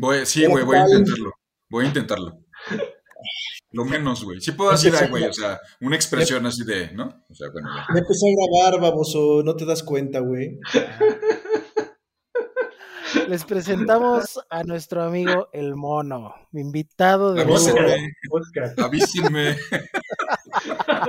Voy, 0.00 0.24
sí, 0.26 0.46
güey, 0.46 0.64
voy 0.64 0.76
a 0.76 0.86
intentarlo. 0.86 1.32
Voy 1.70 1.84
a 1.84 1.88
intentarlo. 1.88 2.38
Lo 3.72 3.84
menos, 3.84 4.24
güey. 4.24 4.40
Sí 4.40 4.52
puedo 4.52 4.70
decir, 4.70 4.94
güey, 5.10 5.24
o 5.24 5.32
sea, 5.32 5.60
una 5.80 5.96
expresión 5.96 6.46
así 6.46 6.64
de, 6.64 6.92
¿no? 6.92 7.24
O 7.28 7.34
sea, 7.34 7.48
bueno, 7.52 7.68
ya. 7.74 7.86
Me 7.92 8.00
empezó 8.00 8.26
a 8.26 8.30
grabar, 8.62 8.80
baboso, 8.80 9.42
no 9.44 9.56
te 9.56 9.66
das 9.66 9.82
cuenta, 9.82 10.20
güey. 10.20 10.58
Les 13.26 13.44
presentamos 13.44 14.38
a 14.48 14.62
nuestro 14.62 15.02
amigo 15.02 15.48
El 15.52 15.74
Mono, 15.74 16.32
invitado 16.52 17.34
de 17.34 17.42
Avísenme. 17.42 18.14
Avísenme. 18.78 19.56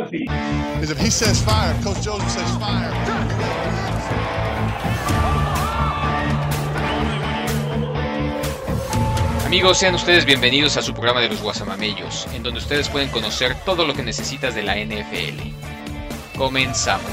Because 0.09 0.91
if 0.91 0.99
he 0.99 1.11
says 1.11 1.41
fire, 1.43 1.75
Coach 1.83 2.05
Joseph 2.05 2.29
says 2.29 2.57
fire. 2.57 3.88
Amigos, 9.49 9.79
sean 9.79 9.95
ustedes 9.95 10.25
bienvenidos 10.25 10.77
a 10.77 10.83
su 10.83 10.93
programa 10.93 11.21
de 11.21 11.29
los 11.29 11.41
Guasamamellos, 11.41 12.27
en 12.35 12.43
donde 12.43 12.59
ustedes 12.59 12.87
pueden 12.87 13.09
conocer 13.09 13.55
todo 13.65 13.83
lo 13.87 13.95
que 13.95 14.03
necesitas 14.03 14.53
de 14.53 14.61
la 14.61 14.75
NFL. 14.75 15.41
Comenzamos. 16.37 17.09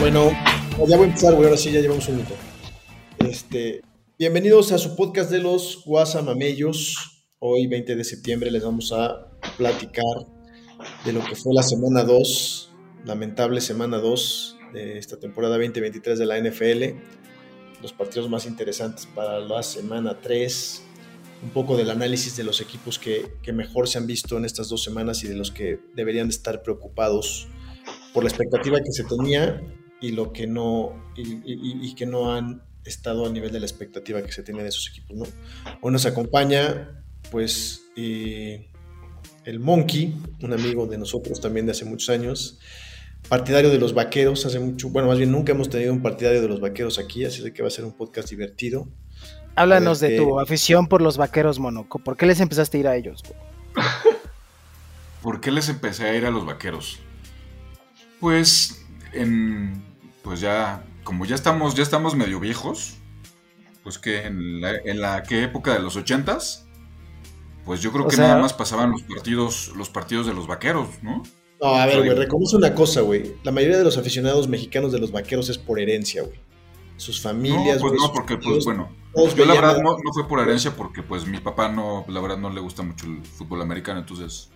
Bueno, 0.00 0.32
ya 0.32 0.96
voy 0.96 1.04
a 1.04 1.04
empezar, 1.04 1.34
güey, 1.34 1.44
ahora 1.44 1.56
sí 1.56 1.70
ya 1.70 1.80
llevamos 1.80 2.08
un 2.08 2.16
minuto. 2.16 2.34
Este, 3.20 3.80
bienvenidos 4.18 4.72
a 4.72 4.78
su 4.78 4.96
podcast 4.96 5.30
de 5.30 5.38
los 5.38 5.84
Guasamamellos. 5.84 7.22
Hoy, 7.38 7.68
20 7.68 7.94
de 7.94 8.02
septiembre, 8.02 8.50
les 8.50 8.64
vamos 8.64 8.90
a 8.92 9.30
platicar 9.56 10.26
de 11.04 11.12
lo 11.12 11.24
que 11.24 11.36
fue 11.36 11.54
la 11.54 11.62
semana 11.62 12.02
2, 12.02 12.72
lamentable 13.04 13.60
semana 13.60 13.98
2 13.98 14.53
de 14.74 14.98
esta 14.98 15.16
temporada 15.16 15.56
2023 15.56 16.18
de 16.18 16.26
la 16.26 16.38
NFL, 16.38 16.98
los 17.80 17.92
partidos 17.92 18.28
más 18.28 18.44
interesantes 18.44 19.06
para 19.06 19.38
la 19.38 19.62
semana 19.62 20.18
3, 20.20 20.82
un 21.44 21.50
poco 21.50 21.76
del 21.76 21.90
análisis 21.90 22.36
de 22.36 22.44
los 22.44 22.60
equipos 22.60 22.98
que, 22.98 23.36
que 23.42 23.52
mejor 23.52 23.88
se 23.88 23.98
han 23.98 24.06
visto 24.06 24.36
en 24.36 24.44
estas 24.44 24.68
dos 24.68 24.82
semanas 24.82 25.22
y 25.24 25.28
de 25.28 25.36
los 25.36 25.50
que 25.50 25.78
deberían 25.94 26.28
de 26.28 26.34
estar 26.34 26.62
preocupados 26.62 27.48
por 28.12 28.24
la 28.24 28.30
expectativa 28.30 28.78
que 28.78 28.92
se 28.92 29.04
tenía 29.04 29.62
y 30.00 30.12
lo 30.12 30.32
que 30.32 30.46
no 30.46 31.12
y, 31.16 31.94
que 31.94 32.06
no 32.06 32.34
han 32.34 32.62
estado 32.84 33.26
a 33.26 33.30
nivel 33.30 33.52
de 33.52 33.60
la 33.60 33.66
expectativa 33.66 34.22
que 34.22 34.32
se 34.32 34.42
tenía 34.42 34.62
de 34.62 34.68
esos 34.68 34.88
equipos, 34.88 35.16
¿no? 35.16 35.24
Hoy 35.80 35.92
nos 35.92 36.04
acompaña, 36.04 37.02
pues, 37.30 37.86
eh, 37.96 38.68
el 39.44 39.60
Monkey, 39.60 40.14
un 40.42 40.52
amigo 40.52 40.86
de 40.86 40.98
nosotros 40.98 41.40
también 41.40 41.64
de 41.64 41.72
hace 41.72 41.84
muchos 41.84 42.10
años, 42.10 42.58
partidario 43.28 43.70
de 43.70 43.78
los 43.78 43.94
vaqueros, 43.94 44.44
hace 44.46 44.58
mucho, 44.60 44.88
bueno, 44.90 45.08
más 45.08 45.18
bien 45.18 45.32
nunca 45.32 45.52
hemos 45.52 45.68
tenido 45.70 45.92
un 45.92 46.02
partidario 46.02 46.40
de 46.42 46.48
los 46.48 46.60
vaqueros 46.60 46.98
aquí, 46.98 47.24
así 47.24 47.42
de 47.42 47.52
que 47.52 47.62
va 47.62 47.68
a 47.68 47.70
ser 47.70 47.84
un 47.84 47.92
podcast 47.96 48.28
divertido. 48.30 48.86
Háblanos 49.56 50.00
de 50.00 50.16
tu 50.16 50.40
afición 50.40 50.88
por 50.88 51.00
los 51.00 51.16
vaqueros, 51.16 51.58
Monoco. 51.58 51.98
¿Por 52.00 52.16
qué 52.16 52.26
les 52.26 52.40
empezaste 52.40 52.76
a 52.76 52.80
ir 52.80 52.88
a 52.88 52.96
ellos? 52.96 53.22
¿Por 55.22 55.40
qué 55.40 55.50
les 55.50 55.68
empecé 55.68 56.04
a 56.08 56.14
ir 56.14 56.26
a 56.26 56.30
los 56.30 56.44
vaqueros? 56.44 56.98
Pues, 58.20 58.84
en, 59.12 59.82
pues 60.22 60.40
ya, 60.40 60.84
como 61.04 61.24
ya 61.24 61.34
estamos, 61.34 61.74
ya 61.74 61.82
estamos 61.82 62.14
medio 62.16 62.40
viejos, 62.40 62.96
pues 63.82 63.98
que 63.98 64.24
en 64.26 64.60
la, 64.60 64.72
en 64.84 65.00
la 65.00 65.22
¿qué 65.22 65.44
época 65.44 65.72
de 65.72 65.78
los 65.80 65.96
ochentas, 65.96 66.66
pues 67.64 67.80
yo 67.80 67.92
creo 67.92 68.04
O 68.04 68.08
que 68.08 68.16
sea- 68.16 68.28
nada 68.28 68.40
más 68.42 68.52
pasaban 68.52 68.90
los 68.90 69.02
partidos, 69.02 69.72
los 69.76 69.88
partidos 69.88 70.26
de 70.26 70.34
los 70.34 70.46
vaqueros, 70.46 70.88
¿no? 71.02 71.22
No, 71.60 71.74
a 71.74 71.86
ver, 71.86 71.98
güey, 71.98 72.14
reconoce 72.14 72.56
una 72.56 72.74
cosa, 72.74 73.00
güey. 73.00 73.36
La 73.42 73.52
mayoría 73.52 73.78
de 73.78 73.84
los 73.84 73.96
aficionados 73.96 74.48
mexicanos 74.48 74.92
de 74.92 74.98
los 74.98 75.12
vaqueros 75.12 75.48
es 75.48 75.58
por 75.58 75.80
herencia, 75.80 76.22
güey. 76.22 76.38
Sus 76.96 77.20
familias, 77.20 77.80
no, 77.80 77.88
pues 77.88 78.00
no, 78.00 78.12
porque 78.12 78.36
pues 78.36 78.64
bueno, 78.64 78.88
yo 79.36 79.44
la 79.44 79.54
verdad 79.54 79.78
no, 79.82 79.92
no 79.92 80.12
fue 80.12 80.28
por 80.28 80.38
herencia 80.40 80.76
porque 80.76 81.02
pues 81.02 81.26
mi 81.26 81.38
papá 81.38 81.68
no, 81.68 82.04
la 82.08 82.20
verdad 82.20 82.38
no 82.38 82.50
le 82.50 82.60
gusta 82.60 82.82
mucho 82.82 83.06
el 83.06 83.24
fútbol 83.24 83.62
americano, 83.62 83.98
entonces 83.98 84.50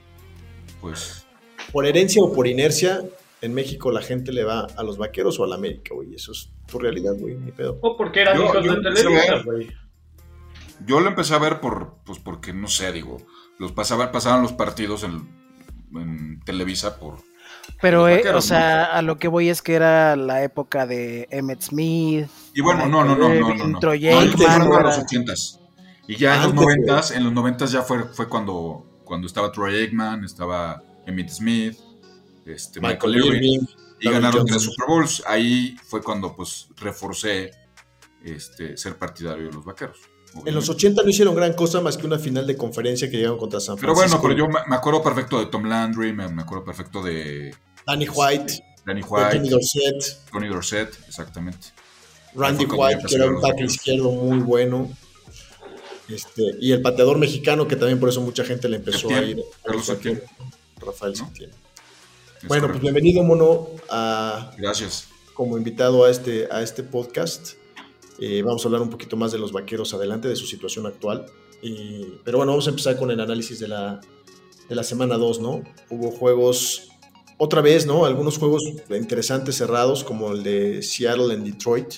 pues 0.81 1.27
Por 1.73 1.85
herencia 1.85 2.23
o 2.23 2.33
por 2.33 2.47
inercia, 2.47 3.03
en 3.41 3.55
México 3.55 3.91
la 3.91 4.03
gente 4.03 4.33
le 4.33 4.45
va 4.45 4.69
a 4.77 4.83
los 4.85 4.99
vaqueros 4.99 5.41
o 5.41 5.45
a 5.45 5.49
la 5.49 5.57
América, 5.57 5.95
güey. 5.95 6.15
Eso 6.15 6.31
es 6.33 6.51
tu 6.67 6.79
realidad, 6.79 7.15
güey, 7.19 7.35
ni 7.37 7.51
pedo. 7.51 7.79
O 7.83 7.97
porque 7.97 8.21
eran 8.21 8.37
Yo- 8.37 8.45
hijos 8.45 8.65
yo 8.65 8.75
de 8.77 8.83
Televisa, 8.83 9.43
güey. 9.45 9.69
yo 10.87 11.01
lo 11.01 11.09
empecé 11.09 11.35
a 11.35 11.39
ver 11.39 11.61
por 11.61 11.97
pues 12.05 12.19
porque 12.21 12.53
no 12.53 12.69
sé, 12.69 12.93
digo, 12.93 13.17
los 13.59 13.73
pasaban 13.73 14.13
pasaban 14.13 14.43
los 14.43 14.53
partidos 14.53 15.03
en, 15.03 15.29
en 15.95 16.41
Televisa 16.41 16.99
por 16.99 17.19
Pero, 17.81 18.09
eh, 18.09 18.17
vaqueros, 18.17 18.45
o 18.45 18.49
sea, 18.49 18.85
a 18.85 19.03
lo 19.03 19.19
que 19.19 19.29
voy 19.29 19.49
es 19.49 19.63
que 19.63 19.75
era 19.75 20.17
la 20.17 20.43
época 20.43 20.87
de 20.87 21.29
Emmett 21.31 21.61
Smith. 21.63 22.27
y 22.55 22.61
bueno, 22.61 22.87
no, 22.87 23.05
no, 23.05 23.17
no, 23.17 23.29
no, 23.29 23.55
no, 23.55 23.67
no. 23.67 23.81
No, 23.81 23.91
a 23.91 23.97
era- 23.97 24.83
los 24.83 24.99
ochentas. 24.99 25.61
Y 26.07 26.17
ya 26.17 26.37
en 26.37 26.43
los 26.43 26.55
noventas, 26.55 27.11
en 27.11 27.25
los 27.25 27.33
noventas 27.33 27.71
ya 27.71 27.83
fue, 27.83 28.05
fue 28.05 28.29
cuando, 28.29 29.01
cuando 29.05 29.27
estaba 29.27 29.53
Troy 29.53 29.77
Aikman, 29.77 30.25
estaba 30.25 30.83
Emmitt 31.07 31.29
Smith, 31.29 31.79
este, 32.47 32.81
Michael, 32.81 33.15
Michael 33.15 33.17
Irving, 33.17 33.53
Irving, 33.53 33.67
y 34.01 34.11
ganaron 34.11 34.47
tres 34.47 34.63
Super 34.63 34.87
Bowls. 34.87 35.23
Ahí 35.27 35.77
fue 35.85 36.03
cuando 36.03 36.35
pues 36.35 36.69
reforcé 36.77 37.51
este, 38.25 38.77
ser 38.79 38.97
partidario 38.97 39.47
de 39.49 39.53
los 39.53 39.65
vaqueros. 39.65 39.99
En 40.45 40.55
los 40.55 40.69
obviamente. 40.69 40.87
80 40.87 41.03
no 41.03 41.09
hicieron 41.11 41.35
gran 41.35 41.53
cosa 41.55 41.81
más 41.81 41.97
que 41.97 42.07
una 42.07 42.19
final 42.19 42.47
de 42.47 42.57
conferencia 42.57 43.11
que 43.11 43.17
llegaron 43.17 43.39
contra 43.39 43.61
San 43.61 43.77
Pero 43.77 43.95
Francisco. 43.95 44.21
bueno, 44.21 44.37
pero 44.41 44.53
yo 44.53 44.67
me, 44.69 44.77
acuerdo 44.77 45.03
perfecto 45.03 45.39
de 45.39 45.47
Tom 45.47 45.65
Landry, 45.65 46.13
me, 46.13 46.25
acuerdo 46.25 46.65
perfecto 46.65 47.03
de 47.03 47.55
Danny 47.87 48.09
White, 48.09 48.65
Danny 48.85 49.03
White, 49.03 49.51
Dorsett, 49.51 50.31
Tony 50.33 50.49
Dorsett, 50.49 50.99
exactamente. 51.07 51.69
Randy 52.35 52.67
White, 52.67 53.03
que 53.07 53.15
era 53.17 53.27
un 53.27 53.41
tackle 53.41 53.67
izquierdo 53.67 54.11
muy 54.11 54.39
bueno. 54.39 54.91
Este, 56.09 56.43
y 56.59 56.73
el 56.73 56.81
pateador 56.81 57.19
mexicano, 57.19 57.69
que 57.69 57.77
también 57.77 58.01
por 58.01 58.09
eso 58.09 58.21
mucha 58.21 58.45
gente 58.45 58.69
le 58.69 58.77
empezó 58.77 59.11
a 59.11 59.23
ir 59.23 59.41
a 59.41 59.67
Carlos 59.67 59.87
Septién. 59.87 60.23
Rafael 60.79 61.13
¿No? 61.13 61.27
Septién. 61.27 61.51
Bueno, 62.45 62.69
pues 62.69 62.81
bienvenido, 62.81 63.23
Mono, 63.25 63.69
a, 63.91 64.53
Gracias. 64.57 65.09
como 65.35 65.59
invitado 65.59 66.05
a 66.05 66.11
este, 66.11 66.49
a 66.51 66.63
este 66.63 66.83
podcast. 66.83 67.58
Eh, 68.21 68.43
vamos 68.43 68.65
a 68.65 68.69
hablar 68.69 68.83
un 68.83 68.91
poquito 68.91 69.17
más 69.17 69.33
de 69.33 69.39
los 69.39 69.53
vaqueros 69.53 69.95
adelante, 69.95 70.29
de 70.29 70.37
su 70.37 70.47
situación 70.47 70.87
actual. 70.87 71.27
Pero 72.25 72.39
bueno, 72.39 72.53
vamos 72.53 72.67
a 72.67 72.71
empezar 72.71 72.97
con 72.97 73.11
el 73.11 73.21
análisis 73.21 73.59
de 73.59 73.69
la, 73.69 74.01
de 74.69 74.75
la 74.75 74.83
semana 74.83 75.17
2, 75.17 75.41
¿no? 75.41 75.63
Hubo 75.91 76.11
juegos, 76.11 76.89
otra 77.37 77.61
vez, 77.61 77.87
¿no? 77.87 78.05
Algunos 78.05 78.39
juegos 78.39 78.63
interesantes 78.91 79.57
cerrados, 79.57 80.05
como 80.05 80.33
el 80.33 80.43
de 80.43 80.83
Seattle 80.83 81.35
en 81.35 81.45
Detroit, 81.45 81.95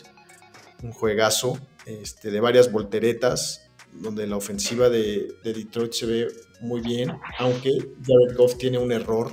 un 0.83 0.93
juegazo 0.93 1.59
este, 1.87 2.31
de 2.31 2.41
varias 2.41 2.73
volteretas, 2.73 3.71
donde 3.93 4.27
la 4.27 4.37
ofensiva 4.37 4.89
de, 4.89 5.35
de 5.43 5.53
Detroit 5.53 5.93
se 5.93 6.07
ve 6.07 6.29
muy 6.61 6.81
bien, 6.81 7.13
aunque 7.39 7.71
Jared 8.07 8.37
Goff 8.37 8.57
tiene 8.57 8.79
un 8.79 8.93
error 8.93 9.33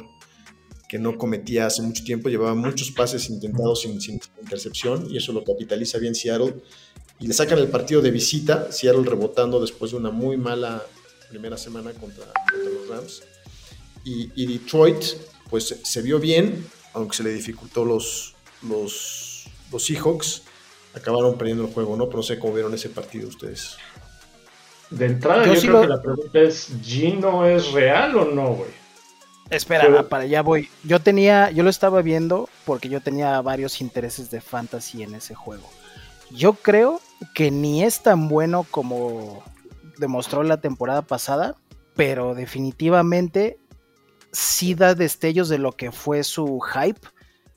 que 0.88 0.98
no 1.00 1.18
cometía 1.18 1.66
hace 1.66 1.82
mucho 1.82 2.04
tiempo, 2.04 2.30
llevaba 2.30 2.56
muchos 2.56 2.92
pases 2.92 3.30
intentados 3.30 3.82
sin, 3.82 4.00
sin 4.00 4.20
intercepción 4.42 5.08
y 5.10 5.18
eso 5.18 5.34
lo 5.34 5.44
capitaliza 5.44 5.98
bien 5.98 6.16
Seattle 6.16 6.56
y 7.20 7.28
le 7.28 7.34
sacan 7.34 7.60
el 7.60 7.68
partido 7.68 8.02
de 8.02 8.12
visita, 8.12 8.72
Seattle 8.72 9.04
rebotando 9.04 9.60
después 9.60 9.92
de 9.92 9.98
una 9.98 10.12
muy 10.12 10.38
mala 10.38 10.82
primera 11.30 11.58
semana 11.58 11.92
contra, 11.92 12.26
contra 12.26 12.70
los 12.72 12.88
Rams 12.88 13.24
y, 14.06 14.32
y 14.36 14.46
Detroit 14.46 15.04
pues 15.50 15.76
se- 15.84 16.02
vio 16.02 16.20
bien, 16.20 16.66
aunque 16.94 17.18
se 17.18 17.24
le 17.24 17.32
dificultó 17.34 17.84
los, 17.84 18.36
los, 18.62 19.46
los 19.72 19.86
Seahawks, 19.86 20.44
acabaron 20.94 21.38
perdiendo 21.38 21.66
el 21.66 21.74
juego, 21.74 21.96
¿no? 21.98 22.06
Pero 22.06 22.18
no 22.18 22.24
sé 22.24 22.40
cómo 22.40 22.54
vieron 22.54 22.74
ese 22.74 22.90
partido 22.90 23.28
ustedes. 23.28 23.76
De 24.90 25.06
entrada, 25.06 25.46
Yo 25.46 25.54
yo, 25.54 25.60
sí 25.62 25.68
creo 25.68 25.82
que 25.82 25.88
la 25.88 26.02
pregunta 26.02 26.40
es: 26.40 26.70
¿Gino 26.82 27.46
es 27.46 27.72
real 27.72 28.16
o 28.18 28.26
no, 28.26 28.56
güey? 28.56 28.70
Espera, 29.50 29.86
Pero- 29.86 30.10
para 30.10 30.24
allá 30.24 30.42
voy. 30.42 30.70
Yo 30.84 31.00
tenía, 31.00 31.52
yo 31.52 31.64
lo 31.64 31.70
estaba 31.70 32.02
viendo 32.02 32.50
porque 32.66 32.90
yo 32.90 33.02
tenía 33.02 33.40
varios 33.42 33.82
intereses 33.82 34.30
de 34.30 34.42
fantasy 34.42 35.04
en 35.04 35.16
ese 35.16 35.36
juego. 35.36 35.70
Yo 36.32 36.54
creo 36.54 37.00
que 37.34 37.52
ni 37.52 37.84
es 37.84 38.02
tan 38.04 38.28
bueno 38.28 38.66
como 38.70 39.44
demostró 39.98 40.44
la 40.44 40.58
temporada 40.58 41.02
pasada, 41.02 41.56
pero 41.96 42.36
definitivamente 42.36 43.58
sí 44.32 44.76
da 44.76 44.94
destellos 44.94 45.48
de 45.50 45.58
lo 45.58 45.72
que 45.72 45.92
fue 45.92 46.24
su 46.24 46.60
hype 46.60 47.00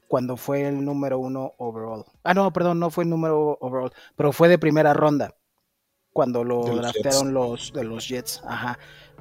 cuando 0.07 0.37
fue 0.37 0.67
el 0.67 0.85
número 0.85 1.19
uno 1.19 1.53
overall. 1.59 2.05
Ah, 2.23 2.35
no, 2.35 2.53
perdón, 2.53 2.79
no 2.79 2.91
fue 2.91 3.05
el 3.05 3.11
número 3.11 3.59
overall, 3.61 3.93
pero 4.17 4.33
fue 4.33 4.49
de 4.49 4.59
primera 4.59 4.95
ronda 4.95 5.35
cuando 6.13 6.43
lo 6.43 6.65
De 6.65 6.71
los 6.73 6.81
draftearon 6.81 7.35
los 7.35 7.73
de 7.73 7.85
los 7.85 8.09
Jets. 8.09 8.43
Ajá. 8.47 8.79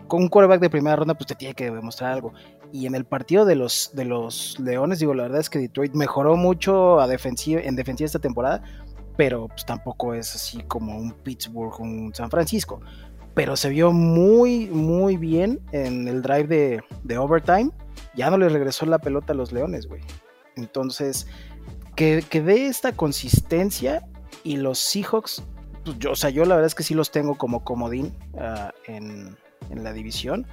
Con 0.08 0.24
un 0.24 0.30
quarterback 0.30 0.62
de 0.62 0.70
primera 0.70 0.96
ronda, 0.96 1.14
pues 1.14 1.28
te 1.28 1.36
tiene 1.36 1.54
que 1.54 1.70
demostrar 1.70 2.14
algo. 2.14 2.34
Y 2.72 2.86
en 2.86 2.96
el 2.96 3.06
partido 3.06 3.46
de 3.46 3.56
los, 3.56 3.92
de 3.94 4.06
los 4.06 4.60
Leones, 4.60 5.00
digo, 5.00 5.14
la 5.14 5.24
verdad 5.24 5.42
es 5.42 5.50
que 5.50 5.60
Detroit 5.60 5.94
mejoró 5.96 6.36
mucho 6.36 7.00
a 7.00 7.08
defensiva, 7.08 7.62
en 7.62 7.76
defensiva 7.76 8.06
esta 8.06 8.20
temporada, 8.20 8.62
pero 9.18 9.48
pues, 9.48 9.66
tampoco 9.66 10.14
es 10.14 10.36
así 10.36 10.62
como 10.64 10.98
un 10.98 11.12
Pittsburgh, 11.12 11.80
un 11.80 12.14
San 12.14 12.30
Francisco. 12.30 12.80
Pero 13.34 13.56
se 13.56 13.70
vio 13.70 13.92
muy, 13.92 14.68
muy 14.68 15.18
bien 15.18 15.60
en 15.72 16.08
el 16.08 16.22
drive 16.22 16.48
de, 16.48 16.84
de 17.04 17.18
overtime. 17.18 17.72
Ya 18.16 18.30
no 18.30 18.38
le 18.38 18.50
regresó 18.50 18.86
la 18.86 19.00
pelota 19.00 19.34
a 19.34 19.36
los 19.36 19.52
Leones, 19.52 19.88
güey. 19.88 20.02
Entonces, 20.56 21.28
que, 21.96 22.24
que 22.30 22.42
dé 22.42 22.68
esta 22.68 22.92
consistencia 22.92 24.08
y 24.44 24.58
los 24.58 24.80
Seahawks, 24.80 25.44
pues 25.84 26.00
yo, 26.00 26.12
o 26.12 26.16
sea, 26.16 26.30
yo 26.30 26.46
la 26.46 26.56
verdad 26.56 26.68
es 26.68 26.76
que 26.76 26.84
sí 26.84 26.94
los 26.94 27.12
tengo 27.12 27.36
como 27.36 27.64
comodín 27.64 28.14
ah, 28.38 28.72
en, 28.88 29.38
en 29.70 29.84
la 29.84 29.94
división. 29.94 30.48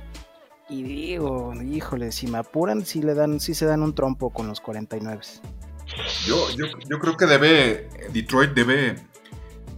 Y 0.68 0.82
digo, 0.82 1.52
híjole, 1.62 2.10
si 2.10 2.26
me 2.26 2.38
apuran, 2.38 2.84
sí 2.84 3.00
le 3.02 3.14
dan, 3.14 3.38
sí 3.40 3.54
se 3.54 3.66
dan 3.66 3.82
un 3.82 3.94
trompo 3.94 4.30
con 4.30 4.48
los 4.48 4.60
49. 4.60 5.20
Yo, 6.26 6.50
yo, 6.56 6.66
yo 6.90 6.98
creo 6.98 7.16
que 7.16 7.26
debe, 7.26 7.88
Detroit 8.12 8.50
debe 8.52 8.96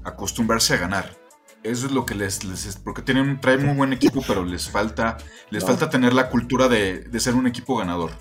acostumbrarse 0.05 0.75
a 0.75 0.77
ganar. 0.79 1.15
Eso 1.63 1.87
es 1.87 1.93
lo 1.93 2.07
que 2.07 2.15
les, 2.15 2.45
les 2.45 2.77
porque 2.77 3.03
tienen, 3.03 3.41
traen 3.41 3.67
muy 3.67 3.75
buen 3.77 3.93
equipo, 3.93 4.23
pero 4.27 4.45
les 4.45 4.71
falta, 4.71 5.19
les 5.51 5.63
No. 5.63 5.69
falta 5.69 5.91
tener 5.91 6.15
la 6.15 6.31
cultura 6.31 6.69
de, 6.69 7.01
de 7.01 7.21
ser 7.21 7.35
un 7.35 7.47
equipo 7.47 7.77
ganador. 7.77 8.13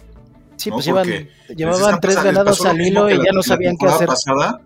Sí, 0.58 0.70
¿no? 0.70 0.78
pues 0.78 0.88
llevan- 0.88 1.04
Porque 1.06 1.31
les 1.50 1.58
llevaban 1.58 2.00
tres 2.02 2.16
ganados 2.22 2.58
pasó 2.58 2.63
lo 2.66 2.70
al 2.72 2.78
mismo 2.78 2.90
hilo 2.90 3.08
que 3.08 3.13
y 3.13 3.18
la- 3.20 3.24
ya 3.25 3.31
no 3.31 3.44
sabían 3.44 3.74
qué 3.74 3.86
temporada 3.86 3.96
hacer. 3.96 4.08
pasada. 4.08 4.62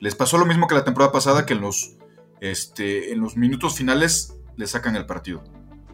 les 0.00 0.14
pasó 0.14 0.38
lo 0.38 0.46
mismo 0.46 0.68
que 0.68 0.76
la 0.76 0.84
temporada 0.84 1.10
pasada, 1.12 1.44
que 1.44 1.54
en 1.54 1.60
los, 1.60 1.96
este, 2.40 3.12
en 3.12 3.20
los 3.20 3.36
minutos 3.36 3.74
finales 3.74 4.34
le 4.56 4.66
sacan 4.68 4.94
el 4.94 5.04
partido. 5.06 5.42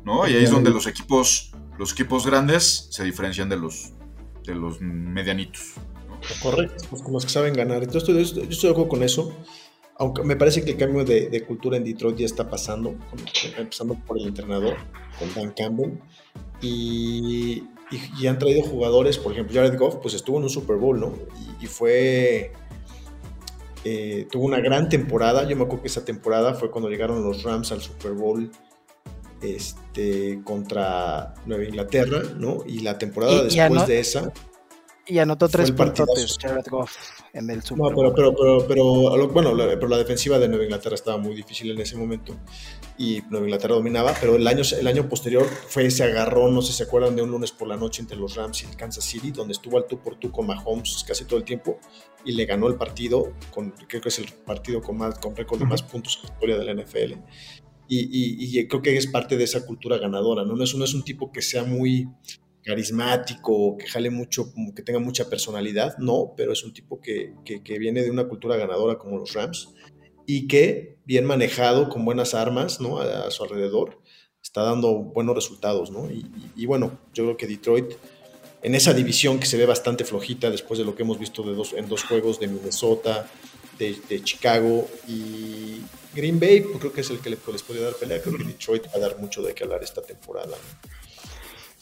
¿No? 0.04 0.26
Y 0.28 0.34
ahí 0.34 0.44
es 0.44 0.50
donde 0.50 0.70
los 0.70 0.86
equipos, 0.86 1.52
los 1.78 1.92
equipos 1.92 2.26
grandes 2.26 2.88
se 2.90 3.04
diferencian 3.04 3.48
de 3.48 3.56
los, 3.56 3.92
de 4.44 4.54
los 4.54 4.80
medianitos. 4.80 5.72
Correcto, 6.42 6.84
pues 6.90 7.02
los 7.10 7.24
que 7.24 7.30
saben 7.32 7.54
ganar. 7.54 7.82
Entonces, 7.82 8.08
yo 8.08 8.20
estoy, 8.20 8.42
yo 8.44 8.50
estoy 8.50 8.68
de 8.68 8.72
acuerdo 8.72 8.88
con 8.90 9.02
eso. 9.02 9.32
Aunque 9.96 10.22
me 10.24 10.34
parece 10.36 10.64
que 10.64 10.72
el 10.72 10.76
cambio 10.76 11.04
de, 11.04 11.28
de 11.28 11.44
cultura 11.44 11.76
en 11.76 11.84
Detroit 11.84 12.16
ya 12.16 12.26
está 12.26 12.48
pasando, 12.50 12.96
empezando 13.56 13.94
por 14.06 14.18
el 14.18 14.26
entrenador, 14.28 14.76
con 15.18 15.32
Dan 15.34 15.52
Campbell. 15.56 15.98
Y, 16.60 17.64
y- 17.90 18.00
y 18.22 18.26
han 18.26 18.38
traído 18.38 18.62
jugadores, 18.62 19.18
por 19.18 19.32
ejemplo, 19.32 19.54
Jared 19.54 19.78
Goff, 19.78 19.96
pues 19.96 20.14
estuvo 20.14 20.38
en 20.38 20.44
un 20.44 20.50
Super 20.50 20.76
Bowl, 20.76 20.98
¿no? 20.98 21.12
Y, 21.60 21.64
y 21.64 21.66
fue. 21.68 22.52
eh, 23.84 24.26
tuvo 24.32 24.46
una 24.46 24.58
gran 24.60 24.88
temporada. 24.88 25.46
Yo 25.48 25.56
me 25.56 25.62
acuerdo 25.64 25.82
que 25.82 25.88
esa 25.88 26.04
temporada 26.04 26.54
fue 26.54 26.70
cuando 26.70 26.88
llegaron 26.88 27.22
los 27.22 27.42
Rams 27.42 27.70
al 27.70 27.80
Super 27.82 28.12
Bowl 28.12 28.50
este, 29.42 30.40
contra 30.44 31.34
Nueva 31.46 31.64
Inglaterra, 31.64 32.22
¿no? 32.36 32.64
Y 32.66 32.80
la 32.80 32.98
temporada 32.98 33.42
Y- 33.42 33.44
después 33.44 33.86
de 33.86 34.00
esa. 34.00 34.32
Y 35.06 35.18
anotó 35.18 35.50
tres 35.50 35.70
Goff 35.76 37.20
en 37.34 37.50
el 37.50 37.62
Super 37.62 37.92
No, 37.92 37.94
pero, 37.94 38.14
pero, 38.14 38.66
pero, 38.66 39.28
bueno, 39.28 39.54
la, 39.54 39.66
pero 39.66 39.88
la 39.88 39.98
defensiva 39.98 40.38
de 40.38 40.48
Nueva 40.48 40.64
Inglaterra 40.64 40.94
estaba 40.94 41.18
muy 41.18 41.34
difícil 41.34 41.70
en 41.70 41.78
ese 41.78 41.96
momento 41.96 42.34
y 42.96 43.20
Nueva 43.28 43.44
Inglaterra 43.46 43.74
dominaba, 43.74 44.14
pero 44.18 44.36
el 44.36 44.46
año, 44.46 44.62
el 44.78 44.86
año 44.86 45.06
posterior 45.06 45.44
fue 45.44 45.86
ese 45.86 46.04
agarrón, 46.04 46.54
no 46.54 46.62
sé 46.62 46.72
si 46.72 46.78
se 46.78 46.84
acuerdan 46.84 47.16
de 47.16 47.22
un 47.22 47.30
lunes 47.30 47.52
por 47.52 47.68
la 47.68 47.76
noche 47.76 48.00
entre 48.00 48.16
los 48.16 48.34
Rams 48.34 48.62
y 48.62 48.66
el 48.66 48.76
Kansas 48.76 49.04
City, 49.04 49.30
donde 49.30 49.52
estuvo 49.52 49.76
al 49.76 49.86
tú 49.86 49.98
por 49.98 50.16
tú 50.16 50.30
con 50.30 50.46
Mahomes 50.46 51.04
casi 51.06 51.26
todo 51.26 51.38
el 51.38 51.44
tiempo 51.44 51.78
y 52.24 52.32
le 52.32 52.46
ganó 52.46 52.68
el 52.68 52.76
partido, 52.76 53.34
con, 53.52 53.72
creo 53.72 54.00
que 54.00 54.08
es 54.08 54.18
el 54.18 54.32
partido 54.46 54.80
con, 54.80 54.96
más, 54.96 55.18
con 55.18 55.36
récord 55.36 55.58
de 55.58 55.66
más 55.66 55.82
puntos 55.82 56.16
en 56.16 56.28
la 56.28 56.34
historia 56.34 56.56
de 56.58 56.64
la 56.64 56.82
NFL. 56.82 57.14
Y, 57.88 57.98
y- 58.00 58.58
y 58.60 58.66
creo 58.68 58.80
que 58.82 58.96
es 58.96 59.06
parte 59.06 59.36
de 59.36 59.44
esa 59.44 59.64
cultura 59.66 59.98
ganadora, 59.98 60.44
¿no? 60.44 60.56
No 60.56 60.64
es, 60.64 60.74
no 60.74 60.84
es 60.84 60.94
un 60.94 61.04
tipo 61.04 61.30
que 61.30 61.42
sea 61.42 61.64
muy 61.64 62.08
carismático, 62.62 63.76
que 63.76 63.86
jale 63.86 64.10
mucho, 64.10 64.52
que 64.74 64.82
tenga 64.82 64.98
mucha 64.98 65.28
personalidad, 65.28 65.96
no, 65.98 66.32
pero 66.36 66.52
es 66.52 66.64
un 66.64 66.72
tipo 66.72 67.00
que, 67.00 67.32
que- 67.44 67.62
que 67.62 67.78
viene 67.78 68.02
de 68.02 68.10
una 68.10 68.24
cultura 68.26 68.56
ganadora 68.56 68.96
como 68.98 69.18
los 69.18 69.32
Rams 69.34 69.68
y 70.26 70.46
que, 70.48 70.96
bien 71.04 71.24
manejado, 71.26 71.88
con 71.88 72.04
buenas 72.04 72.34
armas, 72.34 72.80
¿no? 72.80 72.98
A, 72.98 73.26
a 73.26 73.30
su 73.30 73.44
alrededor, 73.44 74.00
está 74.42 74.62
dando 74.62 74.94
buenos 74.98 75.34
resultados, 75.34 75.90
¿no? 75.90 76.10
Y, 76.10 76.20
y- 76.20 76.62
y 76.62 76.66
bueno, 76.66 76.98
yo 77.12 77.24
creo 77.24 77.36
que 77.36 77.46
Detroit, 77.46 77.92
en 78.62 78.74
esa 78.74 78.94
división 78.94 79.38
que 79.38 79.46
se 79.46 79.58
ve 79.58 79.66
bastante 79.66 80.04
flojita 80.04 80.50
después 80.50 80.78
de 80.78 80.86
lo 80.86 80.94
que 80.94 81.02
hemos 81.02 81.18
visto 81.18 81.42
de 81.42 81.54
dos, 81.54 81.74
en 81.74 81.86
dos 81.88 82.02
juegos 82.04 82.40
de 82.40 82.48
Minnesota, 82.48 83.28
de, 83.78 83.94
de 84.08 84.22
Chicago 84.22 84.88
y 85.06 85.80
Green 86.14 86.38
Bay, 86.40 86.60
pues 86.60 86.78
creo 86.78 86.92
que 86.92 87.00
es 87.02 87.10
el 87.10 87.18
que 87.18 87.30
le- 87.30 87.38
les 87.52 87.62
puede 87.62 87.80
dar 87.82 87.94
pelea. 87.94 88.20
Creo 88.22 88.36
que 88.36 88.44
Detroit 88.44 88.86
va 88.86 88.96
a 88.96 88.98
dar 89.00 89.18
mucho 89.18 89.42
de 89.42 89.54
qué 89.54 89.64
hablar 89.64 89.82
esta 89.82 90.02
temporada. 90.02 90.56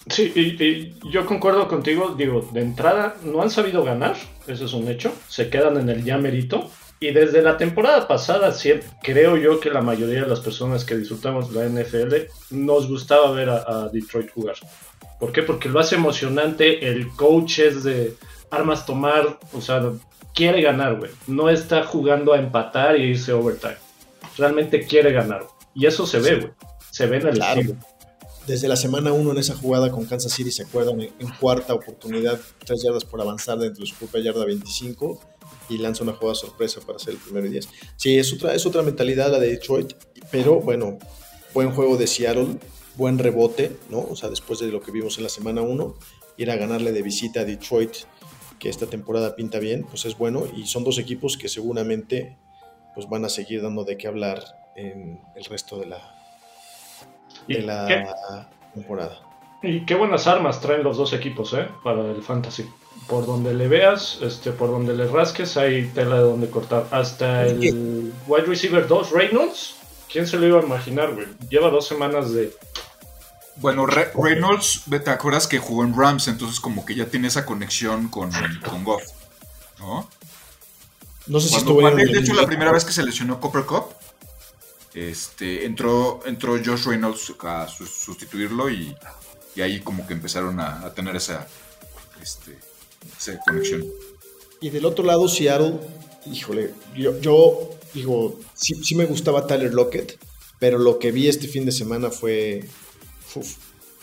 Sí, 0.08 0.32
y, 0.34 1.10
yo 1.10 1.24
concuerdo 1.26 1.68
contigo, 1.68 2.14
digo, 2.16 2.48
de 2.52 2.60
entrada 2.60 3.16
no 3.22 3.40
han 3.40 3.50
sabido 3.50 3.84
ganar, 3.84 4.16
eso 4.48 4.64
es 4.64 4.72
un 4.72 4.88
hecho, 4.88 5.12
se 5.28 5.48
quedan 5.48 5.76
en 5.78 5.88
el 5.88 6.04
ya 6.04 6.18
merito. 6.18 6.70
Y 6.98 7.12
desde 7.12 7.42
la 7.42 7.56
temporada 7.56 8.06
pasada, 8.06 8.52
sí, 8.52 8.74
creo 9.02 9.36
yo 9.36 9.58
que 9.60 9.70
la 9.70 9.80
mayoría 9.80 10.22
de 10.22 10.28
las 10.28 10.40
personas 10.40 10.84
que 10.84 10.96
disfrutamos 10.96 11.52
la 11.52 11.64
NFL 11.64 12.28
nos 12.50 12.88
gustaba 12.88 13.30
ver 13.32 13.50
a, 13.50 13.64
a 13.66 13.88
Detroit 13.88 14.30
jugar. 14.32 14.54
¿Por 15.18 15.32
qué? 15.32 15.42
Porque 15.42 15.68
lo 15.68 15.80
hace 15.80 15.96
emocionante, 15.96 16.88
el 16.88 17.08
coach 17.08 17.58
es 17.60 17.82
de 17.84 18.14
armas 18.50 18.86
tomar, 18.86 19.38
o 19.52 19.60
sea, 19.60 19.82
quiere 20.34 20.62
ganar, 20.62 20.96
güey. 20.96 21.10
No 21.26 21.50
está 21.50 21.84
jugando 21.84 22.32
a 22.32 22.38
empatar 22.38 22.96
y 22.96 23.10
irse 23.10 23.32
overtime. 23.32 23.76
Realmente 24.36 24.86
quiere 24.86 25.12
ganar. 25.12 25.46
Y 25.74 25.86
eso 25.86 26.06
se 26.06 26.18
ve, 26.20 26.36
güey. 26.36 26.52
Se 26.90 27.06
ve 27.06 27.18
en 27.18 27.26
el 27.28 27.34
Claro. 27.34 27.60
estilo. 27.60 27.78
Desde 28.46 28.66
la 28.66 28.74
semana 28.76 29.12
1 29.12 29.30
en 29.30 29.38
esa 29.38 29.54
jugada 29.54 29.90
con 29.92 30.04
Kansas 30.04 30.32
City, 30.32 30.50
¿se 30.50 30.64
acuerdan? 30.64 31.00
En, 31.00 31.12
en 31.20 31.28
cuarta 31.40 31.74
oportunidad, 31.74 32.40
tres 32.64 32.82
yardas 32.82 33.04
por 33.04 33.20
avanzar 33.20 33.56
dentro 33.58 33.82
de 33.84 33.86
su 33.88 33.94
propia 33.94 34.20
yarda 34.20 34.44
25 34.44 35.20
y 35.68 35.78
lanza 35.78 36.02
una 36.02 36.14
jugada 36.14 36.34
sorpresa 36.34 36.80
para 36.80 36.96
hacer 36.96 37.14
el 37.14 37.20
primero 37.20 37.46
y 37.46 37.50
10. 37.50 37.68
Sí, 37.96 38.18
es 38.18 38.32
otra, 38.32 38.52
es 38.54 38.66
otra 38.66 38.82
mentalidad 38.82 39.30
la 39.30 39.38
de 39.38 39.48
Detroit, 39.52 39.92
pero 40.32 40.58
bueno, 40.60 40.98
buen 41.54 41.70
juego 41.70 41.96
de 41.96 42.08
Seattle, 42.08 42.58
buen 42.96 43.18
rebote, 43.18 43.76
¿no? 43.90 44.00
O 44.00 44.16
sea, 44.16 44.28
después 44.28 44.58
de 44.58 44.66
lo 44.72 44.80
que 44.82 44.90
vimos 44.90 45.18
en 45.18 45.22
la 45.24 45.30
semana 45.30 45.62
1, 45.62 45.94
ir 46.38 46.50
a 46.50 46.56
ganarle 46.56 46.90
de 46.90 47.02
visita 47.02 47.40
a 47.40 47.44
Detroit, 47.44 47.92
que 48.58 48.68
esta 48.68 48.86
temporada 48.86 49.36
pinta 49.36 49.60
bien, 49.60 49.84
pues 49.84 50.04
es 50.04 50.18
bueno 50.18 50.46
y 50.56 50.66
son 50.66 50.82
dos 50.82 50.98
equipos 50.98 51.36
que 51.36 51.48
seguramente 51.48 52.36
pues 52.94 53.08
van 53.08 53.24
a 53.24 53.28
seguir 53.28 53.62
dando 53.62 53.84
de 53.84 53.96
qué 53.96 54.08
hablar 54.08 54.42
en 54.76 55.20
el 55.34 55.44
resto 55.44 55.78
de 55.78 55.86
la, 55.86 56.14
¿Y 57.46 57.54
de 57.54 57.62
la 57.62 57.86
qué- 57.86 58.06
temporada. 58.74 59.18
Y 59.62 59.84
qué 59.86 59.94
buenas 59.94 60.26
armas 60.26 60.60
traen 60.60 60.82
los 60.82 60.96
dos 60.96 61.12
equipos, 61.12 61.52
¿eh? 61.54 61.68
Para 61.84 62.02
el 62.10 62.22
fantasy. 62.22 62.68
Por 63.08 63.26
donde 63.26 63.54
le 63.54 63.68
veas, 63.68 64.18
este, 64.22 64.50
por 64.52 64.70
donde 64.70 64.94
le 64.94 65.06
rasques, 65.06 65.56
hay 65.56 65.86
tela 65.94 66.16
de 66.16 66.22
donde 66.22 66.50
cortar. 66.50 66.86
Hasta 66.90 67.46
el 67.46 68.12
wide 68.26 68.44
receiver 68.46 68.86
2, 68.86 69.10
Reynolds. 69.12 69.76
¿Quién 70.10 70.26
se 70.26 70.36
lo 70.38 70.46
iba 70.46 70.60
a 70.60 70.62
imaginar, 70.62 71.14
güey? 71.14 71.26
Lleva 71.48 71.70
dos 71.70 71.86
semanas 71.86 72.32
de... 72.32 72.52
Bueno, 73.56 73.86
Re- 73.86 74.10
Reynolds, 74.14 74.82
¿te 74.90 75.10
acuerdas 75.10 75.46
que 75.46 75.58
jugó 75.58 75.84
en 75.84 75.96
Rams? 75.96 76.26
Entonces 76.28 76.58
como 76.60 76.84
que 76.84 76.94
ya 76.94 77.06
tiene 77.06 77.28
esa 77.28 77.46
conexión 77.46 78.08
con, 78.08 78.30
con 78.68 78.82
Goff, 78.84 79.02
¿no? 79.78 80.08
No 81.26 81.40
sé 81.40 81.48
si 81.48 81.54
Cuando, 81.54 81.70
estuvo 81.72 81.88
en 81.88 81.98
él, 82.00 82.12
de 82.12 82.20
hecho, 82.20 82.34
la 82.34 82.46
primera 82.46 82.72
vez 82.72 82.84
que 82.84 82.92
se 82.92 83.02
lesionó 83.02 83.40
Copper 83.40 83.64
Cup, 83.64 83.84
este, 84.94 85.64
entró, 85.64 86.20
entró 86.26 86.52
Josh 86.64 86.84
Reynolds 86.86 87.32
a 87.40 87.68
su- 87.68 87.86
sustituirlo 87.86 88.68
y, 88.70 88.94
y 89.54 89.60
ahí 89.62 89.80
como 89.80 90.06
que 90.06 90.12
empezaron 90.14 90.60
a, 90.60 90.84
a 90.84 90.94
tener 90.94 91.16
esa, 91.16 91.46
este, 92.20 92.58
esa 93.18 93.38
conexión. 93.40 93.84
Y 94.60 94.70
del 94.70 94.84
otro 94.84 95.04
lado, 95.04 95.28
Seattle, 95.28 95.80
híjole, 96.26 96.74
yo, 96.94 97.18
yo 97.20 97.70
digo, 97.94 98.38
sí, 98.54 98.74
sí 98.84 98.94
me 98.94 99.06
gustaba 99.06 99.46
Tyler 99.46 99.72
Lockett, 99.72 100.18
pero 100.58 100.78
lo 100.78 100.98
que 100.98 101.10
vi 101.12 101.28
este 101.28 101.48
fin 101.48 101.64
de 101.64 101.72
semana 101.72 102.10
fue 102.10 102.68
uf, 103.34 103.56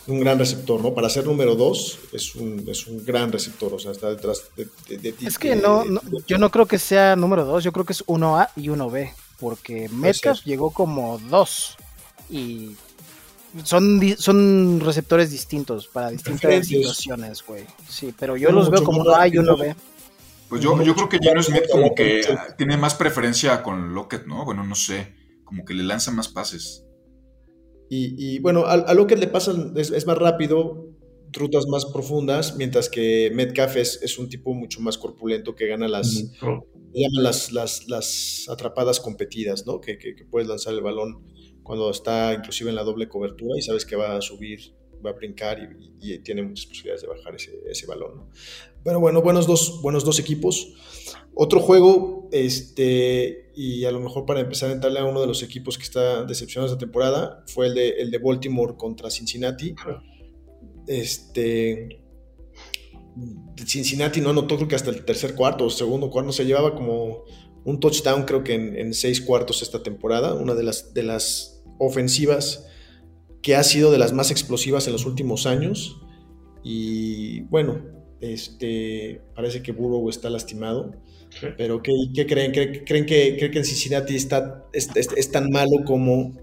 un 0.09 0.19
gran 0.19 0.37
receptor, 0.39 0.81
¿no? 0.81 0.93
Para 0.93 1.09
ser 1.09 1.25
número 1.25 1.55
dos, 1.55 1.99
es 2.11 2.35
un, 2.35 2.63
es 2.67 2.87
un 2.87 3.05
gran 3.05 3.31
receptor, 3.31 3.73
o 3.73 3.79
sea, 3.79 3.91
está 3.91 4.09
detrás 4.09 4.43
de, 4.55 4.67
de- 4.87 4.97
de 4.97 5.11
ti. 5.13 5.27
Es 5.27 5.37
que 5.37 5.55
no, 5.55 5.85
no- 5.85 6.01
yo 6.27 6.37
no 6.37 6.49
creo 6.51 6.65
que 6.65 6.79
sea 6.79 7.15
número 7.15 7.45
2, 7.45 7.63
yo 7.63 7.71
creo 7.71 7.85
que 7.85 7.93
es 7.93 8.05
1A 8.05 8.49
y 8.55 8.69
1B, 8.69 9.11
porque 9.39 9.87
Metcalf 9.89 10.43
llegó 10.45 10.71
como 10.71 11.17
2 11.29 11.77
y 12.29 12.75
son, 13.63 13.99
son 14.17 14.79
receptores 14.79 15.31
distintos 15.31 15.87
para 15.87 16.09
distintas 16.11 16.67
situaciones, 16.67 17.43
güey. 17.45 17.65
Sí, 17.87 18.13
pero 18.17 18.37
yo 18.37 18.51
los 18.51 18.69
veo 18.69 18.83
como 18.83 19.03
más 19.03 19.07
1A 19.07 19.27
y 19.33 19.37
rápidos. 19.37 19.59
1B. 19.59 19.75
Pues 20.49 20.61
yo, 20.61 20.81
yo 20.81 20.95
creo 20.95 21.09
que 21.09 21.19
Geno 21.21 21.43
Smith 21.43 21.63
como 21.71 21.93
que 21.93 22.21
tiene 22.57 22.75
más 22.77 22.95
preferencia 22.95 23.61
con 23.61 23.93
Lockett, 23.93 24.25
¿no? 24.25 24.45
Bueno, 24.45 24.63
no 24.63 24.73
sé, 24.75 25.13
como 25.45 25.63
que 25.63 25.73
le 25.75 25.83
lanza 25.83 26.11
más 26.11 26.27
pases. 26.27 26.83
Y, 27.89 28.36
y, 28.36 28.39
bueno, 28.39 28.65
a, 28.65 28.74
a 28.74 28.93
Lockett 28.93 29.19
le 29.19 29.27
pasa, 29.27 29.53
es, 29.75 29.91
es 29.91 30.05
más 30.05 30.17
rápido, 30.17 30.89
rutas 31.31 31.65
más 31.67 31.86
profundas, 31.86 32.55
mientras 32.58 32.89
que 32.89 33.31
Metcalf 33.34 33.75
es, 33.77 34.00
es 34.03 34.17
un 34.19 34.29
tipo 34.29 34.53
mucho 34.53 34.79
más 34.81 34.98
corpulento 34.98 35.55
que 35.55 35.67
gana 35.67 35.88
las, 35.88 36.08
llaman 36.93 37.24
las, 37.24 37.51
las, 37.51 37.88
las 37.88 38.46
atrapadas 38.50 39.00
competidas, 39.00 39.65
¿no? 39.67 39.79
Que, 39.81 39.98
que- 39.98 40.15
que 40.15 40.25
puedes 40.25 40.48
lanzar 40.48 40.74
el 40.74 40.81
balón 40.81 41.24
cuando 41.63 41.91
está 41.91 42.34
inclusive 42.34 42.69
en 42.72 42.75
la 42.75 42.84
doble 42.84 43.08
cobertura 43.08 43.58
y 43.58 43.62
sabes 43.62 43.86
que 43.86 43.96
va 43.96 44.15
a 44.17 44.22
subir, 44.22 44.74
va 45.05 45.12
a 45.12 45.13
brincar 45.13 45.60
y, 46.01 46.13
y 46.13 46.19
tiene 46.19 46.41
muchas 46.43 46.65
posibilidades 46.65 47.01
de 47.03 47.08
bajar 47.08 47.36
ese, 47.36 47.51
ese 47.69 47.86
balón, 47.86 48.15
¿no? 48.17 48.29
Pero 48.83 49.00
bueno, 49.00 49.21
buenos 49.21 49.48
dos, 49.48 49.81
buenos 49.81 50.03
dos 50.03 50.19
equipos. 50.19 50.74
Otro 51.33 51.59
juego, 51.59 52.27
este, 52.31 53.51
y 53.55 53.86
a 53.86 53.91
lo 53.91 54.00
mejor 54.00 54.25
para 54.25 54.41
empezar 54.41 54.69
a 54.69 54.74
entrarle 54.74 55.00
a 55.00 55.05
uno 55.05 55.21
de 55.21 55.27
los 55.27 55.41
equipos 55.43 55.77
que 55.77 55.83
está 55.83 56.24
decepcionado 56.25 56.71
esta 56.71 56.79
temporada, 56.79 57.43
fue 57.48 57.67
el 57.67 57.75
de, 57.75 57.89
el 57.91 58.12
de 58.12 58.17
Baltimore 58.17 58.75
contra 58.77 59.09
Cincinnati. 59.09 59.74
Este, 60.88 62.01
Cincinnati 63.65 64.21
no 64.21 64.31
anotó 64.31 64.55
creo 64.57 64.67
que 64.67 64.75
hasta 64.75 64.89
el 64.89 65.05
tercer 65.05 65.36
cuarto 65.36 65.65
o 65.65 65.69
segundo 65.69 66.09
cuarto, 66.09 66.31
se 66.31 66.45
llevaba 66.45 66.75
como 66.75 67.24
un 67.63 67.79
touchdown 67.79 68.24
creo 68.24 68.43
que 68.43 68.55
en, 68.55 68.75
en, 68.75 68.93
seis 68.93 69.21
cuartos 69.21 69.62
esta 69.62 69.83
temporada, 69.83 70.33
una 70.33 70.55
de 70.55 70.63
las, 70.63 70.93
de 70.93 71.03
las 71.03 71.63
ofensivas 71.77 72.65
que 73.41 73.55
ha 73.55 73.63
sido 73.63 73.91
de 73.91 73.98
las 73.98 74.13
más 74.13 74.31
explosivas 74.31 74.88
en 74.88 74.93
los 74.93 75.05
últimos 75.05 75.45
años. 75.45 76.01
Y 76.63 77.41
bueno, 77.43 77.81
este, 78.21 79.21
parece 79.35 79.61
que 79.63 79.71
Burrow 79.71 80.09
está 80.09 80.29
lastimado. 80.29 80.93
Sí. 81.29 81.47
Pero 81.57 81.81
¿qué, 81.81 81.91
qué 82.13 82.25
creen? 82.25 82.51
¿Creen, 82.51 82.83
creen 82.85 83.05
que, 83.05 83.35
creen 83.38 83.51
que 83.51 83.59
en 83.59 83.65
Cincinnati 83.65 84.15
está, 84.15 84.65
es, 84.73 84.89
es- 84.95 85.11
es 85.15 85.31
tan 85.31 85.49
malo 85.51 85.83
como 85.85 86.33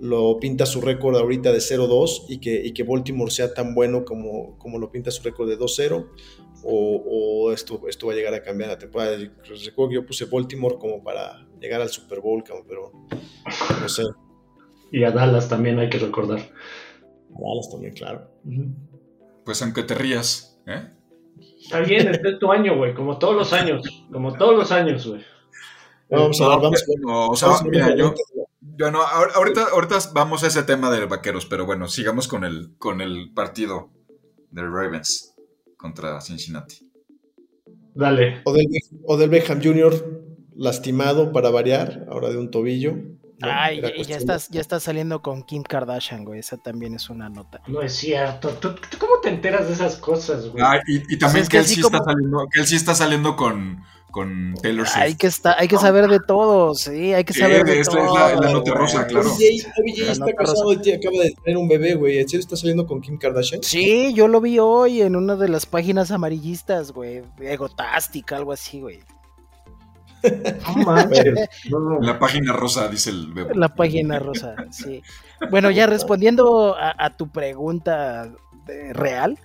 lo 0.00 0.38
pinta 0.40 0.64
su 0.66 0.80
récord 0.80 1.16
ahorita 1.16 1.52
de 1.52 1.60
0-2 1.60 2.24
y 2.28 2.38
que, 2.38 2.64
y 2.64 2.72
que 2.72 2.84
Baltimore 2.84 3.30
sea 3.30 3.52
tan 3.52 3.74
bueno 3.74 4.04
como, 4.04 4.56
como 4.58 4.78
lo 4.78 4.90
pinta 4.90 5.10
su 5.10 5.22
récord 5.22 5.48
de 5.48 5.58
2-0? 5.58 6.06
¿O, 6.62 7.02
o 7.46 7.52
esto, 7.52 7.80
esto 7.88 8.06
va 8.06 8.12
a 8.12 8.16
llegar 8.16 8.34
a 8.34 8.42
cambiar 8.42 8.70
la 8.70 8.78
temporada? 8.78 9.16
Recuerdo 9.16 9.88
que 9.88 9.94
yo 9.94 10.06
puse 10.06 10.26
Baltimore 10.26 10.76
como 10.78 11.02
para 11.02 11.46
llegar 11.60 11.80
al 11.80 11.88
Super 11.88 12.20
Bowl, 12.20 12.42
pero 12.68 12.92
no 13.80 13.88
sé. 13.88 14.02
Y 14.92 15.04
a 15.04 15.10
Dallas 15.10 15.48
también 15.48 15.78
hay 15.78 15.88
que 15.88 15.98
recordar. 15.98 16.40
Dallas 17.30 17.70
también, 17.70 17.94
claro. 17.94 18.30
Pues 19.44 19.62
aunque 19.62 19.82
te 19.82 19.94
rías, 19.94 20.60
¿eh? 20.66 20.90
Está 21.72 21.80
bien, 21.88 22.08
este 22.08 22.30
es 22.30 22.38
tu 22.40 22.50
año, 22.50 22.76
güey, 22.76 22.94
como 22.94 23.18
todos 23.18 23.36
los 23.36 23.52
años. 23.52 23.82
Como 24.12 24.32
todos 24.36 24.56
los 24.56 24.72
años, 24.72 25.06
güey. 25.06 25.22
Vamos 26.10 26.40
a 26.40 26.48
ver, 26.48 26.58
vamos 26.60 26.82
a 26.82 26.86
ver. 26.88 26.98
No, 27.06 27.28
o 27.28 27.36
sea, 27.36 27.48
Vamos 27.48 27.60
a 27.60 27.64
ver 27.64 27.72
mira, 27.72 27.86
una 28.06 28.14
yo, 28.76 28.90
no, 28.90 29.00
ahor- 29.02 29.30
ahorita, 29.34 29.66
ahorita 29.72 29.98
vamos 30.12 30.42
a 30.42 30.48
ese 30.48 30.62
tema 30.64 30.90
de 30.90 31.06
vaqueros, 31.06 31.46
pero 31.46 31.66
bueno, 31.66 31.86
sigamos 31.86 32.26
con 32.28 32.44
el, 32.44 32.74
con 32.78 33.00
el 33.00 33.32
partido 33.32 33.90
de 34.50 34.62
Ravens 34.62 35.34
contra 35.76 36.20
Cincinnati. 36.20 36.90
Dale. 37.94 38.40
Odell, 38.44 38.66
Odell 39.04 39.30
Beckham 39.30 39.62
Jr. 39.62 39.94
lastimado 40.56 41.30
para 41.32 41.50
variar, 41.50 42.06
ahora 42.10 42.30
de 42.30 42.38
un 42.38 42.50
tobillo. 42.50 42.94
¿No? 43.40 43.48
Ay, 43.50 43.78
Era 43.78 43.90
ya, 44.02 44.16
estás, 44.16 44.48
ya 44.48 44.60
estás 44.60 44.82
saliendo 44.82 45.22
con 45.22 45.42
Kim 45.42 45.62
Kardashian, 45.62 46.24
güey. 46.24 46.40
Esa 46.40 46.56
también 46.56 46.94
es 46.94 47.10
una 47.10 47.28
nota. 47.28 47.60
No 47.66 47.82
es 47.82 47.94
cierto. 47.94 48.50
¿Tú, 48.50 48.74
tú 48.74 48.98
cómo 48.98 49.20
te 49.22 49.28
enteras 49.30 49.66
de 49.68 49.74
esas 49.74 49.96
cosas, 49.96 50.48
güey? 50.48 50.62
Ah, 50.66 50.80
y, 50.86 51.14
y 51.14 51.18
también 51.18 51.44
que, 51.46 51.50
que 51.52 51.58
él 51.58 51.64
sí 51.66 51.80
como- 51.80 51.96
está 51.96 52.10
saliendo, 52.12 52.46
que 52.52 52.60
él 52.60 52.66
sí 52.66 52.76
está 52.76 52.94
saliendo 52.94 53.36
con, 53.36 53.82
con 54.10 54.54
Taylor 54.62 54.86
Swift. 54.88 55.02
Hay 55.02 55.14
que, 55.14 55.26
estar, 55.28 55.54
hay 55.58 55.68
que 55.68 55.78
saber 55.78 56.08
de 56.08 56.18
todo, 56.26 56.74
sí, 56.74 57.12
hay 57.14 57.24
que 57.24 57.32
Sí, 57.32 57.40
saber 57.40 57.64
de 57.64 57.80
esta 57.80 57.92
todo. 57.96 58.06
es 58.06 58.12
la- 58.34 58.40
la 58.46 58.52
nota 58.52 58.70
güey. 58.72 58.82
rosa, 58.82 59.06
claro. 59.06 59.30
OBJ, 59.30 59.66
OBJ 59.78 59.98
La 60.06 60.12
está 60.12 60.32
casado 60.34 60.72
y 60.72 60.92
acaba 60.92 61.16
de 61.22 61.34
tener 61.44 61.56
un 61.56 61.68
bebé, 61.68 61.94
güey. 61.94 62.18
¿En 62.18 62.28
serio 62.28 62.40
está 62.40 62.56
saliendo 62.56 62.86
con 62.86 63.00
Kim 63.00 63.16
Kardashian? 63.18 63.62
Sí, 63.62 64.12
yo 64.14 64.26
lo 64.28 64.40
vi 64.40 64.58
hoy 64.58 65.00
en 65.02 65.16
una 65.16 65.36
de 65.36 65.48
las 65.48 65.64
páginas 65.66 66.10
amarillistas, 66.10 66.92
güey. 66.92 67.22
Egotastic, 67.40 68.32
algo 68.32 68.52
así, 68.52 68.80
güey. 68.80 69.00
No 70.76 70.84
manches. 70.84 71.34
No, 71.70 71.78
no. 71.80 72.00
La 72.00 72.18
página 72.18 72.52
rosa, 72.52 72.88
dice 72.88 73.10
el 73.10 73.32
bebo. 73.32 73.50
La 73.54 73.74
página 73.74 74.18
rosa, 74.18 74.54
sí. 74.70 75.02
Bueno, 75.50 75.70
ya 75.70 75.86
respondiendo 75.86 76.76
a, 76.76 76.94
a 76.98 77.16
tu 77.16 77.28
pregunta 77.28 78.30
de- 78.66 78.92
real, 78.92 79.38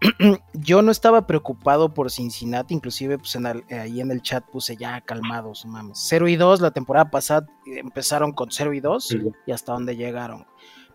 yo 0.54 0.80
no 0.82 0.90
estaba 0.90 1.26
preocupado 1.26 1.92
por 1.92 2.10
Cincinnati, 2.10 2.72
inclusive 2.74 3.18
pues 3.18 3.34
en 3.34 3.46
el- 3.46 3.64
ahí 3.70 4.00
en 4.00 4.10
el 4.10 4.22
chat 4.22 4.44
puse 4.44 4.76
ya 4.76 5.00
calmados, 5.02 5.66
mames. 5.66 5.98
0 6.08 6.28
y 6.28 6.36
2, 6.36 6.60
la 6.60 6.70
temporada 6.70 7.10
pasada 7.10 7.46
empezaron 7.66 8.32
con 8.32 8.50
0 8.50 8.72
y 8.72 8.80
2 8.80 9.06
Sí, 9.08 9.18
güey. 9.18 9.34
y 9.46 9.52
hasta 9.52 9.72
dónde 9.72 9.96
llegaron. 9.96 10.46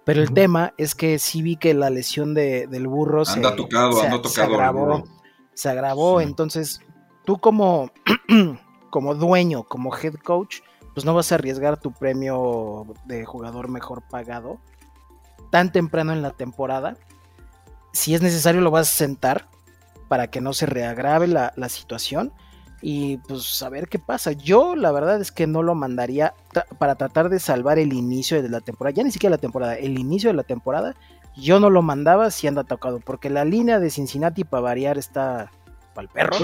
Pero 0.06 0.22
el 0.22 0.32
tema 0.34 0.74
es 0.77 0.94
que 0.94 1.18
sí 1.18 1.42
vi 1.42 1.56
que 1.56 1.74
la 1.74 1.89
lesión 1.89 2.34
de- 2.34 2.68
del 2.68 2.88
burro 2.88 3.25
se, 3.25 3.42
tocado, 3.42 3.94
se- 3.94 4.06
anda 4.08 4.18
se 4.18 4.22
tocado 4.24 4.48
el 4.48 4.54
agravó. 4.56 5.04
Se 5.54 5.70
agravó, 5.70 6.20
Sí. 6.20 6.25
entonces 6.27 6.80
tú 7.25 7.38
como, 7.39 7.92
como 8.96 9.14
dueño, 9.14 9.64
como 9.64 9.94
head 9.94 10.14
coach, 10.14 10.62
pues 10.94 11.04
no 11.04 11.14
vas 11.14 11.30
a 11.30 11.36
arriesgar 11.36 11.78
tu 11.78 11.92
premio 11.92 12.88
de 13.04 13.25
jugador 13.25 13.68
mejor 13.68 14.02
pagado 14.10 14.58
tan 15.50 15.74
temprano 15.74 16.14
en 16.14 16.22
la 16.22 16.32
temporada. 16.32 16.96
Si 17.92 18.16
es 18.16 18.22
necesario 18.22 18.62
lo 18.62 18.72
vas 18.72 18.88
a 18.88 18.96
sentar 18.96 19.50
para 20.08 20.28
que 20.28 20.40
no 20.40 20.54
se 20.54 20.66
reagrave 20.66 21.28
la, 21.28 21.52
situación 21.68 22.32
y 22.82 23.18
pues 23.18 23.62
a 23.62 23.68
ver 23.68 23.90
qué 23.90 24.00
pasa. 24.00 24.32
Yo 24.32 24.78
la 24.78 24.94
verdad 24.94 25.20
es 25.20 25.34
que 25.34 25.46
no 25.46 25.62
lo 25.62 25.75
mandaría 25.75 26.34
para 26.80 26.96
tratar 26.96 27.28
de 27.28 27.42
salvar 27.42 27.78
el 27.80 27.92
inicio 27.92 28.42
de 28.42 28.48
la 28.48 28.62
temporada, 28.62 28.96
ya 28.96 29.04
ni 29.04 29.12
siquiera 29.12 29.36
la 29.36 29.42
temporada, 29.42 29.75
el 29.75 30.00
inicio 30.00 30.30
de 30.30 30.38
la 30.38 30.44
temporada, 30.44 30.96
yo 31.36 31.60
no 31.60 31.70
lo 31.70 31.82
mandaba 31.82 32.32
si 32.32 32.48
anda 32.48 32.64
tocado, 32.64 33.02
porque 33.02 33.30
la 33.30 33.44
línea 33.44 33.82
de 33.82 33.90
Cincinnati 33.90 34.46
para 34.46 34.62
variar 34.62 34.98
está 34.98 35.52
para 35.94 36.04
el 36.04 36.10
perro, 36.14 36.38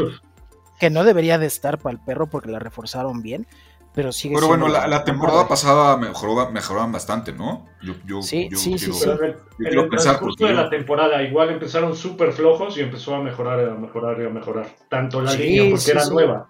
que 0.82 0.90
no 0.90 1.04
debería 1.04 1.38
de 1.38 1.46
estar 1.46 1.78
para 1.78 1.94
el 1.94 2.00
perro 2.00 2.28
porque 2.28 2.50
la 2.50 2.58
reforzaron 2.60 3.22
bien, 3.22 3.46
pero 3.94 4.12
sigue 4.12 4.34
Pero 4.36 4.48
bueno, 4.48 4.68
la, 4.68 4.88
la 4.88 5.04
temporada 5.04 5.48
pasada 5.48 5.96
mejoró, 5.96 6.50
mejoraban 6.50 6.92
bastante, 6.92 7.34
¿no? 7.34 7.68
Yo, 7.84 7.94
yo, 8.06 8.22
Sí, 8.24 8.50
yo 8.52 8.58
sí, 8.58 8.80
sí, 8.80 8.86
quiero- 8.92 8.94
sí. 8.96 9.06
Pero 9.06 9.24
en 9.24 9.30
el, 9.30 9.36
yo 9.36 9.40
quiero 9.58 9.82
el 9.84 9.90
pensar 9.90 10.04
transcurso 10.14 10.38
porque 10.40 10.52
de 10.52 10.58
yo- 10.58 10.64
la 10.64 10.70
temporada, 10.72 11.22
igual 11.22 11.50
empezaron 11.52 11.96
súper 11.96 12.32
flojos 12.34 12.78
y 12.78 12.82
empezó 12.82 13.14
a 13.14 13.22
mejorar, 13.22 13.60
a 13.70 13.76
mejorar 13.76 14.20
y 14.22 14.26
a 14.26 14.30
mejorar. 14.30 14.76
Tanto 14.90 15.22
la 15.22 15.32
Sí, 15.34 15.44
línea, 15.44 15.64
porque 15.70 15.78
sí, 15.82 15.92
era 15.92 16.02
sí. 16.04 16.12
nueva. 16.12 16.50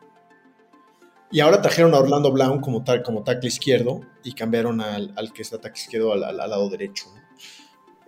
Y 1.29 1.39
ahora 1.41 1.61
trajeron 1.61 1.93
a 1.93 1.97
Orlando 1.99 2.31
Brown 2.31 2.61
como, 2.61 2.83
tal, 2.85 3.03
como 3.03 3.23
tackle 3.23 3.49
izquierdo 3.49 3.99
y 4.23 4.33
cambiaron 4.33 4.79
al, 4.79 5.13
al 5.17 5.33
que 5.33 5.41
está 5.41 5.59
tackle 5.59 5.81
izquierdo 5.81 6.13
al, 6.13 6.23
al- 6.23 6.39
al 6.39 6.49
lado 6.49 6.69
derecho. 6.69 7.05
¿no? 7.13 7.21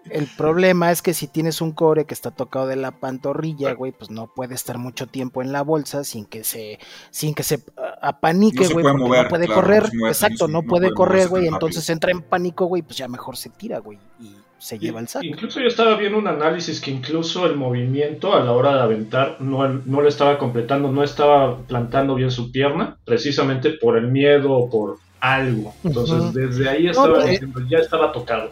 El 0.09 0.27
problema 0.37 0.91
es 0.91 1.01
que 1.01 1.13
si 1.13 1.27
tienes 1.27 1.61
un 1.61 1.71
core 1.71 2.05
que 2.05 2.13
está 2.13 2.31
tocado 2.31 2.67
de 2.67 2.75
la 2.75 2.91
pantorrilla, 2.91 3.73
güey, 3.73 3.91
pues 3.91 4.11
no 4.11 4.27
puede 4.33 4.55
estar 4.55 4.77
mucho 4.77 5.07
tiempo 5.07 5.41
en 5.41 5.51
la 5.51 5.61
bolsa 5.61 6.03
sin 6.03 6.25
que 6.25 6.43
se, 6.43 6.79
sin 7.09 7.33
que 7.33 7.43
se 7.43 7.63
ah, 7.77 7.97
apanique, 8.01 8.65
No 8.65 8.69
güey, 8.71 8.85
mover, 8.95 9.23
no 9.23 9.29
puede 9.29 9.45
claro, 9.45 9.61
correr, 9.61 9.83
no 9.83 9.99
mueve, 9.99 10.11
exacto, 10.11 10.47
no 10.47 10.53
no, 10.53 10.61
no 10.61 10.67
puede 10.67 10.87
puede 10.87 10.95
correr, 10.95 11.27
güey, 11.29 11.47
entonces 11.47 11.89
entra 11.89 12.11
en 12.11 12.21
pánico, 12.21 12.65
güey, 12.65 12.81
pues 12.81 12.97
ya 12.97 13.07
mejor 13.07 13.37
se 13.37 13.49
tira, 13.49 13.79
güey, 13.79 13.97
y 14.19 14.35
se 14.57 14.79
lleva 14.79 14.99
el 14.99 15.07
saco. 15.07 15.25
Incluso 15.25 15.59
yo 15.59 15.67
estaba 15.67 15.95
viendo 15.97 16.17
un 16.17 16.27
análisis 16.27 16.79
que 16.79 16.91
incluso 16.91 17.45
el 17.45 17.55
movimiento 17.55 18.33
a 18.33 18.39
la 18.41 18.51
hora 18.53 18.75
de 18.75 18.81
aventar 18.81 19.37
no, 19.39 19.67
no 19.67 20.01
lo 20.01 20.07
estaba 20.07 20.37
completando, 20.37 20.91
no 20.91 21.03
estaba 21.03 21.57
plantando 21.57 22.15
bien 22.15 22.31
su 22.31 22.51
pierna, 22.51 22.97
precisamente 23.03 23.71
por 23.71 23.97
el 23.97 24.07
miedo 24.07 24.51
o 24.53 24.69
por 24.69 24.99
algo. 25.19 25.73
Entonces, 25.83 26.33
desde 26.33 26.69
ahí 26.69 26.83
No, 26.85 26.91
estaba 26.91 27.13
pero- 27.15 27.27
diciendo, 27.27 27.61
ya 27.69 27.77
estaba 27.79 28.11
tocado. 28.11 28.51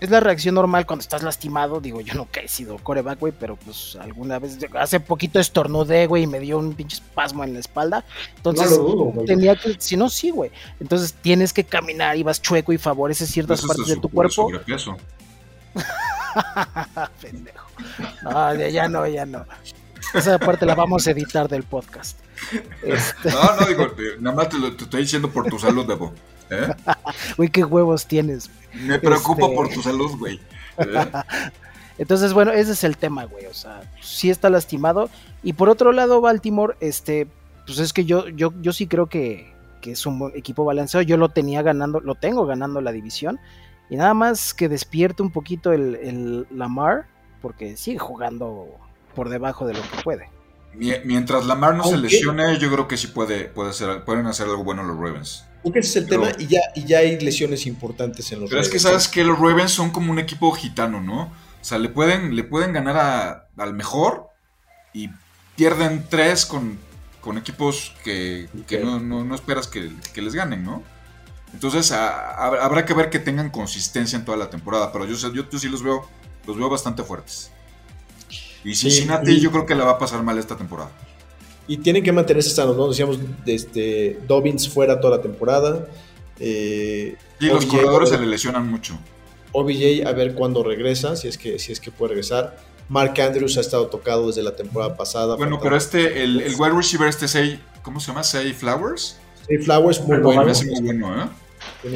Es 0.00 0.08
la 0.08 0.20
reacción 0.20 0.54
normal 0.54 0.86
cuando 0.86 1.02
estás 1.02 1.22
lastimado. 1.22 1.80
Digo, 1.80 2.00
yo 2.00 2.14
nunca 2.14 2.40
he 2.40 2.48
sido 2.48 2.78
coreback, 2.78 3.20
güey, 3.20 3.32
pero 3.38 3.56
pues 3.56 3.96
alguna 4.00 4.38
vez, 4.38 4.58
hace 4.78 4.98
poquito 4.98 5.38
estornudé, 5.38 6.06
güey, 6.06 6.22
y 6.22 6.26
me 6.26 6.40
dio 6.40 6.58
un 6.58 6.72
pinche 6.74 6.96
espasmo 6.96 7.44
en 7.44 7.52
la 7.52 7.60
espalda. 7.60 8.04
Entonces, 8.36 8.70
no 8.70 8.76
lo 8.78 8.82
dudo, 8.82 9.04
güey. 9.04 9.26
tenía 9.26 9.56
que, 9.56 9.76
si 9.78 9.96
no, 9.96 10.08
sí, 10.08 10.30
güey. 10.30 10.50
Entonces 10.80 11.12
tienes 11.12 11.52
que 11.52 11.64
caminar 11.64 12.16
y 12.16 12.22
vas 12.22 12.40
chueco 12.40 12.72
y 12.72 12.78
favoreces 12.78 13.30
ciertas 13.30 13.60
partes 13.62 13.86
de 13.86 13.96
tu 13.96 14.08
cuerpo. 14.08 14.32
sobrepeso. 14.32 14.96
Pendejo. 17.20 17.66
No, 18.22 18.54
ya, 18.54 18.68
ya 18.68 18.88
no, 18.88 19.06
ya 19.06 19.26
no. 19.26 19.44
Esa 20.14 20.38
parte 20.38 20.66
la 20.66 20.74
vamos 20.74 21.06
a 21.06 21.10
editar 21.10 21.48
del 21.48 21.62
podcast. 21.62 22.18
Este, 22.82 23.30
No, 23.32 23.56
no, 23.56 23.66
digo, 23.66 23.86
nada 24.20 24.36
más 24.36 24.48
te 24.48 24.58
lo 24.58 24.74
te 24.74 24.84
estoy 24.84 25.02
diciendo 25.02 25.30
por 25.30 25.46
tu 25.48 25.58
salud, 25.58 25.86
Bebo. 25.86 26.12
¿Eh? 26.50 26.74
güey, 27.36 27.48
qué 27.48 27.64
huevos 27.64 28.06
tienes. 28.06 28.50
Me 28.74 28.98
preocupo 28.98 29.46
Este- 29.46 29.56
por 29.56 29.68
tu 29.68 29.82
salud, 29.82 30.16
güey. 30.18 30.40
¿Eh? 30.78 31.06
Entonces, 31.98 32.32
bueno, 32.32 32.52
ese 32.52 32.72
es 32.72 32.84
el 32.84 32.96
tema, 32.96 33.24
güey. 33.24 33.46
O 33.46 33.54
sea, 33.54 33.82
sí 34.00 34.30
está 34.30 34.48
lastimado. 34.48 35.10
Y 35.42 35.52
por 35.52 35.68
otro 35.68 35.92
lado, 35.92 36.20
Baltimore, 36.20 36.74
este, 36.80 37.26
pues 37.66 37.78
es 37.78 37.92
que 37.92 38.04
yo, 38.04 38.28
yo, 38.28 38.52
yo 38.62 38.72
sí 38.72 38.86
creo 38.86 39.06
que, 39.06 39.52
que 39.82 39.92
es 39.92 40.06
un 40.06 40.32
equipo 40.34 40.64
balanceado. 40.64 41.02
Yo 41.02 41.16
lo 41.18 41.28
tenía 41.28 41.60
ganando, 41.62 42.00
lo 42.00 42.14
tengo 42.14 42.46
ganando 42.46 42.80
la 42.80 42.92
división. 42.92 43.38
Y 43.90 43.96
nada 43.96 44.14
más 44.14 44.54
que 44.54 44.68
despierte 44.68 45.22
un 45.22 45.30
poquito 45.30 45.72
el, 45.72 45.96
el 45.96 46.46
Lamar, 46.56 47.06
porque 47.42 47.76
sigue 47.76 47.98
jugando 47.98 48.66
por 49.14 49.28
debajo 49.28 49.66
de 49.66 49.74
lo 49.74 49.82
que 49.82 50.02
puede. 50.02 50.28
Mie- 50.74 51.02
Mientras 51.04 51.44
Lamar 51.44 51.74
no 51.74 51.84
se 51.84 51.96
lesione, 51.98 52.56
yo 52.58 52.70
creo 52.72 52.86
que 52.88 52.96
sí 52.96 53.08
puede, 53.08 53.46
puede 53.46 53.72
pueden 54.00 54.26
hacer 54.26 54.46
algo 54.48 54.62
bueno 54.64 54.84
los 54.84 54.96
Ravens. 54.96 55.44
Creo 55.62 55.72
que 55.74 55.78
ese 55.80 55.88
es 55.90 55.96
el 55.96 56.06
Pero- 56.06 56.22
tema 56.22 56.36
y 56.42 56.46
ya, 56.46 56.60
y 56.74 56.84
ya 56.84 56.98
hay 56.98 57.18
lesiones 57.20 57.66
importantes 57.66 58.30
en 58.32 58.40
los 58.40 58.48
Pero 58.50 58.62
es 58.62 58.68
que 58.68 58.78
sabes 58.78 59.08
que 59.08 59.24
los 59.24 59.38
Ravens 59.38 59.72
son 59.72 59.90
como 59.90 60.10
un 60.10 60.18
equipo 60.18 60.50
gitano, 60.52 61.00
¿no? 61.00 61.22
O 61.24 61.64
sea, 61.64 61.78
le 61.78 61.88
pueden, 61.90 62.34
le 62.34 62.44
pueden 62.44 62.72
ganar 62.72 62.96
a- 62.96 63.48
al 63.58 63.74
mejor 63.74 64.28
y 64.94 65.10
pierden 65.56 66.06
tres 66.08 66.46
con, 66.46 66.78
con 67.20 67.36
equipos 67.36 67.92
que, 68.02 68.48
que 68.66 68.78
no, 68.78 68.98
no- 69.00 69.24
no 69.24 69.34
esperas 69.34 69.66
que, 69.66 69.90
que 70.14 70.22
les 70.22 70.34
ganen, 70.34 70.64
¿no? 70.64 70.82
Entonces 71.52 71.92
a- 71.92 72.08
a- 72.36 72.64
habrá 72.64 72.86
que 72.86 72.94
ver 72.94 73.10
que 73.10 73.18
tengan 73.18 73.50
consistencia 73.50 74.16
en 74.18 74.24
toda 74.24 74.38
la 74.38 74.48
temporada, 74.48 74.90
pero 74.92 75.04
yo, 75.04 75.14
yo, 75.32 75.50
yo 75.50 75.58
sí 75.58 75.68
los 75.68 75.82
veo, 75.82 76.08
los 76.46 76.56
veo 76.56 76.70
bastante 76.70 77.02
fuertes. 77.02 77.50
Y 78.64 78.74
Sí, 78.74 78.90
Cincinnati 78.90 79.32
y- 79.32 79.40
yo 79.40 79.50
creo 79.50 79.66
que 79.66 79.74
la 79.74 79.84
va 79.84 79.92
a 79.92 79.98
pasar 79.98 80.22
mal 80.22 80.38
esta 80.38 80.56
temporada. 80.56 80.90
Y 81.70 81.76
tienen 81.78 82.02
que 82.02 82.10
mantenerse 82.10 82.50
sanos, 82.50 82.76
¿no? 82.76 82.88
Decíamos, 82.88 83.18
este, 83.46 84.18
Dobbins 84.26 84.68
fuera 84.68 84.98
toda 85.00 85.18
la 85.18 85.22
temporada. 85.22 85.86
Eh, 86.40 87.16
Y 87.38 87.46
los 87.46 87.64
OBJ, 87.64 87.70
corredores 87.70 88.08
se 88.10 88.18
le 88.18 88.26
lesionan 88.26 88.68
mucho. 88.68 88.98
OBJ 89.52 90.06
a 90.06 90.12
ver 90.12 90.34
cuándo 90.34 90.62
regresa, 90.64 91.14
si 91.16 91.28
es 91.28 91.38
que, 91.38 91.58
si 91.58 91.70
es 91.72 91.80
que 91.80 91.90
puede 91.90 92.10
regresar. 92.10 92.56
Mark 92.88 93.14
Andrews 93.20 93.56
ha 93.56 93.60
estado 93.60 93.86
tocado 93.86 94.26
desde 94.26 94.42
la 94.42 94.56
temporada 94.56 94.96
pasada. 94.96 95.36
Bueno, 95.36 95.60
pero 95.62 95.76
este, 95.76 96.24
el, 96.24 96.40
el 96.40 96.54
wide 96.58 96.72
receiver 96.74 97.08
este 97.08 97.28
Say, 97.28 97.60
¿cómo 97.82 98.00
se 98.00 98.08
llama? 98.08 98.24
Say 98.24 98.52
Flowers. 98.52 99.20
Sí, 99.48 99.58
Flowers 99.58 100.00
muy 100.02 100.18
bueno. 100.18 100.42
muy 100.44 100.80
bueno, 100.82 101.22
¿eh? 101.24 101.28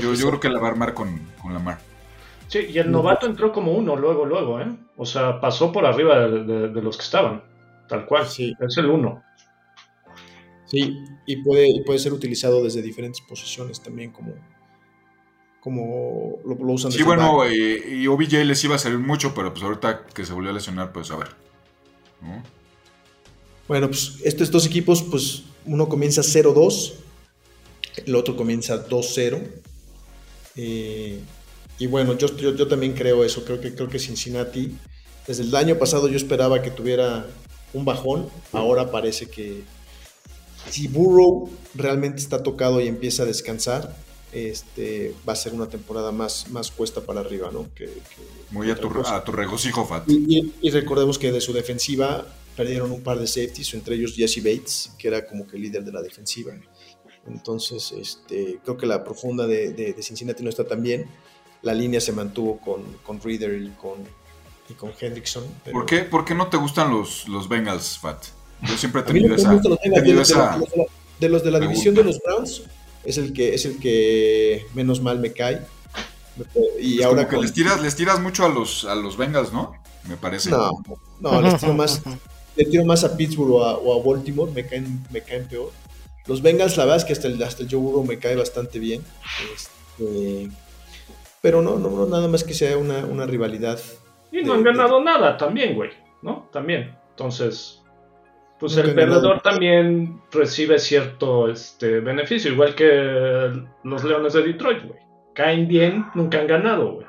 Yo, 0.01 0.29
creo 0.29 0.39
que 0.41 0.49
la 0.51 0.61
va 0.61 0.69
a 0.69 0.71
armar 0.71 0.95
con, 0.95 1.21
con 1.43 1.53
Lamar. 1.53 1.79
Sí, 2.47 2.61
y 2.71 2.79
el 2.79 2.93
novato 2.93 3.27
entró 3.27 3.53
como 3.53 3.73
uno 3.73 3.97
luego, 3.97 4.25
luego, 4.25 4.61
¿eh? 4.61 4.69
O 4.97 5.05
sea, 5.05 5.41
pasó 5.41 5.73
por 5.73 5.85
arriba 5.85 6.21
de, 6.29 6.45
de- 6.45 6.69
de 6.69 6.83
los 6.83 6.97
que 6.97 7.03
estaban. 7.03 7.43
Tal 7.89 8.07
cual. 8.07 8.27
Sí. 8.27 8.55
Es 8.61 8.77
el 8.79 8.87
uno. 8.87 9.23
Sí, 10.67 11.05
y 11.27 11.37
puede, 11.43 11.69
y 11.69 11.83
puede 11.83 11.99
ser 11.99 12.13
utilizado 12.13 12.63
desde 12.65 12.83
diferentes 12.83 13.21
posiciones 13.21 13.81
también, 13.81 14.11
como, 14.11 14.35
como 15.61 16.39
lo, 16.45 16.55
lo 16.55 16.73
usan 16.73 16.91
Sí, 16.91 17.03
bueno, 17.03 17.45
eh, 17.45 17.97
y 17.97 18.07
OBJ 18.07 18.45
les 18.45 18.65
iba 18.65 18.77
a 18.77 18.79
salir 18.79 18.99
mucho, 18.99 19.35
pero 19.35 19.53
pues 19.53 19.63
ahorita 19.65 20.07
que 20.07 20.25
se 20.25 20.33
volvió 20.33 20.51
a 20.51 20.55
lesionar, 20.55 20.93
pues 20.93 21.11
a 21.11 21.17
ver. 21.17 21.29
¿no? 22.23 22.43
Bueno, 23.69 23.89
pues 23.89 24.17
estos 24.25 24.51
dos 24.51 24.67
equipos, 24.67 25.03
pues 25.03 25.43
uno 25.65 25.89
comienza 25.89 26.23
0-2, 26.23 26.95
el 28.07 28.15
otro 28.15 28.37
comienza 28.37 28.89
2-0. 28.89 29.41
Eh, 30.57 31.21
y 31.79 31.87
bueno, 31.87 32.17
yo, 32.17 32.35
yo, 32.37 32.55
yo 32.55 32.69
también 32.69 32.93
creo 32.93 33.25
eso, 33.25 33.45
creo 33.45 33.61
que, 33.61 33.75
creo 33.75 33.89
que 33.89 33.99
Cincinnati, 33.99 34.77
desde 35.27 35.43
el 35.43 35.55
año 35.55 35.79
pasado 35.79 36.09
yo 36.09 36.17
esperaba 36.17 36.63
que 36.63 36.71
tuviera 36.71 37.27
un 37.73 37.85
bajón, 37.85 38.29
ahora 38.53 38.91
parece 38.91 39.27
que 39.27 39.63
si 40.71 40.89
Burrow 40.89 41.51
realmente 41.75 42.21
está 42.21 42.43
tocado 42.43 42.81
y 42.81 42.89
empieza 42.89 43.23
a 43.25 43.27
descansar, 43.27 43.95
este, 44.33 45.15
va 45.29 45.33
a 45.35 45.37
ser 45.37 45.55
una 45.55 45.69
temporada 45.69 46.11
más, 46.11 46.51
más 46.51 46.71
cuesta 46.71 47.01
para 47.01 47.21
arriba, 47.21 47.51
¿no? 47.53 47.69
Que, 47.75 47.85
que- 47.87 48.01
Muy 48.51 48.71
a 48.71 48.75
tu, 48.77 48.89
cosa. 48.91 49.17
a 49.17 49.25
tu 49.25 49.33
regocijo, 49.33 49.85
Fat. 49.87 50.09
Y, 50.09 50.39
y- 50.39 50.55
y 50.63 50.71
recordemos 50.71 51.19
que 51.19 51.31
de 51.31 51.41
su 51.41 51.53
defensiva 51.53 52.27
perdieron 52.57 52.91
un 52.93 53.03
par 53.03 53.19
de 53.19 53.27
safeties, 53.27 53.75
entre 53.75 53.95
ellos 53.97 54.15
Jesse 54.17 54.39
Bates, 54.43 54.91
que 54.99 55.09
era 55.09 55.27
como 55.27 55.47
que 55.47 55.57
el 55.57 55.63
líder 55.63 55.85
de 55.85 55.93
la 55.93 56.03
defensiva. 56.03 56.53
Entonces, 57.27 57.93
este, 57.93 58.59
creo 58.63 58.77
que 58.77 58.87
la 58.87 59.03
profunda 59.05 59.47
de, 59.47 59.73
de- 59.73 59.93
de 59.93 60.03
Cincinnati 60.03 60.43
no 60.43 60.51
está 60.51 60.65
tan 60.67 60.83
bien. 60.83 61.07
La 61.63 61.73
línea 61.73 62.01
se 62.01 62.13
mantuvo 62.13 62.61
con, 62.61 62.83
con 63.03 63.21
Reader 63.23 63.55
y 63.63 63.71
con, 63.71 64.01
y 64.69 64.75
con 64.75 64.93
Hendrickson. 65.01 65.45
pero- 65.65 65.75
¿Por 65.79 65.87
qué, 65.87 66.01
¿Por 66.01 66.25
qué 66.25 66.35
no 66.35 66.49
te 66.49 66.57
gustan 66.57 66.91
los, 66.91 67.27
los 67.29 67.49
Bengals, 67.49 67.99
Fat? 67.99 68.25
Yo 68.69 68.77
siempre 68.77 69.01
he 69.01 69.05
tenido 69.05 69.35
esa. 69.35 69.51
de, 71.21 71.29
los- 71.29 71.43
de 71.45 71.51
la 71.51 71.61
división 71.61 71.95
de 71.95 72.05
los 72.05 72.21
Browns, 72.21 72.63
es 73.05 73.19
el 73.19 73.33
que, 73.33 73.55
es 73.55 73.65
el 73.67 73.79
que 73.79 74.67
menos 74.75 75.01
mal 75.01 75.19
me 75.19 75.33
cae. 75.33 75.61
Y 76.81 77.03
ahora 77.03 77.23
como 77.23 77.29
que 77.31 77.37
con- 77.37 77.45
les 77.45 77.53
tiras, 77.53 77.81
les 77.83 77.95
tiras 77.97 78.21
mucho 78.21 78.45
a 78.45 78.49
los, 78.49 78.85
a 78.85 78.95
los 78.95 79.17
Bengals, 79.17 79.53
¿no? 79.53 79.75
Me 80.09 80.17
parece. 80.17 80.51
No, 80.51 80.71
no, 81.21 81.41
les 81.41 81.59
tiro 81.61 81.75
más, 81.75 82.03
le 82.57 82.65
tiro 82.65 82.85
más 82.85 83.05
a 83.05 83.17
Pittsburgh 83.17 83.53
o 83.53 83.65
a, 83.65 83.77
o 83.79 84.01
a 84.01 84.05
Baltimore, 84.05 84.51
me 84.53 84.67
caen, 84.67 85.05
me 85.11 85.21
caen 85.23 85.47
peor. 85.49 85.71
Los 86.27 86.43
Bengals, 86.43 86.77
la 86.77 86.85
verdad 86.85 86.99
es 86.99 87.05
que 87.05 87.13
hasta 87.13 87.29
el, 87.29 87.43
hasta 87.43 87.63
el 87.63 87.69
Joe 87.71 87.79
Burrow 87.81 88.05
me 88.05 88.19
cae 88.19 88.35
bastante 88.35 88.79
bien. 88.79 89.03
Este, 89.55 90.49
pero 91.41 91.61
no, 91.63 91.79
no, 91.79 91.91
no, 91.91 92.07
nada 92.07 92.27
más 92.29 92.43
que 92.45 92.55
sea 92.55 92.77
una, 92.79 93.05
una 93.05 93.27
rivalidad. 93.27 93.79
Y 94.33 94.43
no 94.43 94.53
de- 94.53 94.59
han 94.59 94.65
ganado 94.65 95.03
nada 95.05 95.37
también, 95.37 95.75
güey. 95.75 95.91
¿No? 96.23 96.49
También. 96.53 96.97
Entonces, 97.11 97.81
pues 98.65 98.77
el 98.79 98.95
perdedor 98.95 99.41
también 99.43 100.21
recibe 100.33 100.79
cierto 100.79 101.49
este, 101.51 102.01
beneficio, 102.01 102.53
igual 102.53 102.75
que 102.75 103.53
los 103.85 104.05
Leones 104.05 104.33
de 104.33 104.43
Detroit, 104.43 104.85
güey. 104.87 104.99
Caen 105.35 105.67
bien, 105.69 106.07
nunca 106.15 106.39
han 106.39 106.47
ganado, 106.47 106.95
güey. 106.95 107.07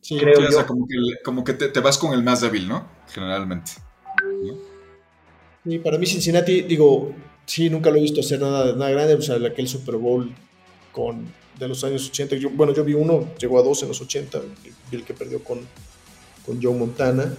Sí, 0.00 0.18
Creo 0.18 0.36
Sí, 0.36 0.42
o 0.44 0.50
sea, 0.50 0.60
yo. 0.62 0.66
como 0.66 0.86
que, 0.88 0.96
como 1.24 1.44
que 1.44 1.52
te, 1.54 1.68
te 1.68 1.80
vas 1.80 1.96
con 1.96 2.12
el 2.12 2.22
más 2.22 2.40
débil, 2.40 2.68
¿no? 2.68 2.86
Generalmente. 3.08 3.72
Y 5.64 5.78
para 5.78 5.96
mí 5.98 6.06
Cincinnati, 6.06 6.62
digo, 6.62 7.14
sí, 7.46 7.70
nunca 7.70 7.90
lo 7.90 7.96
he 7.96 8.00
visto 8.00 8.20
hacer 8.20 8.40
nada, 8.40 8.74
nada 8.74 8.90
grande, 8.90 9.14
o 9.14 9.22
sea, 9.22 9.36
aquel 9.46 9.68
Super 9.68 9.96
Bowl 9.96 10.32
con, 10.90 11.24
de 11.58 11.68
los 11.68 11.82
años 11.84 12.08
80, 12.08 12.36
yo- 12.36 12.50
bueno, 12.50 12.72
yo 12.74 12.84
vi 12.84 12.94
uno, 12.94 13.28
llegó 13.38 13.58
a 13.60 13.62
dos 13.62 13.82
en 13.82 13.88
los 13.88 14.00
80, 14.00 14.40
vi 14.90 14.96
el 14.96 15.04
que 15.04 15.14
perdió 15.14 15.42
con, 15.44 15.60
con 16.44 16.60
Joe 16.60 16.74
Montana. 16.74 17.32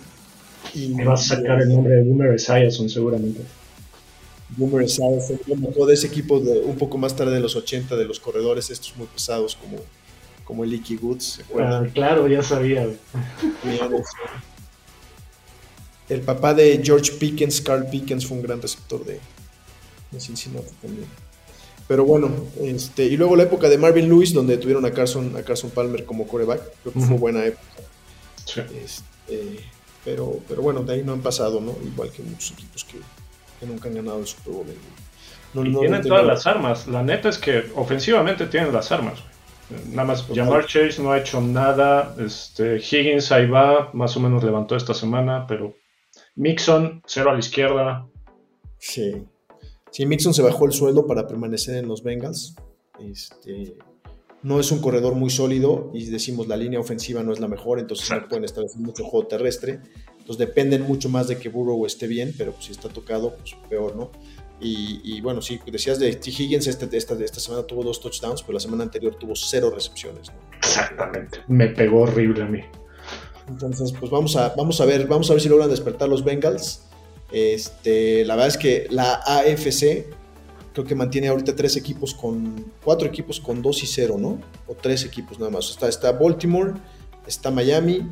Y 0.73 0.89
Me 0.89 1.05
vas 1.05 1.31
a 1.31 1.35
sacar 1.35 1.61
el 1.61 1.69
nombre 1.69 1.95
de 1.95 2.03
Boomer 2.03 2.33
Esiason 2.33 2.89
seguramente. 2.89 3.41
Boomer 4.55 4.83
Esiason, 4.83 5.39
fue 5.45 5.55
uno 5.55 5.85
de 5.85 5.93
ese 5.93 6.07
equipo 6.07 6.39
de, 6.39 6.59
un 6.59 6.77
poco 6.77 6.97
más 6.97 7.15
tarde 7.15 7.33
de 7.33 7.39
los 7.39 7.55
80, 7.55 7.95
de 7.95 8.05
los 8.05 8.19
corredores 8.19 8.69
estos 8.69 8.95
muy 8.95 9.07
pesados 9.07 9.55
como, 9.55 9.77
como 10.43 10.63
el 10.63 10.73
Icky 10.73 10.97
Woods, 10.97 11.23
¿se 11.23 11.41
acuerdan? 11.43 11.85
Ah, 11.85 11.89
claro, 11.93 12.27
ya 12.27 12.43
sabía, 12.43 12.87
El 16.09 16.21
papá 16.21 16.53
de 16.53 16.81
George 16.83 17.13
Pickens, 17.13 17.61
Carl 17.61 17.87
Pickens, 17.89 18.25
fue 18.25 18.37
un 18.37 18.43
gran 18.43 18.61
receptor 18.61 19.03
de, 19.05 19.19
de 20.11 20.19
Cincinnati 20.19 20.71
también. 20.81 21.07
Pero 21.87 22.05
bueno, 22.05 22.29
este, 22.61 23.05
y 23.05 23.17
luego 23.17 23.35
la 23.35 23.43
época 23.43 23.67
de 23.69 23.77
Marvin 23.77 24.07
Lewis, 24.07 24.33
donde 24.33 24.57
tuvieron 24.57 24.85
a 24.85 24.91
Carson, 24.91 25.35
a 25.35 25.43
Carson 25.43 25.69
Palmer 25.71 26.05
como 26.05 26.27
coreback, 26.27 26.61
creo 26.81 26.93
que 26.93 26.99
fue 26.99 27.09
Ujú. 27.09 27.17
buena 27.17 27.45
época. 27.45 27.63
Sí. 28.45 28.61
Este, 28.83 29.59
pero, 30.05 30.39
pero 30.47 30.61
bueno, 30.61 30.81
de 30.83 30.93
ahí 30.93 31.03
no 31.03 31.13
han 31.13 31.21
pasado, 31.21 31.59
¿no? 31.61 31.73
Igual 31.83 32.11
que 32.11 32.23
muchos 32.23 32.51
equipos 32.51 32.83
que, 32.85 32.97
que 33.59 33.65
nunca 33.65 33.89
han 33.89 33.95
ganado 33.95 34.19
el 34.19 34.27
Super 34.27 34.53
Bowl. 34.53 34.65
No, 35.53 35.65
Y 35.65 35.69
no- 35.69 35.79
tienen 35.81 36.01
todas 36.01 36.25
las 36.25 36.47
armas. 36.47 36.87
La 36.87 37.03
neta 37.03 37.29
es 37.29 37.37
que 37.37 37.71
ofensivamente 37.75 38.47
tienen 38.47 38.73
las 38.73 38.91
armas. 38.91 39.19
Nada 39.91 40.03
más 40.07 40.27
Total. 40.27 40.45
Jamar 40.45 40.65
Chase 40.65 41.01
no 41.01 41.11
ha 41.11 41.19
hecho 41.19 41.39
nada. 41.41 42.15
Este, 42.19 42.77
Higgins 42.77 43.31
ahí 43.31 43.47
va, 43.47 43.89
más 43.93 44.15
o 44.17 44.19
menos 44.19 44.43
levantó 44.43 44.75
esta 44.75 44.93
semana, 44.93 45.45
pero 45.47 45.73
Mixon, 46.35 47.01
cero 47.05 47.29
a 47.29 47.33
la 47.33 47.39
izquierda. 47.39 48.05
Sí. 48.79 49.23
Sí, 49.91 50.05
Mixon 50.05 50.33
se 50.33 50.41
bajó 50.41 50.65
el 50.65 50.73
sueldo 50.73 51.05
para 51.07 51.27
permanecer 51.27 51.75
en 51.77 51.87
los 51.87 52.03
Bengals. 52.03 52.55
Este, 52.99 53.75
no 54.43 54.59
es 54.59 54.71
un 54.71 54.79
corredor 54.79 55.15
muy 55.15 55.29
sólido 55.29 55.89
y 55.93 56.05
decimos 56.05 56.47
la 56.47 56.57
línea 56.57 56.79
ofensiva 56.79 57.23
no 57.23 57.31
es 57.31 57.39
la 57.39 57.47
mejor, 57.47 57.79
entonces 57.79 58.09
no 58.11 58.27
pueden 58.27 58.43
establecer 58.43 58.79
mucho 58.81 59.03
juego 59.05 59.27
terrestre. 59.27 59.79
Entonces 60.19 60.37
dependen 60.37 60.83
mucho 60.83 61.09
más 61.09 61.27
de 61.27 61.37
que 61.37 61.49
Burrow 61.49 61.85
esté 61.85 62.07
bien, 62.07 62.33
pero 62.37 62.51
pues, 62.51 62.65
si 62.65 62.71
está 62.71 62.89
tocado, 62.89 63.35
pues 63.35 63.55
peor, 63.69 63.95
¿no? 63.95 64.11
Y, 64.59 65.01
y 65.03 65.21
bueno, 65.21 65.41
sí, 65.41 65.59
decías 65.65 65.99
de 65.99 66.13
T. 66.15 66.29
Higgins, 66.29 66.67
este, 66.67 66.95
esta, 66.95 67.15
esta 67.15 67.39
semana 67.39 67.63
tuvo 67.63 67.83
dos 67.83 67.99
touchdowns, 67.99 68.41
pero 68.43 68.53
la 68.53 68.59
semana 68.59 68.83
anterior 68.83 69.15
tuvo 69.15 69.35
cero 69.35 69.71
recepciones. 69.73 70.29
¿no? 70.29 70.35
Exactamente. 70.57 71.39
Me 71.47 71.67
pegó 71.69 72.01
horrible 72.01 72.43
a 72.43 72.45
mí. 72.45 72.61
Entonces, 73.49 73.91
pues 73.91 74.09
vamos 74.09 74.35
a, 74.37 74.53
vamos 74.55 74.79
a 74.79 74.85
ver, 74.85 75.07
vamos 75.07 75.29
a 75.29 75.33
ver 75.33 75.41
si 75.41 75.49
logran 75.49 75.69
despertar 75.69 76.07
los 76.07 76.23
Bengals. 76.23 76.83
Este, 77.31 78.23
la 78.23 78.35
verdad 78.35 78.49
es 78.49 78.57
que 78.57 78.87
la 78.89 79.15
AFC 79.25 80.05
creo 80.73 80.85
que 80.85 80.95
mantiene 80.95 81.27
ahorita 81.27 81.55
tres 81.55 81.77
equipos 81.77 82.13
con, 82.13 82.65
cuatro 82.83 83.07
equipos 83.07 83.39
con 83.39 83.61
2 83.61 83.83
y 83.83 83.87
0, 83.87 84.15
¿no? 84.19 84.39
O 84.67 84.73
tres 84.73 85.05
equipos 85.05 85.39
nada 85.39 85.51
más. 85.51 85.69
Está, 85.69 85.87
está 85.87 86.11
Baltimore, 86.11 86.73
está 87.27 87.51
Miami 87.51 88.11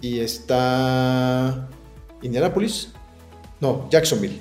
y 0.00 0.20
está 0.20 1.68
Indianapolis. 2.22 2.92
No, 3.60 3.88
Jacksonville. 3.90 4.40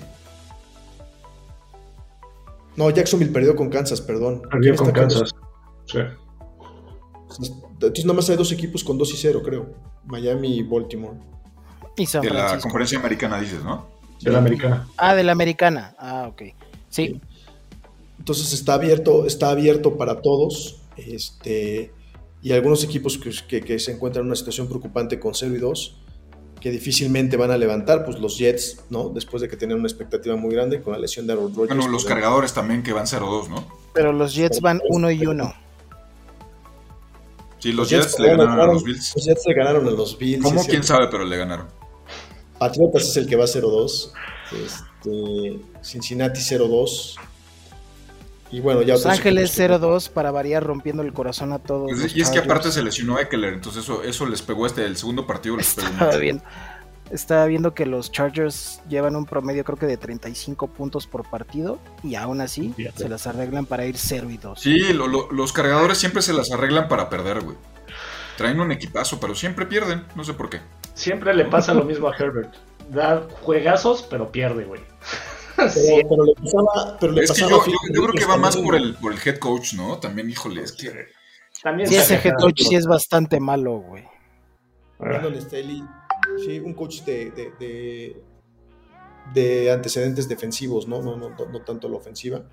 No, 2.77 2.89
Jacksonville 2.89 3.31
perdió 3.31 3.55
con 3.55 3.69
Kansas, 3.69 4.01
perdón. 4.01 4.41
Perdió 4.49 4.73
¿Quién 4.73 4.85
con 4.85 4.91
Kansas. 4.91 5.31
Sí. 5.85 5.99
Entonces 7.73 8.05
nada 8.05 8.15
más 8.15 8.29
hay 8.29 8.37
dos 8.37 8.51
equipos 8.51 8.83
con 8.83 8.97
2 8.97 9.13
y 9.13 9.17
0, 9.17 9.41
creo. 9.43 9.73
Miami 10.05 10.57
y 10.57 10.63
Baltimore. 10.63 11.17
Y 11.97 12.05
San 12.05 12.21
De 12.21 12.29
la 12.29 12.59
conferencia 12.59 12.97
americana 12.97 13.39
dices, 13.39 13.63
¿no? 13.63 13.87
De 14.21 14.31
la 14.31 14.39
americana. 14.39 14.87
Ah, 14.97 15.13
de 15.13 15.23
la 15.23 15.33
americana. 15.33 15.95
Ah, 15.99 16.27
ok. 16.29 16.41
Sí. 16.95 17.19
Entonces 18.17 18.53
está 18.53 18.75
abierto, 18.75 19.25
está 19.25 19.49
abierto 19.49 19.97
para 19.97 20.21
todos. 20.21 20.81
Este, 20.97 21.91
y 22.41 22.51
algunos 22.53 22.83
equipos 22.83 23.17
que, 23.17 23.31
que- 23.47 23.61
que 23.61 23.79
se 23.79 23.91
encuentran 23.91 24.23
en 24.23 24.27
una 24.27 24.35
situación 24.35 24.67
preocupante 24.67 25.19
con 25.19 25.33
0 25.35 25.53
y 25.55 25.59
2, 25.59 25.97
que 26.61 26.71
difícilmente 26.71 27.37
van 27.37 27.51
a 27.51 27.57
levantar, 27.57 28.05
pues 28.05 28.17
los 28.19 28.37
Jets, 28.37 28.85
¿no? 28.89 29.09
Después 29.09 29.41
de 29.41 29.49
que 29.49 29.57
tenían 29.57 29.79
una 29.79 29.87
expectativa 29.87 30.35
muy 30.35 30.53
grande 30.55 30.81
con 30.81 30.93
la 30.93 30.99
lesión 30.99 31.27
de 31.27 31.33
Aaron 31.33 31.53
Rodgers. 31.53 31.75
Bueno, 31.75 31.91
los 31.91 32.03
pues, 32.03 32.13
cargadores 32.13 32.53
también 32.53 32.81
que 32.81 32.93
van 32.93 33.05
0-2, 33.05 33.49
¿no? 33.49 33.67
Pero 33.93 34.13
los 34.13 34.33
Jets 34.33 34.61
van 34.61 34.81
uno 34.89 35.11
y 35.11 35.25
uno. 35.27 35.53
Sí, 37.59 37.69
los, 37.71 37.77
Los 37.77 37.89
Jets, 37.89 38.05
Jets 38.17 38.19
le 38.19 38.29
ganaron 38.29 38.59
a 38.59 38.65
los 38.73 38.83
Bills. 38.83 39.13
Los 39.15 39.25
Jets 39.25 39.43
le 39.47 39.53
ganaron 39.53 39.87
a 39.87 39.91
los 39.91 40.17
Bills. 40.17 40.43
¿Cómo? 40.43 40.63
¿Quién 40.65 40.83
sabe? 40.83 41.07
Pero 41.09 41.25
le 41.25 41.37
ganaron. 41.37 41.67
Patriotas 42.59 43.03
es 43.03 43.17
el 43.17 43.27
que 43.27 43.35
va 43.35 43.45
0-2. 43.45 44.11
Este, 44.51 45.59
Cincinnati 45.83 46.39
0-2. 46.41 47.15
Y 48.51 48.59
bueno, 48.61 48.81
ya 48.83 48.93
Los 48.93 49.05
Ángeles 49.05 49.51
equipos 49.57 49.79
que- 49.79 49.85
0-2 49.85 50.09
para 50.09 50.31
variar 50.31 50.63
rompiendo 50.63 51.01
el 51.03 51.11
corazón 51.13 51.51
a 51.51 51.59
todos. 51.59 51.87
Pues, 51.89 51.99
los 52.03 52.15
y 52.15 52.21
es 52.21 52.29
que 52.29 52.39
aparte 52.39 52.71
se 52.71 52.81
lesionó 52.83 53.19
Eckler, 53.19 53.53
entonces 53.53 53.83
eso, 53.83 54.03
eso 54.03 54.25
les 54.25 54.41
pegó 54.41 54.65
este, 54.65 54.85
el 54.85 54.95
segundo 54.97 55.25
partido 55.27 55.57
les 55.57 55.73
pegó 55.73 55.87
Estaba 55.89 56.17
viendo, 56.17 56.43
estaba 57.11 57.45
viendo 57.47 57.73
que 57.73 57.85
los 57.85 58.11
Chargers 58.11 58.81
llevan 58.87 59.15
un 59.15 59.25
promedio 59.25 59.63
creo 59.65 59.77
que 59.77 59.87
de 59.87 59.97
35 59.97 60.67
puntos 60.67 61.05
por 61.07 61.29
partido 61.29 61.79
y 62.03 62.15
aún 62.15 62.39
así 62.39 62.71
Fíjate. 62.77 62.99
se 63.03 63.09
las 63.09 63.27
arreglan 63.27 63.65
para 63.65 63.85
ir 63.87 63.97
0 63.97 64.29
y 64.29 64.37
2. 64.37 64.59
Sí, 64.61 64.93
lo- 64.93 65.07
lo- 65.07 65.29
los 65.31 65.51
cargadores 65.51 65.97
siempre 65.97 66.21
se 66.21 66.31
las 66.31 66.51
arreglan 66.51 66.87
para 66.87 67.09
perder, 67.09 67.41
güey. 67.43 67.57
Traen 68.37 68.59
un 68.59 68.71
equipazo, 68.71 69.19
pero 69.19 69.35
siempre 69.35 69.65
pierden, 69.65 70.05
no 70.15 70.23
sé 70.23 70.33
por 70.33 70.49
qué. 70.49 70.59
Siempre 70.93 71.33
le 71.33 71.45
pasa 71.45 71.73
lo 71.73 71.83
mismo 71.83 72.07
a 72.07 72.15
Herbert. 72.15 72.53
Da 72.89 73.27
juegazos, 73.41 74.03
pero 74.09 74.31
pierde, 74.31 74.65
güey. 74.65 74.81
Pero, 75.55 75.69
Sí. 75.69 76.01
pero 76.09 76.25
le 76.25 76.33
pasaba, 76.35 76.97
pero 76.99 77.13
le 77.13 77.23
Es 77.23 77.31
que 77.31 77.41
yo, 77.41 77.59
creo 77.61 78.13
que 78.13 78.25
va 78.25 78.37
más 78.37 78.57
por 78.57 78.75
el, 78.75 78.93
por 78.95 79.13
el 79.13 79.19
head 79.25 79.37
coach, 79.37 79.73
¿no? 79.73 79.97
También, 79.99 80.29
híjole, 80.29 80.61
es 80.61 80.73
que... 80.73 81.07
También 81.63 81.87
Sí, 81.89 81.95
ese 81.95 82.15
head 82.15 82.33
coach 82.39 82.61
sí 82.61 82.75
es 82.75 82.85
bastante 82.85 83.39
malo, 83.39 83.77
güey. 83.79 84.03
Brandon 84.99 85.35
Staley, 85.41 85.83
sí, 86.45 86.59
un 86.59 86.73
coach 86.73 87.01
de, 87.03 87.31
de, 87.31 87.51
de, 87.59 88.21
de 89.33 89.71
antecedentes 89.71 90.27
defensivos, 90.27 90.87
¿no? 90.87 91.01
No, 91.01 91.15
no, 91.17 91.29
no, 91.29 91.45
no 91.45 91.61
tanto 91.61 91.89
la 91.89 91.97
ofensiva. 91.97 92.43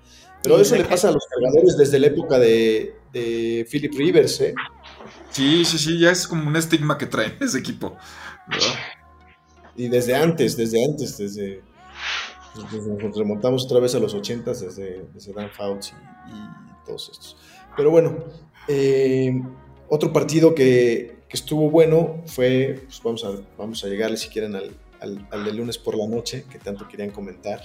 Pero 0.41 0.59
eso 0.59 0.75
le 0.75 0.83
pasa 0.85 1.09
a 1.09 1.11
los 1.11 1.25
cargadores 1.27 1.77
desde 1.77 1.99
la 1.99 2.07
época 2.07 2.37
de, 2.39 2.95
de 3.13 3.67
Philip 3.69 3.93
Rivers, 3.93 4.41
¿eh? 4.41 4.53
Sí, 5.31 5.65
sí, 5.65 5.77
sí, 5.77 5.99
ya 5.99 6.11
es 6.11 6.27
como 6.27 6.47
un 6.47 6.55
estigma 6.55 6.97
que 6.97 7.05
trae 7.05 7.35
ese 7.39 7.59
equipo. 7.59 7.95
¿verdad? 8.47 8.67
Y 9.75 9.87
desde 9.89 10.15
antes, 10.15 10.55
desde 10.55 10.83
antes, 10.85 11.17
desde, 11.17 11.61
desde- 12.71 13.03
nos 13.03 13.17
remontamos 13.17 13.65
otra 13.65 13.79
vez 13.79 13.95
a 13.95 13.99
los 13.99 14.13
80 14.13 14.51
desde, 14.51 15.05
desde 15.13 15.33
Dan 15.33 15.49
Fouts 15.49 15.93
y, 16.27 16.31
y 16.31 16.85
todos 16.85 17.09
estos. 17.11 17.37
Pero 17.75 17.89
bueno, 17.89 18.17
eh, 18.67 19.41
otro 19.89 20.13
partido 20.13 20.53
que, 20.53 21.23
que 21.27 21.37
estuvo 21.37 21.69
bueno 21.71 22.21
fue, 22.27 22.81
pues 22.85 23.01
vamos 23.03 23.23
a, 23.25 23.31
vamos 23.57 23.83
a 23.83 23.87
llegarle 23.87 24.17
si 24.17 24.29
quieren 24.29 24.55
al, 24.55 24.71
al, 25.01 25.27
al 25.31 25.43
de 25.45 25.53
lunes 25.53 25.77
por 25.79 25.97
la 25.97 26.07
noche, 26.07 26.45
que 26.51 26.59
tanto 26.59 26.87
querían 26.87 27.09
comentar. 27.09 27.59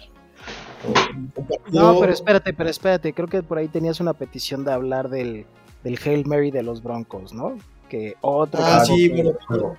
Un 1.14 1.30
partido- 1.30 1.92
No, 1.92 2.00
pero 2.00 2.12
espérate, 2.12 2.52
pero 2.54 2.70
espérate. 2.70 3.12
Creo 3.12 3.28
que 3.28 3.42
por 3.42 3.58
ahí 3.58 3.68
tenías 3.68 4.00
una 4.00 4.14
petición 4.14 4.64
de 4.64 4.72
hablar 4.72 5.10
del, 5.10 5.44
del 5.88 5.98
Hail 6.04 6.26
Mary 6.26 6.50
de 6.50 6.62
los 6.62 6.82
Broncos, 6.82 7.32
¿no? 7.32 7.56
Que 7.88 8.14
otro. 8.20 8.60
Ah, 8.62 8.84
sí, 8.84 9.08
que- 9.08 9.14
bueno, 9.22 9.38
pero 9.48 9.76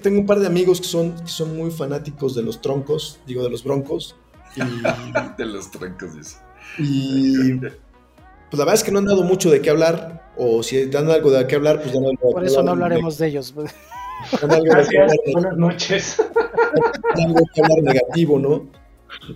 tengo 0.00 0.20
un 0.20 0.26
par 0.26 0.38
de 0.38 0.46
amigos 0.46 0.80
que 0.80 0.86
son, 0.86 1.12
que 1.16 1.26
son 1.28 1.56
muy 1.56 1.70
fanáticos 1.70 2.34
de 2.36 2.42
los 2.42 2.60
troncos, 2.60 3.18
digo, 3.26 3.42
de 3.42 3.50
los 3.50 3.64
broncos. 3.64 4.14
Y, 4.54 4.60
De 5.38 5.46
los 5.46 5.70
trancos, 5.70 6.14
dice. 6.14 6.36
y, 6.78 7.54
pues 7.58 7.72
la 8.52 8.58
verdad 8.58 8.74
es 8.74 8.84
que 8.84 8.92
no 8.92 8.98
han 9.00 9.06
dado 9.06 9.22
mucho 9.24 9.50
de 9.50 9.60
qué 9.62 9.70
hablar, 9.70 10.30
o 10.36 10.62
si 10.62 10.84
dan 10.86 11.10
algo 11.10 11.30
de 11.30 11.46
qué 11.46 11.56
hablar, 11.56 11.82
pues 11.82 11.94
algo 11.96 12.10
de 12.10 12.16
Por 12.18 12.44
eso 12.44 12.62
no 12.62 12.72
hablar, 12.72 12.84
hablaremos 12.92 13.18
de 13.18 13.26
ellos. 13.28 13.54
de 13.54 13.64
Gracias, 14.62 15.12
buenas 15.32 15.56
noches. 15.56 16.16
algo 17.16 17.34
de 17.34 17.44
qué 17.54 17.62
hablar 17.62 17.82
negativo, 17.82 18.38
¿no? 18.38 18.66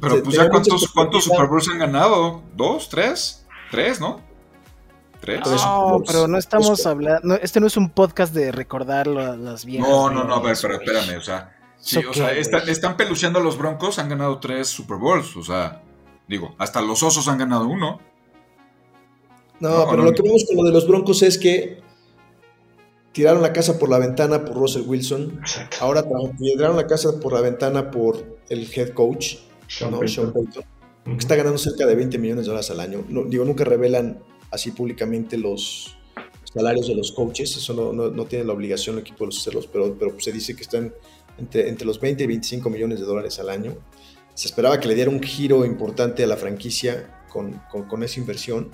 Pero 0.01 0.23
pues 0.23 0.37
ya 0.37 0.49
cuántos, 0.49 0.89
cuántos. 0.93 1.25
Super 1.25 1.47
Bowls 1.49 1.69
han 1.69 1.79
ganado? 1.79 2.43
¿Dos? 2.55 2.89
¿Tres? 2.89 3.45
¿Tres, 3.71 4.01
no? 4.01 4.21
No, 5.65 6.03
pero 6.07 6.29
no 6.29 6.39
estamos 6.39 6.85
hablando. 6.87 7.35
este 7.37 7.61
no 7.61 7.67
es 7.67 7.77
un 7.77 7.91
podcast 7.91 8.35
de 8.35 8.53
recordar 8.53 9.07
la- 9.07 9.37
las 9.37 9.65
viejas. 9.65 9.89
No, 9.89 10.11
no, 10.11 10.25
no, 10.25 10.35
a 10.35 10.41
ver, 10.41 10.57
glorias, 10.57 10.63
pero 10.63 10.75
güey. 10.77 10.87
espérame, 10.87 11.19
o 11.19 11.23
sea, 11.23 11.53
están, 12.37 12.69
están 12.69 12.97
peluceando 12.97 13.39
a 13.39 13.43
los 13.43 13.57
Broncos, 13.59 13.99
han 13.99 14.09
ganado 14.09 14.39
tres 14.41 14.69
Super 14.69 14.99
Bowls, 14.99 15.37
o 15.37 15.43
sea, 15.43 15.83
digo, 16.29 16.55
hasta 16.59 16.81
los 16.81 17.03
Osos 17.03 17.27
han 17.29 17.39
ganado 17.39 17.67
uno. 17.69 18.01
No, 19.61 19.69
No, 19.71 19.85
pero 19.91 19.99
no, 20.03 20.05
lo 20.05 20.13
que 20.13 20.23
vemos 20.23 20.45
con 20.47 20.57
lo 20.57 20.65
de 20.65 20.73
los 20.73 20.87
broncos 20.87 21.23
es 21.23 21.39
que 21.39 21.81
tiraron 23.13 23.41
la 23.41 23.53
casa 23.55 23.79
por 23.79 23.89
la 23.89 23.99
ventana 23.99 24.45
por 24.45 24.55
Russell 24.57 24.83
Wilson, 24.87 25.39
Exacto. 25.41 25.79
ahora 25.81 26.05
tiraron 26.39 26.77
la 26.77 26.87
casa 26.87 27.19
por 27.21 27.33
la 27.33 27.41
ventana 27.41 27.91
por 27.91 28.39
el 28.51 28.69
head 28.75 28.91
coach, 28.91 29.37
Sean 29.67 29.93
¿no? 29.93 30.01
Payton. 30.01 30.15
Sean 30.15 30.33
Payton. 30.33 30.65
Que 31.05 31.13
está 31.19 31.37
ganando 31.37 31.57
cerca 31.59 31.87
de 31.87 31.95
20 31.95 32.19
millones 32.19 32.45
de 32.45 32.49
dólares 32.51 32.71
al 32.71 32.81
año. 32.81 33.05
No, 33.09 33.23
digo, 33.25 33.45
nunca 33.45 33.65
revelan 33.65 34.19
así 34.51 34.71
públicamente 34.71 35.37
los 35.37 35.97
salarios 36.53 36.89
de 36.89 36.95
los 36.95 37.13
coaches, 37.13 37.57
eso 37.57 37.75
no, 37.75 37.93
no, 37.93 38.11
no 38.11 38.25
tiene 38.25 38.45
la 38.45 38.53
obligación 38.53 38.97
el 38.97 39.03
equipo 39.03 39.21
de 39.21 39.27
los 39.27 39.39
hacerlos, 39.39 39.67
pero, 39.67 39.95
pero 39.99 40.19
se 40.21 40.33
dice 40.33 40.57
que 40.57 40.63
están 40.63 40.93
entre, 41.39 41.69
entre 41.69 41.87
los 41.87 42.01
20 42.01 42.25
y 42.25 42.27
25 42.27 42.71
millones 42.71 43.01
de 43.01 43.07
dólares 43.07 43.39
al 43.39 43.51
año. 43.51 43.75
Se 44.35 44.49
esperaba 44.49 44.81
que 44.81 44.89
le 44.89 44.95
diera 44.95 45.11
un 45.11 45.23
giro 45.23 45.65
importante 45.65 46.25
a 46.25 46.27
la 46.27 46.37
franquicia 46.37 47.25
con, 47.29 47.53
con, 47.71 47.85
con 47.89 48.03
esa 48.03 48.21
inversión 48.21 48.71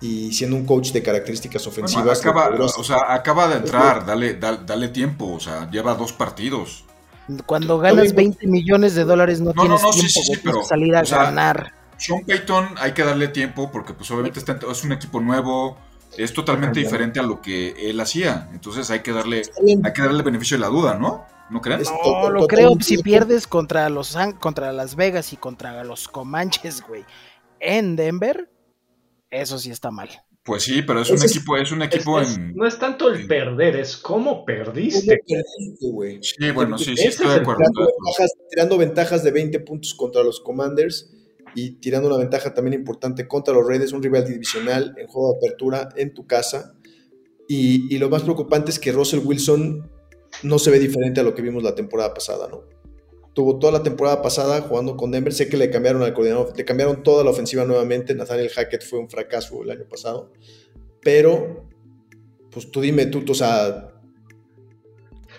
y 0.00 0.32
siendo 0.32 0.56
un 0.56 0.66
coach 0.66 0.92
de 0.92 1.02
características 1.02 1.64
Bueno, 1.64 1.72
ofensivas. 1.72 2.20
acaba, 2.20 2.48
o 2.48 2.84
sea, 2.84 3.12
acaba 3.14 3.48
de 3.48 3.56
entrar, 3.56 4.04
dale, 4.04 4.34
dale, 4.34 4.58
dale 4.66 4.88
tiempo, 4.88 5.32
o 5.32 5.40
sea, 5.40 5.70
lleva 5.70 5.94
dos 5.94 6.12
partidos. 6.12 6.84
Cuando 7.46 7.78
ganas 7.78 8.06
Está 8.06 8.20
bien. 8.20 8.30
20 8.32 8.46
millones 8.48 8.94
de 8.94 9.04
dólares 9.04 9.40
no, 9.40 9.52
No, 9.54 9.62
tienes 9.62 9.80
no, 9.82 9.88
no, 9.88 9.92
sí, 9.92 10.00
tiempo 10.00 10.20
sí, 10.20 10.22
sí, 10.22 10.32
de 10.34 10.40
pero, 10.44 10.62
salir 10.64 10.94
a 10.96 11.02
o 11.02 11.04
sea, 11.06 11.24
ganar. 11.24 11.72
Sean 12.06 12.24
Payton 12.26 12.68
hay 12.78 12.92
que 12.92 13.02
darle 13.02 13.28
tiempo 13.28 13.70
porque 13.70 13.94
pues 13.94 14.10
obviamente 14.10 14.38
está 14.38 14.58
es 14.70 14.84
un 14.84 14.92
equipo 14.92 15.20
nuevo, 15.20 15.78
es 16.16 16.32
totalmente 16.32 16.80
diferente 16.80 17.18
a 17.20 17.22
lo 17.22 17.40
que 17.40 17.90
él 17.90 17.98
hacía, 18.00 18.48
entonces 18.52 18.90
hay 18.90 19.00
que 19.00 19.12
darle, 19.12 19.42
hay 19.82 19.92
que 19.92 20.02
darle 20.02 20.18
el 20.18 20.22
beneficio 20.22 20.56
de 20.56 20.60
la 20.60 20.68
duda, 20.68 20.94
¿no? 20.98 21.24
¿No 21.50 21.60
creen? 21.60 21.82
No, 21.82 22.30
lo 22.30 22.46
creo. 22.46 22.72
Si 22.80 22.98
pierdes 23.02 23.46
contra 23.46 23.88
los 23.90 24.16
contra 24.40 24.72
Las 24.72 24.96
Vegas 24.96 25.32
y 25.32 25.36
contra 25.36 25.84
los 25.84 26.08
Comanches, 26.08 26.82
güey, 26.86 27.04
en 27.60 27.96
Denver, 27.96 28.50
eso 29.30 29.58
sí 29.58 29.70
está 29.70 29.90
mal. 29.90 30.08
Pues 30.42 30.62
sí, 30.62 30.82
pero 30.82 31.00
es 31.00 31.10
un 31.10 31.22
equipo, 31.22 31.56
es 31.56 31.72
un 31.72 31.80
equipo 31.82 32.20
es- 32.20 32.36
en... 32.36 32.54
no 32.54 32.66
es 32.66 32.78
tanto 32.78 33.08
el 33.08 33.22
en- 33.22 33.28
perder, 33.28 33.76
es 33.76 33.96
cómo 33.96 34.30
¿Cómo 34.30 34.44
perdiste. 34.44 35.20
güey? 35.80 36.22
Sí, 36.22 36.50
bueno, 36.50 36.76
sí, 36.78 36.94
sí, 36.96 37.06
estoy 37.06 37.26
es 37.26 37.32
de 37.32 37.36
el 37.36 37.42
acuerdo. 37.42 37.62
ventajas, 37.62 38.32
tirando 38.50 38.76
ventajas 38.78 39.24
de 39.24 39.30
20 39.30 39.60
puntos 39.60 39.94
contra 39.94 40.22
los 40.22 40.40
Commanders 40.40 41.10
y 41.54 41.72
tirando 41.72 42.08
una 42.08 42.18
ventaja 42.18 42.54
también 42.54 42.74
importante 42.74 43.28
contra 43.28 43.54
los 43.54 43.66
Raiders, 43.66 43.92
un 43.92 44.02
rival 44.02 44.26
divisional 44.26 44.94
en 44.98 45.06
juego 45.06 45.32
de 45.32 45.38
apertura 45.38 45.88
en 45.96 46.14
tu 46.14 46.26
casa. 46.26 46.74
Y, 47.48 47.94
y 47.94 47.98
lo 47.98 48.08
más 48.08 48.22
preocupante 48.22 48.70
es 48.70 48.78
que 48.78 48.92
Russell 48.92 49.20
Wilson 49.24 49.90
no 50.42 50.58
se 50.58 50.70
ve 50.70 50.78
diferente 50.78 51.20
a 51.20 51.22
lo 51.22 51.34
que 51.34 51.42
vimos 51.42 51.62
la 51.62 51.74
temporada 51.74 52.12
pasada, 52.12 52.48
¿no? 52.48 52.64
Tuvo 53.34 53.58
toda 53.58 53.72
la 53.72 53.82
temporada 53.82 54.22
pasada 54.22 54.60
jugando 54.62 54.96
con 54.96 55.10
Denver. 55.10 55.32
Sé 55.32 55.48
que 55.48 55.56
le 55.56 55.68
cambiaron 55.70 56.02
al 56.02 56.14
coordinador, 56.14 56.56
le 56.56 56.64
cambiaron 56.64 57.02
toda 57.02 57.24
la 57.24 57.30
ofensiva 57.30 57.64
nuevamente. 57.64 58.14
Nathaniel 58.14 58.48
Hackett 58.48 58.84
fue 58.84 59.00
un 59.00 59.10
fracaso 59.10 59.62
el 59.62 59.70
año 59.70 59.88
pasado. 59.88 60.30
Pero, 61.02 61.68
pues 62.50 62.70
tú 62.70 62.80
dime, 62.80 63.06
tú, 63.06 63.24
o 63.28 63.34
sea, 63.34 63.92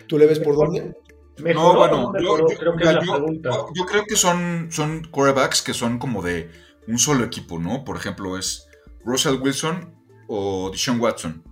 ¿tú 0.08 0.18
le 0.18 0.26
ves 0.26 0.40
por 0.40 0.56
dónde? 0.56 0.94
Mejoró, 1.38 1.74
No, 1.74 1.80
bueno, 1.80 1.98
no 1.98 2.04
yo, 2.06 2.12
mejoró? 2.20 2.50
yo- 2.50 2.58
creo 2.58 2.72
que 2.74 2.78
mira, 2.78 2.90
es 2.92 2.96
la 2.98 3.04
yo- 3.06 3.14
pregunta. 3.14 3.50
yo 3.74 3.86
creo 3.86 4.04
que 4.06 4.16
son, 4.16 4.68
son 4.72 5.04
quarterbacks 5.12 5.62
que 5.62 5.74
son 5.74 6.00
como 6.00 6.22
de 6.22 6.50
un 6.88 6.98
solo 7.00 7.24
equipo, 7.26 7.60
¿no? 7.60 7.84
Por 7.84 7.98
ejemplo, 7.98 8.38
es 8.38 8.68
Russell 9.04 9.40
Wilson 9.42 9.94
o 10.28 10.70
Deshaun 10.72 11.00
Watson, 11.00 11.44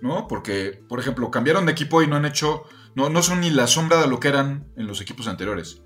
¿no? 0.00 0.28
Porque, 0.28 0.80
por 0.88 1.00
ejemplo, 1.00 1.30
cambiaron 1.30 1.66
de 1.66 1.72
equipo 1.72 2.02
y 2.02 2.06
no 2.06 2.16
han 2.16 2.24
hecho, 2.24 2.62
no, 2.94 3.08
no 3.10 3.22
son 3.22 3.40
ni 3.40 3.50
la 3.50 3.66
sombra 3.66 4.00
de 4.00 4.06
lo 4.08 4.20
que 4.20 4.28
eran 4.28 4.70
en 4.76 4.86
los 4.86 5.00
equipos 5.00 5.26
anteriores. 5.28 5.82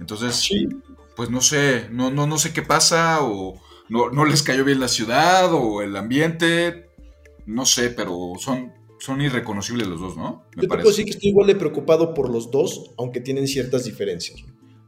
Entonces, 0.00 0.34
Sí, 0.36 0.68
pues 1.16 1.30
no 1.30 1.40
sé, 1.40 1.88
no, 1.90 2.10
no, 2.10 2.26
no 2.26 2.38
sé 2.38 2.52
qué 2.52 2.62
pasa, 2.62 3.18
o 3.22 3.60
no, 3.88 4.10
no 4.10 4.24
les 4.24 4.42
cayó 4.42 4.64
bien 4.64 4.80
la 4.80 4.88
ciudad, 4.88 5.52
o 5.52 5.80
el 5.82 5.96
ambiente, 5.96 6.90
no 7.46 7.66
sé, 7.66 7.90
pero 7.90 8.32
son, 8.38 8.72
son 9.02 9.20
irreconocibles 9.20 9.88
los 9.88 10.00
dos, 10.00 10.16
¿no? 10.16 10.44
Me 10.54 10.62
Yo 10.62 10.68
te 10.68 10.76
puedo 10.76 10.90
decir 10.90 11.04
que 11.04 11.10
estoy 11.10 11.30
igual 11.30 11.48
de 11.48 11.56
preocupado 11.56 12.14
por 12.14 12.30
los 12.30 12.52
dos, 12.52 12.92
aunque 12.96 13.20
tienen 13.20 13.48
ciertas 13.48 13.84
diferencias. 13.84 14.44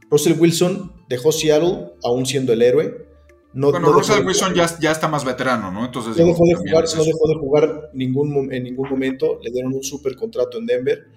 Russell 0.09 0.39
Wilson 0.39 0.93
dejó 1.09 1.33
Seattle 1.33 1.91
aún 2.01 2.25
siendo 2.25 2.53
el 2.53 2.61
héroe. 2.61 3.09
No, 3.51 3.71
Bueno, 3.71 3.87
no 3.87 3.93
Russell 3.93 4.19
de 4.19 4.25
Wilson 4.25 4.53
ya, 4.53 4.79
ya 4.79 4.93
está 4.93 5.09
más 5.09 5.25
veterano, 5.25 5.69
¿no? 5.69 5.83
Entonces, 5.85 6.15
no 6.15 6.27
dejó 6.27 6.45
de 6.45 6.55
jugar, 6.55 6.85
es 6.85 6.95
no 6.95 7.03
dejó 7.03 7.27
de 7.27 7.35
jugar 7.35 7.89
ningún, 7.93 8.53
en 8.53 8.63
ningún 8.63 8.89
momento. 8.89 9.37
Le 9.43 9.51
dieron 9.51 9.73
un 9.73 9.83
super 9.83 10.15
contrato 10.15 10.59
en 10.59 10.65
Denver 10.65 11.07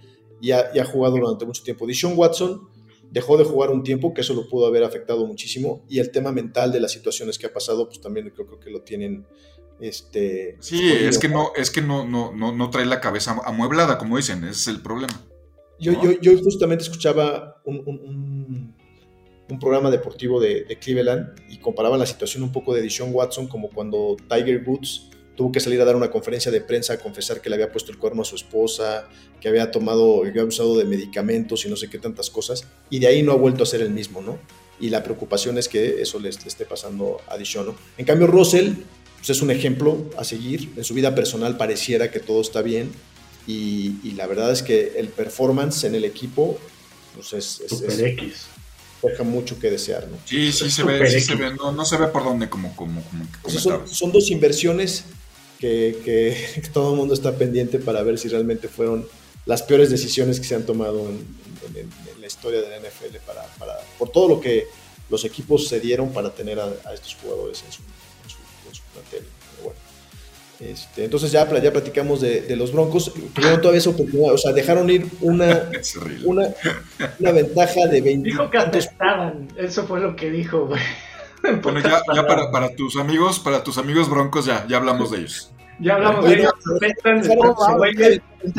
y 0.40 0.50
ha, 0.50 0.64
y 0.74 0.80
ha 0.80 0.84
jugado 0.84 1.18
durante 1.18 1.46
mucho 1.46 1.62
tiempo. 1.62 1.86
Deshaun 1.86 2.18
Watson 2.18 2.68
dejó 3.12 3.36
de 3.36 3.44
jugar 3.44 3.70
un 3.70 3.84
tiempo, 3.84 4.12
que 4.12 4.22
eso 4.22 4.34
lo 4.34 4.48
pudo 4.48 4.66
haber 4.66 4.82
afectado 4.82 5.24
muchísimo. 5.24 5.84
Y 5.88 6.00
el 6.00 6.10
tema 6.10 6.32
mental 6.32 6.72
de 6.72 6.80
las 6.80 6.90
situaciones 6.90 7.38
que 7.38 7.46
ha 7.46 7.52
pasado, 7.52 7.86
pues 7.86 8.00
también 8.00 8.28
creo, 8.30 8.44
creo 8.48 8.58
que 8.58 8.70
lo 8.70 8.82
tienen. 8.82 9.24
Este, 9.80 10.56
Sí, 10.60 10.90
es 10.92 11.18
que 11.18 11.28
no, 11.28 11.52
es 11.56 11.70
que 11.70 11.80
no, 11.82 12.04
no, 12.06 12.32
no, 12.34 12.52
no 12.52 12.70
trae 12.70 12.84
la 12.86 13.00
cabeza 13.00 13.36
amueblada, 13.44 13.98
como 13.98 14.16
dicen, 14.16 14.38
ese 14.44 14.50
es 14.52 14.66
el 14.68 14.82
problema. 14.82 15.24
Yo, 15.78 15.92
¿no? 15.92 16.02
yo, 16.02 16.12
yo 16.20 16.38
justamente 16.42 16.82
escuchaba 16.84 17.60
un, 17.64 17.76
un- 17.86 18.00
un- 18.00 18.74
un 19.50 19.58
programa 19.58 19.90
deportivo 19.90 20.38
de, 20.40 20.64
de 20.64 20.78
Cleveland 20.78 21.40
y 21.48 21.58
comparaban 21.58 21.98
la 21.98 22.04
situación 22.06 22.42
un 22.42 22.52
poco 22.52 22.74
de 22.74 22.82
Deshaun 22.82 23.14
Watson 23.14 23.46
como 23.48 23.70
cuando 23.70 24.14
Tiger 24.28 24.62
Woods 24.66 25.08
tuvo 25.36 25.52
que 25.52 25.60
salir 25.60 25.80
a 25.80 25.86
dar 25.86 25.96
una 25.96 26.10
conferencia 26.10 26.50
de 26.52 26.60
prensa 26.60 26.92
a 26.94 26.98
confesar 26.98 27.40
que 27.40 27.48
le 27.48 27.54
había 27.54 27.70
puesto 27.72 27.90
el 27.90 27.96
cuerno 27.98 28.22
a 28.22 28.24
su 28.26 28.34
esposa, 28.34 29.08
que 29.40 29.48
había 29.48 29.70
tomado, 29.70 30.22
que 30.22 30.28
había 30.30 30.42
abusado 30.42 30.76
de 30.76 30.84
medicamentos 30.84 31.64
y 31.64 31.70
no 31.70 31.76
sé 31.76 31.88
qué 31.88 31.98
tantas 31.98 32.28
cosas, 32.28 32.66
y 32.90 32.98
de 32.98 33.06
ahí 33.06 33.22
no 33.22 33.32
ha 33.32 33.36
vuelto 33.36 33.62
a 33.62 33.66
ser 33.66 33.80
el 33.80 33.90
mismo, 33.90 34.20
¿no? 34.20 34.38
Y 34.80 34.90
la 34.90 35.02
preocupación 35.02 35.56
es 35.56 35.68
que 35.68 36.02
eso 36.02 36.18
le, 36.18 36.28
esté 36.28 36.64
pasando 36.66 37.18
a 37.28 37.38
Deshaun, 37.38 37.68
¿no? 37.68 37.74
En 37.96 38.04
cambio, 38.04 38.26
Russell 38.26 38.72
pues 39.18 39.30
es 39.30 39.42
un 39.42 39.50
ejemplo 39.50 40.04
a 40.16 40.24
seguir, 40.24 40.72
en 40.76 40.84
su 40.84 40.94
vida 40.94 41.14
personal 41.14 41.56
pareciera 41.56 42.10
que 42.10 42.20
todo 42.20 42.40
está 42.40 42.62
bien, 42.62 42.90
y, 43.46 43.94
y 44.02 44.12
la 44.12 44.26
verdad 44.26 44.50
es 44.52 44.62
que 44.62 44.94
el 44.96 45.08
performance 45.08 45.84
en 45.84 45.94
el 45.94 46.04
equipo 46.04 46.58
pues 47.14 47.32
es, 47.32 47.60
es- 47.60 47.70
Super 47.70 47.90
es- 47.90 48.00
X. 48.00 48.34
deja 49.02 49.22
mucho 49.24 49.58
que 49.58 49.70
desear, 49.70 50.06
¿no? 50.08 50.16
Sí, 50.24 50.52
sí 50.52 50.70
se 50.70 50.82
ve, 50.84 51.10
sí 51.10 51.20
se 51.20 51.34
ve, 51.34 51.52
no, 51.54 51.72
no 51.72 51.84
se 51.84 51.96
ve 51.96 52.08
por 52.08 52.24
dónde 52.24 52.48
como, 52.48 52.74
como, 52.76 53.02
como 53.04 53.24
que 53.24 53.38
O 53.44 53.50
sea, 53.50 53.80
son, 53.86 54.12
dos 54.12 54.30
inversiones 54.30 55.04
que, 55.58 55.98
que 56.04 56.62
todo 56.72 56.90
el 56.92 56.96
mundo 56.96 57.14
está 57.14 57.32
pendiente 57.36 57.78
para 57.78 58.02
ver 58.02 58.18
si 58.18 58.28
realmente 58.28 58.68
fueron 58.68 59.06
las 59.46 59.62
peores 59.62 59.88
decisiones 59.90 60.38
que 60.40 60.46
se 60.46 60.54
han 60.54 60.66
tomado 60.66 61.08
en, 61.08 61.26
en- 61.74 61.90
en 62.14 62.20
la 62.20 62.26
historia 62.26 62.60
de 62.60 62.68
la 62.68 62.76
NFL 62.78 63.16
para, 63.26 63.42
para- 63.58 63.78
por 63.98 64.10
todo 64.10 64.28
lo 64.28 64.40
que 64.40 64.66
los 65.10 65.24
equipos 65.24 65.66
se 65.68 65.80
dieron 65.80 66.12
para 66.12 66.30
tener 66.34 66.60
a, 66.60 66.66
a 66.84 66.92
estos 66.92 67.14
jugadores 67.22 67.62
en 67.66 67.72
su, 67.72 67.80
Este, 70.60 71.04
entonces 71.04 71.30
ya, 71.30 71.48
ya 71.60 71.72
platicamos 71.72 72.20
de, 72.20 72.40
de 72.42 72.56
los 72.56 72.72
Broncos. 72.72 73.12
Tuvieron 73.32 73.60
todavía 73.60 73.78
esa 73.78 73.90
oportunidad, 73.90 74.32
o 74.32 74.38
sea, 74.38 74.52
dejaron 74.52 74.90
ir 74.90 75.06
una, 75.20 75.70
una, 76.24 76.48
una 77.20 77.32
ventaja 77.32 77.86
de 77.86 78.00
20 78.00 78.28
Dijo 78.28 78.50
que 78.50 78.58
tantos 78.58 78.86
apestaban. 78.86 79.48
Eso 79.56 79.86
fue 79.86 80.00
lo 80.00 80.16
que 80.16 80.30
dijo, 80.30 80.66
güey. 80.66 80.80
En 81.44 81.62
Bueno, 81.62 81.78
ya, 81.78 82.02
ya 82.12 82.26
para, 82.26 82.74
tus 82.74 82.96
amigos, 82.96 83.38
para 83.38 83.62
tus 83.62 83.78
amigos 83.78 84.10
broncos, 84.10 84.46
ya, 84.46 84.66
ya 84.66 84.78
hablamos 84.78 85.12
de 85.12 85.18
ellos. 85.18 85.52
Ya 85.78 85.94
hablamos 85.94 86.24
Oye, 86.24 86.34
de 86.34 86.42
ellos. 86.42 86.52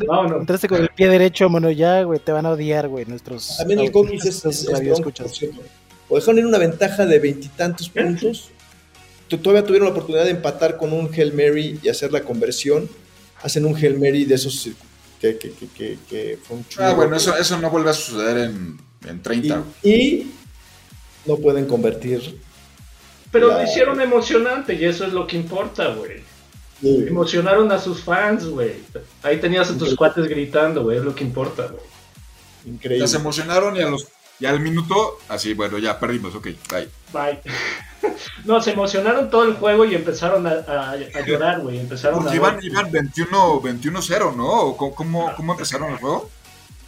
Vámonos. 0.07 0.39
Entraste 0.39 0.69
con 0.69 0.81
el 0.83 0.87
pie 0.87 1.09
derecho, 1.09 1.49
mano, 1.49 1.69
ya, 1.71 2.03
güey, 2.03 2.21
te 2.21 2.31
van 2.31 2.45
a 2.45 2.51
odiar, 2.51 2.87
güey, 2.87 3.03
nuestros... 3.03 3.57
También 3.57 3.81
el 3.81 3.91
Cowboys 3.91 4.23
es, 4.23 4.45
es, 4.45 4.65
es. 4.65 5.49
O 6.07 6.15
dejaron 6.15 6.39
ir 6.39 6.45
una 6.45 6.57
ventaja 6.57 7.05
de 7.05 7.19
veintitantos 7.19 7.89
puntos. 7.89 8.49
Todavía 9.37 9.63
tuvieron 9.63 9.87
la 9.87 9.91
oportunidad 9.91 10.25
de 10.25 10.31
empatar 10.31 10.77
con 10.77 10.91
un 10.93 11.09
Hail 11.13 11.33
Mary 11.33 11.79
y 11.83 11.89
hacer 11.89 12.11
la 12.11 12.21
conversión. 12.23 12.89
Hacen 13.41 13.65
un 13.65 13.75
Hail 13.75 13.99
Mary 13.99 14.25
de 14.25 14.35
esos 14.35 14.69
que, 15.21 15.37
que, 15.37 15.51
que, 15.51 15.67
que, 15.67 15.97
que 16.09 16.39
fue 16.43 16.57
un 16.57 16.67
chulo. 16.67 16.85
Ah, 16.85 16.93
bueno, 16.93 17.15
eso, 17.15 17.35
eso 17.37 17.57
no 17.59 17.69
vuelve 17.69 17.89
a 17.89 17.93
suceder 17.93 18.37
en, 18.49 18.79
en 19.07 19.17
y, 19.17 19.19
30. 19.19 19.63
y 19.83 20.27
no 21.25 21.37
pueden 21.37 21.65
convertir. 21.65 22.39
Pero 23.31 23.49
La- 23.49 23.57
lo 23.59 23.63
hicieron 23.63 24.01
emocionante 24.01 24.73
y 24.73 24.85
eso 24.85 25.05
es 25.05 25.13
lo 25.13 25.27
que 25.27 25.37
importa, 25.37 25.93
güey. 25.93 26.21
Emocionaron 26.81 27.71
a 27.71 27.79
sus 27.79 28.01
fans, 28.01 28.45
güey. 28.45 28.71
Ahí 29.21 29.37
tenías 29.39 29.69
a 29.69 29.77
tus 29.77 29.95
cuates 29.95 30.25
gritando, 30.27 30.83
güey. 30.83 30.97
Es 30.97 31.03
lo 31.03 31.13
que 31.13 31.23
importa, 31.25 31.67
güey. 31.67 31.83
Increíble. 32.65 32.99
Ya 33.05 33.07
se 33.07 33.17
emocionaron 33.17 33.75
y, 33.75 33.81
a 33.81 33.89
los, 33.89 34.07
y 34.39 34.45
al 34.45 34.59
minuto, 34.59 35.17
así, 35.27 35.53
bueno, 35.53 35.77
ya 35.77 35.99
perdimos, 35.99 36.33
ok, 36.35 36.47
bye. 36.71 36.89
Bye. 37.13 37.41
No, 38.45 38.61
se 38.61 38.71
emocionaron 38.71 39.29
todo 39.29 39.43
el 39.43 39.55
juego 39.55 39.83
y 39.85 39.93
empezaron 39.93 40.47
a, 40.47 40.51
a- 40.51 40.91
a 40.91 41.25
llorar, 41.25 41.59
güey. 41.61 41.79
Empezaron 41.79 42.19
Porque 42.19 42.33
a. 42.33 42.35
iban, 42.37 42.57
iban 42.63 42.89
21 42.91 43.61
21-0, 43.61 44.35
¿no? 44.35 44.47
¿O 44.49 44.77
¿Cómo, 44.77 44.95
cómo, 44.95 45.31
cómo 45.35 45.51
empezaron 45.53 45.91
el 45.91 45.97
juego? 45.97 46.29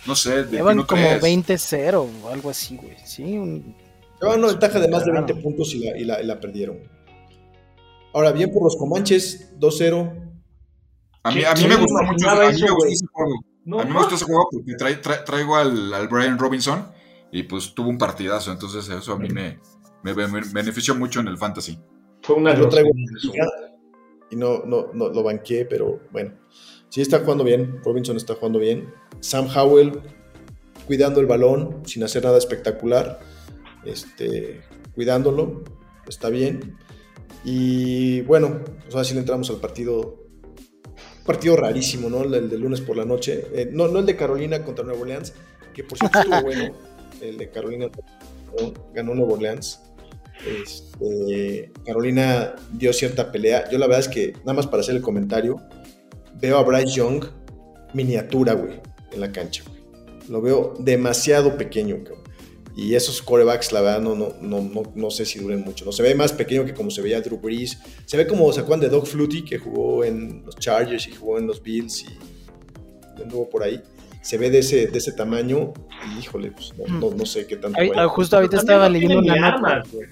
No 0.06 0.16
sé, 0.16 0.46
Llevan 0.46 0.84
como 0.84 1.02
21-3. 1.02 1.20
20-0 1.46 2.10
o 2.24 2.30
algo 2.30 2.50
así, 2.50 2.78
güey. 2.78 2.96
Sí, 3.06 3.38
un... 3.38 3.76
Llevaban 4.22 4.40
una 4.40 4.48
ventaja 4.54 4.80
de 4.80 4.88
más 4.88 5.04
de 5.06 5.12
Claro. 5.12 5.26
20 5.28 5.44
puntos 5.44 5.74
y 5.74 5.80
la, 5.80 5.98
y 5.98 6.04
la, 6.06 6.22
y 6.22 6.26
la 6.26 6.40
perdieron. 6.40 6.80
Ahora, 8.14 8.32
bien 8.32 8.52
por 8.52 8.64
los 8.64 8.76
Comanches, 8.78 9.52
2-0. 9.60 10.32
A 11.24 11.32
mí, 11.32 11.44
a 11.44 11.54
mí 11.54 11.60
¿Quién 11.60 11.70
me 11.70 11.76
gustó 11.76 12.04
mucho 12.04 12.30
a 12.30 12.36
mí 12.36 12.62
me 12.62 12.70
gustó 12.72 12.86
ese 12.88 13.06
juego. 13.12 13.34
No, 13.66 13.80
a 13.80 13.84
mí 13.86 13.92
me 13.92 13.98
gustó 14.00 14.16
ese 14.16 14.26
juego 14.26 14.48
porque 14.52 14.72
trae- 14.78 15.02
trae- 15.02 15.24
traigo 15.24 15.56
al, 15.56 15.94
al 15.94 16.08
Brian 16.08 16.40
Robinson 16.40 16.92
y 17.32 17.44
pues 17.44 17.74
tuvo 17.74 17.90
un 17.90 17.98
partidazo, 17.98 18.52
entonces 18.52 18.88
eso 18.90 19.14
a 19.14 19.18
mí 19.18 19.30
me, 19.30 19.60
me, 20.04 20.14
me 20.14 20.42
benefició 20.54 20.96
mucho 20.96 21.20
en 21.20 21.28
el 21.28 21.38
fantasy. 21.38 21.80
Fue 22.22 22.36
una 22.36 22.56
Yo 22.56 22.70
traigo 22.70 22.92
y 24.32 24.36
no, 24.38 24.64
no, 24.66 24.92
no 24.94 25.10
lo 25.10 25.24
banqué, 25.24 25.66
pero 25.66 26.00
bueno. 26.12 26.34
Sí 26.90 27.02
está 27.02 27.20
jugando 27.20 27.44
bien, 27.44 27.82
Robinson 27.84 28.18
está 28.18 28.36
jugando 28.36 28.60
bien. 28.60 28.94
Sam 29.20 29.48
Howell 29.54 30.02
cuidando 30.88 31.20
el 31.20 31.26
balón 31.26 31.82
sin 31.86 32.04
hacer 32.04 32.24
nada 32.24 32.38
espectacular. 32.38 33.20
Este, 33.86 34.62
cuidándolo, 34.96 35.64
está 36.08 36.30
bien. 36.30 36.78
Y 37.44 38.22
bueno, 38.22 38.62
pues 38.64 38.94
ahora 38.94 39.04
sí 39.04 39.14
le 39.14 39.20
entramos 39.20 39.50
al 39.50 39.58
partido. 39.58 40.18
Partido 41.26 41.56
rarísimo, 41.56 42.10
¿no? 42.10 42.24
El 42.24 42.50
del 42.50 42.62
lunes 42.62 42.82
por 42.82 42.98
la 42.98 43.06
noche. 43.06 43.48
Eh, 43.54 43.70
no, 43.72 43.88
no 43.88 44.00
el 44.00 44.06
de 44.06 44.16
Carolina 44.16 44.64
contra 44.64 44.84
Nueva 44.86 45.02
Orleans, 45.02 45.34
que 45.74 45.84
por 45.84 45.98
cierto 45.98 46.20
estuvo 46.20 46.42
bueno. 46.44 46.74
El 47.22 47.38
de 47.38 47.50
Carolina 47.50 47.88
ganó, 48.94 49.16
Nueva 49.16 49.34
Orleans. 49.34 49.80
Este, 50.46 51.72
Carolina 51.86 52.56
dio 52.74 52.92
cierta 52.94 53.32
pelea. 53.32 53.70
Yo 53.70 53.78
la 53.78 53.88
verdad 53.88 54.02
es 54.02 54.08
que, 54.08 54.34
nada 54.40 54.54
más 54.54 54.68
para 54.68 54.82
hacer 54.82 54.96
el 54.96 55.02
comentario, 55.02 55.62
veo 56.40 56.58
a 56.58 56.64
Bryce 56.64 56.96
Young 56.96 57.26
miniatura, 57.94 58.54
güey, 58.54 58.80
en 59.12 59.20
la 59.20 59.32
cancha. 59.32 59.64
Lo 60.30 60.42
veo 60.42 60.74
demasiado 60.80 61.58
pequeño. 61.58 62.04
Y 62.76 62.96
esos 62.96 63.22
corebacks, 63.22 63.72
la 63.72 63.82
verdad, 63.82 64.02
no, 64.02 64.16
no, 64.16 64.34
no, 64.42 64.84
no, 64.96 65.12
sé 65.12 65.26
si 65.26 65.40
duren 65.40 65.62
mucho. 65.62 65.86
No 65.86 65.92
se 65.92 66.02
ve 66.02 66.16
más 66.16 66.32
pequeño 66.32 66.66
que 66.66 66.74
como 66.74 66.90
se 66.90 67.02
veía 67.02 67.22
Drew 67.22 67.38
Brees. 67.38 67.78
Se 68.06 68.18
ve 68.18 68.26
como, 68.26 68.52
¿se 68.54 68.62
acuerdan 68.62 68.80
de 68.80 68.90
Doug 68.90 69.06
Flutie, 69.06 69.44
que 69.44 69.60
jugó 69.60 70.04
en 70.04 70.44
los 70.46 70.56
Chargers 70.56 71.06
y 71.08 71.12
jugó 71.12 71.38
en 71.38 71.48
los 71.48 71.62
Bills 71.62 72.04
y 72.04 73.22
anduvo 73.22 73.50
por 73.50 73.64
ahí? 73.64 73.82
Se 74.22 74.38
ve 74.38 74.50
de 74.52 74.60
ese, 74.60 74.88
de 74.88 74.98
ese 74.98 75.12
tamaño 75.14 75.74
y, 76.16 76.20
híjole, 76.20 76.52
pues, 76.52 76.74
no, 76.78 76.86
no, 77.10 77.16
no 77.16 77.26
sé 77.26 77.48
qué 77.48 77.56
tanto. 77.58 77.80
Ahí- 77.80 77.90
vaya. 77.90 78.08
justo 78.08 78.36
ahorita 78.36 78.58
estaba 78.58 78.86
no 78.88 78.94
leyendo 78.94 79.22
tiene 79.22 79.32
una 79.32 79.36
ni 79.36 79.42
nota. 79.52 79.56
armas, 79.74 79.92
güey. 79.92 80.08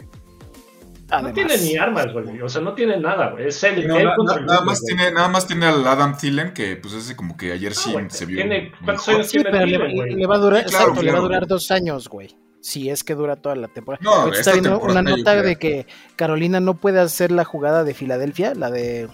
No 1.23 1.33
tiene 1.33 1.57
ni 1.57 1.75
armas, 1.77 2.13
güey. 2.13 2.41
O 2.41 2.49
sea, 2.49 2.61
no 2.61 2.73
tiene 2.75 2.97
nada, 2.99 3.31
güey. 3.31 3.47
Es 3.47 3.63
él. 3.63 3.87
No, 3.87 3.95
nada, 3.97 4.61
más 4.61 4.79
güey. 4.81 4.95
tiene, 4.95 5.11
nada 5.11 5.27
más 5.27 5.47
tiene 5.47 5.65
al 5.65 5.85
Adam 5.87 6.15
Thielen, 6.15 6.53
que 6.53 6.75
pues 6.75 6.93
ese 6.93 7.15
como 7.15 7.35
que 7.35 7.51
ayer 7.51 7.73
sí 7.73 7.91
güey, 7.93 8.05
se 8.09 8.25
vio. 8.27 8.37
tiene- 8.37 8.71
¿cuántos 8.85 9.07
mejor. 9.07 9.15
años 9.15 9.27
Sí, 9.31 9.39
pero 9.43 9.57
le, 9.57 9.65
Thielen, 9.65 9.95
güey. 9.95 10.13
le 10.15 10.27
va 10.27 10.35
a 10.35 10.37
durar, 10.37 10.65
claro, 10.65 10.83
exacto, 10.85 11.01
le 11.03 11.11
va 11.11 11.17
a 11.17 11.21
durar 11.21 11.47
dos 11.47 11.71
años, 11.71 12.07
güey. 12.09 12.35
Si 12.61 12.89
es 12.91 13.03
que 13.03 13.15
dura 13.15 13.37
toda 13.37 13.55
la 13.55 13.69
temporada. 13.69 14.03
No, 14.03 14.27
esta 14.27 14.39
está 14.39 14.51
viendo 14.51 14.69
temporada 14.71 14.99
una 15.01 15.09
nota 15.17 15.41
de 15.41 15.55
que 15.55 15.87
Carolina 16.15 16.59
no 16.59 16.75
puede 16.75 16.99
hacer 16.99 17.31
la 17.31 17.43
jugada 17.45 17.83
de 17.83 17.93
Filadelfia, 17.95 18.53
la 18.53 18.69
de 18.69 19.07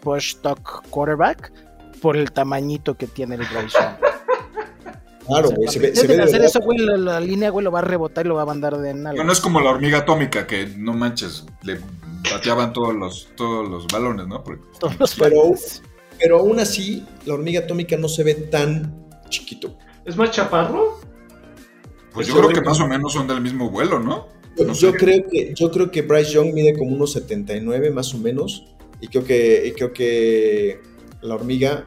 push 0.00 0.36
talk 0.42 0.82
quarterback, 0.90 1.50
por 2.02 2.16
el 2.16 2.30
tamañito 2.32 2.96
que 2.96 3.06
tiene 3.06 3.36
el 3.36 3.42
Bryce 3.46 3.78
Claro, 5.28 5.46
O 5.46 5.48
sea, 5.50 5.56
güey, 5.56 5.68
se 5.68 5.78
ve, 5.78 5.94
se 5.94 6.06
ve 6.06 6.14
intenten 6.14 6.16
de 6.16 6.22
hacer 6.24 6.42
eso, 6.44 6.60
güey, 6.60 6.78
la, 6.78 6.96
la 6.96 7.20
línea, 7.20 7.50
güey, 7.50 7.62
lo 7.64 7.70
va 7.70 7.78
a 7.78 7.82
rebotar 7.82 8.26
y 8.26 8.28
lo 8.28 8.34
va 8.34 8.42
a 8.42 8.46
mandar 8.46 8.76
de 8.78 8.94
nalga. 8.94 9.22
No, 9.22 9.32
es 9.32 9.40
como 9.40 9.60
la 9.60 9.70
hormiga 9.70 9.98
atómica, 9.98 10.46
que 10.46 10.66
no 10.76 10.92
manches, 10.94 11.44
le 11.62 11.78
bateaban 12.32 12.72
todos 12.72 12.94
los, 12.94 13.28
todos 13.36 13.68
los 13.68 13.86
balones, 13.86 14.26
¿no? 14.26 14.42
Porque- 14.42 14.62
Todos 14.80 14.98
los 14.98 15.14
Pero- 15.14 15.36
balones. 15.36 15.82
Pero 16.20 16.38
aún 16.40 16.58
así, 16.58 17.06
la 17.26 17.34
hormiga 17.34 17.60
atómica 17.60 17.96
no 17.96 18.08
se 18.08 18.24
ve 18.24 18.34
tan 18.34 19.06
chiquito. 19.28 19.76
¿Es 20.04 20.16
más 20.16 20.30
chaparro? 20.32 20.98
pues 22.12 22.26
yo 22.26 22.34
creo 22.36 22.48
que 22.48 22.60
más 22.62 22.80
o 22.80 22.88
menos 22.88 23.12
son 23.12 23.28
del 23.28 23.40
mismo 23.40 23.70
vuelo, 23.70 24.00
¿no? 24.00 24.26
Yo, 24.56 24.64
No 24.64 24.72
yo 24.72 24.90
sé. 24.90 24.96
creo 24.96 25.24
que, 25.30 25.54
yo 25.54 25.70
creo 25.70 25.90
que 25.92 26.02
Bryce 26.02 26.32
Young 26.32 26.52
mide 26.52 26.76
como 26.76 26.90
unos 26.96 27.12
79 27.12 27.90
más 27.92 28.12
o 28.14 28.18
menos. 28.18 28.64
Y 29.00 29.06
creo 29.06 29.22
que, 29.24 29.66
y 29.68 29.72
creo 29.72 29.92
que 29.92 30.80
la 31.20 31.36
hormiga 31.36 31.84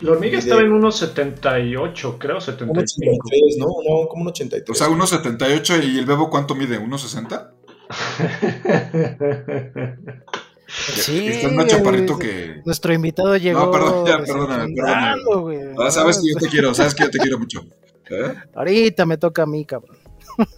La 0.00 0.12
hormiga 0.12 0.38
estaba 0.38 0.60
en 0.60 0.72
unos 0.72 0.96
78, 0.98 2.18
creo, 2.18 2.34
como 2.34 2.40
75. 2.40 3.26
83, 3.26 3.56
¿no? 3.58 3.66
No, 3.66 4.08
como 4.08 4.22
un 4.22 4.28
83. 4.28 4.70
O 4.70 4.74
sea, 4.74 4.88
1.78 4.88 5.84
y 5.84 5.98
el 5.98 6.06
bebo 6.06 6.30
¿cuánto 6.30 6.54
mide? 6.54 6.80
¿1.60? 6.80 7.50
Sí, 10.66 11.28
Está 11.28 11.50
más 11.50 11.66
chaparrito 11.66 12.18
que... 12.18 12.62
Nuestro 12.64 12.92
invitado 12.92 13.36
llegó. 13.36 13.70
perdón, 13.70 14.06
ya, 14.06 14.18
perdóname, 14.18 14.72
desandando, 14.74 15.40
güey. 15.42 15.58
Ah, 15.78 15.90
sabes 15.90 16.18
que 16.18 16.32
yo 16.32 16.38
te 16.38 16.48
quiero, 16.48 16.74
sabes 16.74 16.94
que 16.94 17.04
yo 17.04 17.10
te 17.10 17.18
quiero 17.18 17.38
mucho. 17.38 17.64
¿Eh? 18.10 18.34
Ahorita 18.54 19.06
me 19.06 19.16
toca 19.16 19.42
a 19.42 19.46
mí, 19.46 19.64
cabrón. 19.64 19.96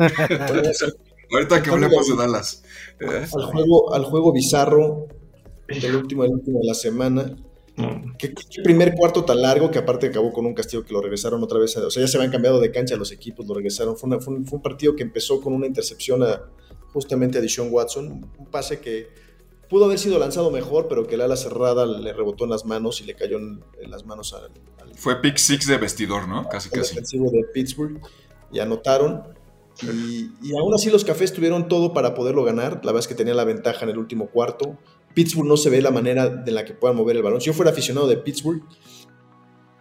Ahorita 1.32 1.62
que 1.62 1.70
hablemos 1.70 2.08
de 2.08 2.16
Dallas. 2.16 2.62
¿Eh? 3.00 3.26
al, 3.34 3.44
juego, 3.44 3.92
al 3.92 4.04
juego 4.04 4.32
bizarro 4.32 5.06
del 5.68 5.96
último, 5.96 6.22
del 6.22 6.32
último 6.32 6.60
de 6.60 6.66
la 6.66 6.74
semana. 6.74 7.36
¿Qué, 8.18 8.32
qué 8.32 8.62
primer 8.62 8.94
cuarto 8.94 9.24
tan 9.24 9.42
largo 9.42 9.70
que 9.70 9.78
aparte 9.78 10.06
acabó 10.06 10.32
con 10.32 10.46
un 10.46 10.54
castigo 10.54 10.82
que 10.84 10.92
lo 10.94 11.00
regresaron 11.02 11.42
otra 11.42 11.58
vez. 11.58 11.76
a- 11.76 11.86
o 11.86 11.90
sea, 11.90 12.00
ya 12.02 12.08
se 12.08 12.16
habían 12.16 12.32
cambiado 12.32 12.58
de 12.60 12.70
cancha 12.70 12.96
los 12.96 13.12
equipos, 13.12 13.46
lo 13.46 13.54
regresaron. 13.54 13.96
Fue, 13.96 14.08
una- 14.08 14.20
fue 14.20 14.34
un, 14.34 14.46
fue 14.46 14.56
un 14.56 14.62
partido 14.62 14.96
que 14.96 15.02
empezó 15.02 15.40
con 15.40 15.52
una 15.52 15.66
intercepción 15.66 16.22
a, 16.22 16.42
justamente 16.92 17.38
a 17.38 17.40
Deshaun 17.42 17.68
Watson. 17.70 18.30
Un 18.38 18.46
pase 18.46 18.80
que 18.80 19.08
pudo 19.68 19.84
haber 19.84 19.98
sido 19.98 20.18
lanzado 20.18 20.50
mejor, 20.50 20.88
pero 20.88 21.06
que 21.06 21.16
el 21.16 21.20
ala 21.20 21.36
cerrada 21.36 21.84
le 21.84 22.12
rebotó 22.12 22.44
en 22.44 22.50
las 22.50 22.64
manos 22.64 23.00
y 23.00 23.04
le 23.04 23.14
cayó 23.14 23.36
en, 23.38 23.62
en 23.82 23.90
las 23.90 24.06
manos 24.06 24.32
al, 24.32 24.44
al 24.80 24.94
Fue 24.94 25.20
pick 25.20 25.36
six 25.36 25.66
de 25.66 25.76
vestidor, 25.76 26.26
¿no? 26.28 26.48
Casi, 26.48 26.68
el 26.72 26.80
casi. 26.80 26.94
defensivo 26.94 27.30
de 27.30 27.44
Pittsburgh 27.52 28.00
y 28.52 28.60
anotaron. 28.60 29.22
Y, 29.82 30.30
aún 30.58 30.74
así 30.74 30.90
los 30.90 31.04
cafés 31.04 31.32
tuvieron 31.32 31.68
todo 31.68 31.92
para 31.92 32.14
poderlo 32.14 32.44
ganar. 32.44 32.76
La 32.84 32.92
verdad 32.92 33.00
es 33.00 33.08
que 33.08 33.14
tenía 33.14 33.34
la 33.34 33.44
ventaja 33.44 33.84
en 33.84 33.90
el 33.90 33.98
último 33.98 34.28
cuarto. 34.28 34.78
Pittsburgh 35.14 35.46
no 35.46 35.56
se 35.56 35.70
ve 35.70 35.82
la 35.82 35.90
manera 35.90 36.28
de 36.28 36.50
la 36.52 36.64
que 36.64 36.74
puedan 36.74 36.96
mover 36.96 37.16
el 37.16 37.22
balón. 37.22 37.40
Si 37.40 37.46
yo 37.46 37.52
fuera 37.52 37.70
aficionado 37.70 38.06
de 38.06 38.16
Pittsburgh, 38.16 38.62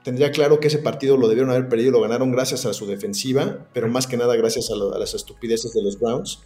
tendría 0.03 0.31
claro 0.31 0.60
que 0.60 0.67
ese 0.67 0.79
partido 0.79 1.17
lo 1.17 1.27
debieron 1.27 1.51
haber 1.51 1.69
perdido. 1.69 1.91
Lo 1.91 2.01
ganaron 2.01 2.31
gracias 2.31 2.65
a 2.65 2.73
su 2.73 2.86
defensiva, 2.88 3.67
pero 3.73 3.88
más 3.88 4.08
que 4.08 4.17
nada 4.17 4.36
gracias 4.36 4.69
a, 4.69 4.73
a 4.73 4.99
las 4.99 5.13
estupideces 5.13 5.73
de 5.73 5.84
los 5.84 5.99
Browns. 5.99 6.41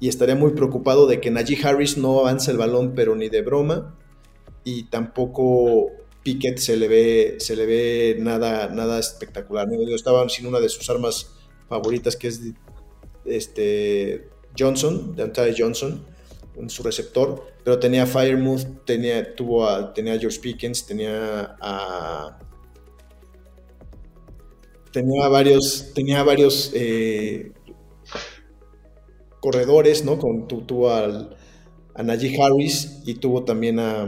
Y 0.00 0.08
estaría 0.08 0.34
muy 0.34 0.52
preocupado 0.52 1.06
de 1.06 1.20
que 1.20 1.30
Najee 1.30 1.58
Harris 1.66 1.96
no 1.96 2.20
avance 2.20 2.50
el 2.50 2.58
balón, 2.58 2.94
pero 2.94 3.14
ni 3.14 3.28
de 3.28 3.42
broma. 3.42 3.98
Y 4.64 4.84
tampoco 4.84 5.90
Pickett 6.22 6.58
se 6.58 6.76
le 6.76 6.88
ve, 6.88 7.36
se 7.38 7.56
le 7.56 7.66
ve 7.66 8.16
nada, 8.18 8.68
nada 8.68 8.98
espectacular. 8.98 9.68
Estaban 9.94 10.28
sin 10.28 10.46
una 10.46 10.60
de 10.60 10.68
sus 10.68 10.90
armas 10.90 11.30
favoritas, 11.68 12.16
que 12.16 12.28
es 12.28 12.40
este, 13.28 14.28
Johnson, 14.58 15.14
de 15.16 15.54
Johnson. 15.56 16.04
en 16.56 16.70
su 16.70 16.82
receptor, 16.82 17.44
pero 17.64 17.78
tenía 17.78 18.06
Firemouth, 18.06 18.84
tenía, 18.84 19.34
tuvo 19.34 19.66
a, 19.68 19.92
tenía 19.92 20.14
a 20.14 20.18
George 20.18 20.40
Pickens, 20.40 20.86
tenía 20.86 21.56
a... 21.60 22.38
Tenía 24.92 25.28
varios, 25.28 25.92
tenía 25.94 26.22
varios 26.22 26.70
eh, 26.74 27.52
corredores, 29.40 30.02
¿no? 30.06 30.18
Con, 30.18 30.48
tu- 30.48 30.62
tuvo 30.62 30.90
al, 30.90 31.36
a 31.94 32.02
Najee 32.02 32.40
Harris 32.40 33.02
y 33.04 33.16
tuvo 33.16 33.44
también 33.44 33.78
a 33.78 34.06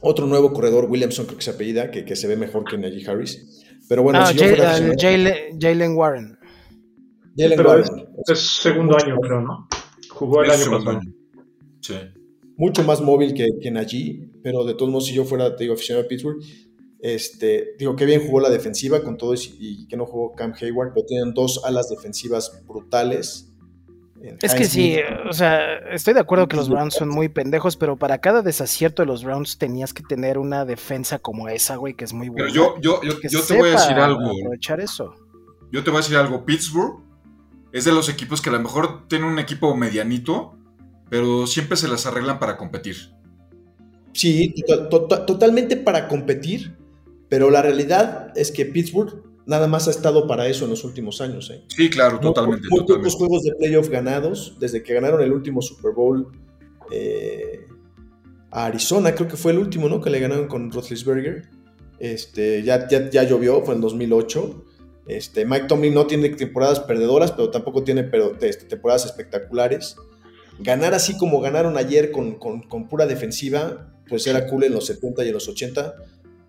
otro 0.00 0.26
nuevo 0.26 0.52
corredor, 0.52 0.86
Williamson 0.90 1.26
creo 1.26 1.38
que 1.38 1.44
se 1.44 1.50
apellida, 1.52 1.92
que, 1.92 2.04
que 2.04 2.16
se 2.16 2.26
ve 2.26 2.36
mejor 2.36 2.64
que 2.64 2.78
Najee 2.78 3.08
Harris. 3.08 3.62
Pero 3.88 4.02
bueno, 4.02 4.26
si 4.26 4.34
yo 4.34 4.46
fuera 4.46 4.72
Jalen 5.60 5.96
Warren. 5.96 6.38
Jalen 7.40 7.56
Pero 7.56 7.78
es, 7.78 7.90
Warren, 7.90 8.08
es 8.26 8.38
segundo 8.40 8.96
año, 8.96 9.16
creo, 9.20 9.40
¿no? 9.40 9.68
Jugó 10.10 10.42
el 10.42 10.50
Es 10.50 10.62
año 10.66 10.78
pasado. 10.78 10.98
año. 10.98 11.12
Sí. 11.80 11.94
mucho 12.56 12.84
más 12.84 13.00
móvil 13.00 13.32
que, 13.32 13.46
que 13.60 13.70
Najee, 13.70 14.30
pero 14.42 14.64
de 14.64 14.74
todos 14.74 14.90
modos, 14.90 15.06
si 15.06 15.14
yo 15.14 15.24
fuera, 15.24 15.56
te 15.56 15.64
digo, 15.64 15.74
aficionado 15.74 16.04
a 16.04 16.08
Pittsburgh, 16.08 16.38
este, 17.00 17.74
digo, 17.78 17.96
que 17.96 18.04
bien 18.04 18.26
jugó 18.26 18.40
la 18.40 18.50
defensiva 18.50 19.02
con 19.02 19.16
todo 19.16 19.32
y, 19.34 19.38
y 19.58 19.88
que 19.88 19.96
no 19.96 20.04
jugó 20.04 20.32
Cam 20.32 20.52
Hayward, 20.60 20.92
pero 20.94 21.06
tienen 21.06 21.32
dos 21.32 21.62
alas 21.64 21.88
defensivas 21.88 22.62
brutales. 22.68 23.46
Es 24.42 24.54
que 24.54 24.66
sí, 24.66 24.92
Smith, 24.92 25.04
o 25.30 25.32
sea, 25.32 25.78
estoy 25.92 26.12
de 26.12 26.20
acuerdo 26.20 26.46
que 26.46 26.56
los 26.56 26.68
Browns 26.68 26.92
son 26.92 27.08
muy 27.08 27.30
pendejos, 27.30 27.78
pero 27.78 27.96
para 27.96 28.18
cada 28.18 28.42
desacierto 28.42 29.00
de 29.00 29.06
los 29.06 29.24
Browns 29.24 29.56
tenías 29.56 29.94
que 29.94 30.02
tener 30.02 30.36
una 30.36 30.66
defensa 30.66 31.18
como 31.18 31.48
esa, 31.48 31.76
güey, 31.76 31.94
que 31.94 32.04
es 32.04 32.12
muy 32.12 32.28
buena. 32.28 32.52
Pero 32.52 32.54
yo, 32.54 32.80
yo, 32.82 33.02
yo, 33.02 33.18
yo 33.30 33.42
te 33.42 33.56
voy 33.56 33.70
a 33.70 33.72
decir 33.72 33.96
algo. 33.96 34.20
Aprovechar 34.20 34.80
eso. 34.80 35.14
Yo 35.72 35.82
te 35.82 35.88
voy 35.88 36.00
a 36.00 36.02
decir 36.02 36.18
algo. 36.18 36.44
Pittsburgh 36.44 37.02
es 37.72 37.84
de 37.84 37.92
los 37.92 38.08
equipos 38.08 38.40
que 38.40 38.50
a 38.50 38.52
lo 38.52 38.60
mejor 38.60 39.06
tiene 39.08 39.26
un 39.26 39.38
equipo 39.38 39.74
medianito, 39.76 40.56
pero 41.08 41.46
siempre 41.46 41.76
se 41.76 41.88
las 41.88 42.06
arreglan 42.06 42.38
para 42.38 42.56
competir. 42.56 42.96
Sí, 44.12 44.54
to- 44.66 44.88
to- 44.88 45.06
to- 45.06 45.24
totalmente 45.24 45.76
para 45.76 46.08
competir, 46.08 46.76
pero 47.28 47.50
la 47.50 47.62
realidad 47.62 48.32
es 48.36 48.50
que 48.50 48.66
Pittsburgh 48.66 49.22
nada 49.46 49.66
más 49.68 49.88
ha 49.88 49.90
estado 49.92 50.26
para 50.26 50.46
eso 50.48 50.64
en 50.64 50.70
los 50.70 50.84
últimos 50.84 51.20
años. 51.20 51.50
¿eh? 51.50 51.64
Sí, 51.68 51.88
claro, 51.90 52.18
totalmente. 52.20 52.66
Muy, 52.70 52.80
pocos 52.86 53.14
juegos 53.14 53.42
de 53.44 53.54
playoff 53.54 53.88
ganados, 53.88 54.56
desde 54.60 54.82
que 54.82 54.94
ganaron 54.94 55.20
el 55.22 55.32
último 55.32 55.62
Super 55.62 55.92
Bowl 55.92 56.28
eh, 56.90 57.66
a 58.50 58.66
Arizona, 58.66 59.14
creo 59.14 59.28
que 59.28 59.36
fue 59.36 59.52
el 59.52 59.58
último, 59.58 59.88
¿no? 59.88 60.00
Que 60.00 60.10
le 60.10 60.18
ganaron 60.20 60.48
con 60.48 60.70
Roethlisberger. 60.72 61.48
Este, 62.00 62.62
ya, 62.62 62.88
ya, 62.88 63.10
ya 63.10 63.22
llovió, 63.24 63.62
fue 63.64 63.74
en 63.74 63.80
2008. 63.80 64.64
Este, 65.16 65.44
Mike 65.44 65.66
Tomlin 65.66 65.92
no 65.92 66.06
tiene 66.06 66.28
temporadas 66.30 66.80
perdedoras, 66.80 67.32
pero 67.32 67.50
tampoco 67.50 67.82
tiene 67.82 68.08
este, 68.40 68.66
temporadas 68.66 69.06
espectaculares. 69.06 69.96
Ganar 70.60 70.94
así 70.94 71.16
como 71.16 71.40
ganaron 71.40 71.76
ayer 71.76 72.10
con, 72.12 72.38
pura 72.88 73.06
defensiva, 73.06 73.92
pues 74.08 74.26
era 74.26 74.46
cool 74.46 74.64
en 74.64 74.74
los 74.74 74.86
70 74.86 75.24
y 75.24 75.28
en 75.28 75.34
los 75.34 75.48
80, 75.48 75.94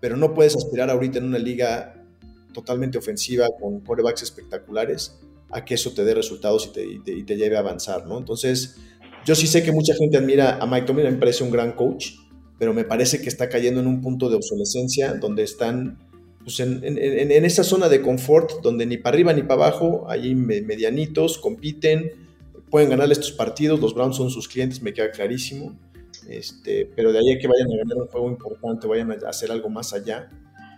pero 0.00 0.16
no 0.16 0.34
puedes 0.34 0.54
aspirar 0.54 0.90
ahorita 0.90 1.18
en 1.18 1.24
una 1.24 1.38
liga 1.38 2.04
totalmente 2.52 2.98
ofensiva 2.98 3.46
con 3.60 3.80
quarterbacks 3.80 4.22
espectaculares 4.22 5.18
a 5.50 5.64
que 5.64 5.74
eso 5.74 5.92
te 5.92 6.04
dé 6.04 6.14
resultados 6.14 6.66
y 6.66 6.72
te, 7.02 7.12
y 7.12 7.22
te- 7.24 7.36
lleve 7.36 7.56
a 7.56 7.60
avanzar, 7.60 8.06
¿no? 8.06 8.18
Entonces, 8.18 8.76
yo 9.24 9.34
sí 9.34 9.46
sé 9.46 9.62
que 9.62 9.72
mucha 9.72 9.94
gente 9.94 10.18
admira 10.18 10.58
a 10.60 10.66
Mike 10.66 10.86
Tomlin, 10.86 11.06
me 11.06 11.18
parece 11.18 11.44
un 11.44 11.50
gran 11.50 11.72
coach, 11.72 12.12
pero 12.58 12.74
me 12.74 12.84
parece 12.84 13.20
que 13.20 13.28
está 13.28 13.48
cayendo 13.48 13.80
en 13.80 13.86
un 13.86 14.00
punto 14.00 14.28
de 14.28 14.36
obsolescencia 14.36 15.14
donde 15.14 15.42
están 15.42 15.98
pues, 16.44 16.60
en, 16.60 16.84
en- 16.84 16.98
en- 16.98 17.44
esa 17.44 17.64
zona 17.64 17.88
de 17.88 18.00
confort 18.02 18.60
donde 18.62 18.86
ni 18.86 18.96
para 18.96 19.14
arriba 19.14 19.32
ni 19.32 19.42
para 19.42 19.66
abajo, 19.66 20.04
ahí 20.08 20.34
me- 20.34 20.62
medianitos, 20.62 21.38
compiten, 21.38 22.12
pueden 22.70 22.90
ganarle 22.90 23.12
estos 23.14 23.32
partidos, 23.32 23.80
los 23.80 23.94
Browns 23.94 24.16
son 24.16 24.30
sus 24.30 24.48
clientes, 24.48 24.80
me 24.82 24.92
queda 24.92 25.10
clarísimo, 25.10 25.76
este, 26.28 26.90
pero 26.96 27.12
de 27.12 27.18
ahí 27.18 27.32
a 27.32 27.38
que 27.38 27.46
vayan 27.48 27.68
a 27.72 27.76
ganar 27.76 27.96
un 27.98 28.06
juego 28.08 28.28
importante, 28.30 28.86
vayan 28.86 29.10
a 29.12 29.28
hacer 29.28 29.50
algo 29.50 29.68
más 29.68 29.92
allá, 29.92 30.30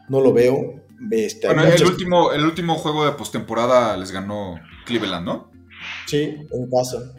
no 0.08 0.20
lo 0.20 0.32
veo. 0.32 0.82
Este, 1.10 1.46
Bueno, 1.48 1.64
el 1.64 1.84
último, 1.84 2.32
el 2.32 2.44
último 2.44 2.76
juego 2.76 3.04
de 3.04 3.12
postemporada 3.12 3.96
les 3.96 4.10
ganó 4.12 4.56
Cleveland, 4.86 5.24
¿no? 5.26 5.50
Sí, 6.06 6.36
en 6.50 6.70
casa. 6.70 7.14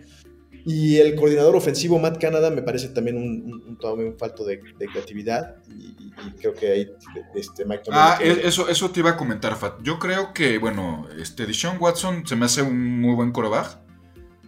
Y 0.68 0.98
el 0.98 1.16
coordinador 1.16 1.56
ofensivo, 1.56 2.00
Matt 2.00 2.20
Canada, 2.20 2.50
me 2.50 2.64
parece 2.64 2.90
también 2.90 3.18
un, 3.18 3.78
un- 3.80 4.00
un- 4.00 4.18
falto 4.18 4.44
de, 4.44 4.60
de 4.80 4.88
creatividad. 4.88 5.58
Y, 5.70 5.96
creo 6.40 6.54
que 6.56 6.72
ahí 6.72 6.92
este, 7.36 7.66
Mike 7.66 7.84
Ah, 7.92 8.18
e- 8.20 8.42
eso, 8.48 8.68
eso 8.68 8.90
te 8.90 9.02
iba 9.02 9.12
a 9.12 9.18
comentar, 9.18 9.56
Fat. 9.58 9.82
Yo 9.84 10.00
creo 10.00 10.34
que, 10.34 10.58
bueno, 10.58 11.08
este 11.20 11.46
Deshaun 11.46 11.78
Watson 11.80 12.26
se 12.26 12.36
me 12.36 12.46
hace 12.46 12.64
un 12.64 13.00
muy 13.00 13.14
buen 13.14 13.32
coreback, 13.32 13.78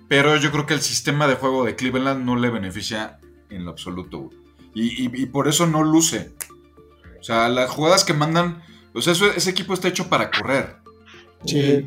pero 0.08 0.36
yo 0.38 0.52
creo 0.52 0.66
que 0.66 0.74
el 0.74 0.82
sistema 0.82 1.28
de 1.28 1.36
juego 1.36 1.64
de 1.66 1.76
Cleveland 1.76 2.26
no 2.26 2.36
le 2.36 2.50
beneficia 2.50 3.20
en 3.52 3.66
lo 3.66 3.72
absoluto. 3.72 4.20
güey. 4.22 4.38
Y, 4.74 5.04
y- 5.06 5.12
y 5.24 5.26
por 5.28 5.48
eso 5.48 5.68
no 5.68 5.84
luce. 5.84 6.32
O 7.20 7.24
sea, 7.24 7.48
las 7.50 7.70
jugadas 7.70 8.04
que 8.04 8.14
mandan, 8.14 8.64
o 8.94 9.02
sea, 9.02 9.14
eso- 9.14 9.32
ese 9.32 9.50
equipo 9.52 9.74
está 9.74 9.88
hecho 9.88 10.08
para 10.10 10.32
correr. 10.32 10.78
Sí, 11.46 11.60
Eh, 11.60 11.84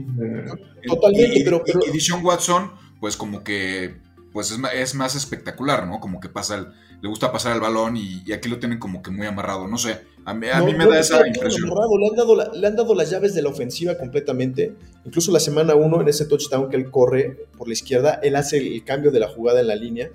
Totalmente, 0.87 1.39
Y- 1.41 1.45
pero- 1.45 1.63
pero- 1.65 1.81
Y 1.87 1.91
Deshaun 1.91 2.25
Watson, 2.25 2.71
pues 3.01 3.17
como 3.17 3.43
que, 3.43 3.97
pues 4.33 4.51
es 4.51 4.59
más, 4.59 4.73
es 4.75 4.95
más 4.95 5.15
espectacular, 5.17 5.87
¿no? 5.87 6.01
Como 6.01 6.21
que 6.21 6.29
pasa, 6.29 6.57
el- 6.57 6.69
le 7.03 7.09
gusta 7.09 7.33
pasar 7.33 7.55
el 7.55 7.61
balón 7.61 7.97
y, 7.97 8.23
y 8.27 8.33
aquí 8.33 8.49
lo 8.49 8.59
tienen 8.59 8.79
como 8.79 9.03
que 9.03 9.11
muy 9.11 9.27
amarrado, 9.27 9.67
no 9.67 9.79
sé. 9.79 10.01
A 10.27 10.35
mí, 10.35 10.47
a 10.49 10.59
No, 10.59 10.67
mí 10.67 10.73
me 10.75 10.85
no 10.85 10.91
da 10.91 11.01
esa 11.01 11.27
impresión. 11.27 11.71
amarrado, 11.71 11.97
Le 11.99 12.09
han, 12.09 12.15
dado 12.17 12.37
la- 12.37 12.51
le 12.53 12.67
han 12.67 12.77
dado 12.77 12.95
las 12.95 13.09
llaves 13.11 13.35
de 13.35 13.41
la 13.43 13.49
ofensiva 13.49 13.97
completamente. 13.97 14.75
Incluso 15.07 15.33
la 15.33 15.41
semana 15.41 15.75
1, 15.75 16.01
en 16.03 16.09
ese 16.09 16.27
touchdown 16.27 16.69
que 16.69 16.77
él 16.77 16.91
corre 16.91 17.47
por 17.57 17.69
la 17.69 17.73
izquierda, 17.73 18.21
él 18.23 18.37
hace 18.37 18.59
el 18.59 18.85
cambio 18.85 19.11
de 19.11 19.21
la 19.21 19.29
jugada 19.29 19.61
en 19.61 19.67
la 19.69 19.75
línea. 19.77 20.11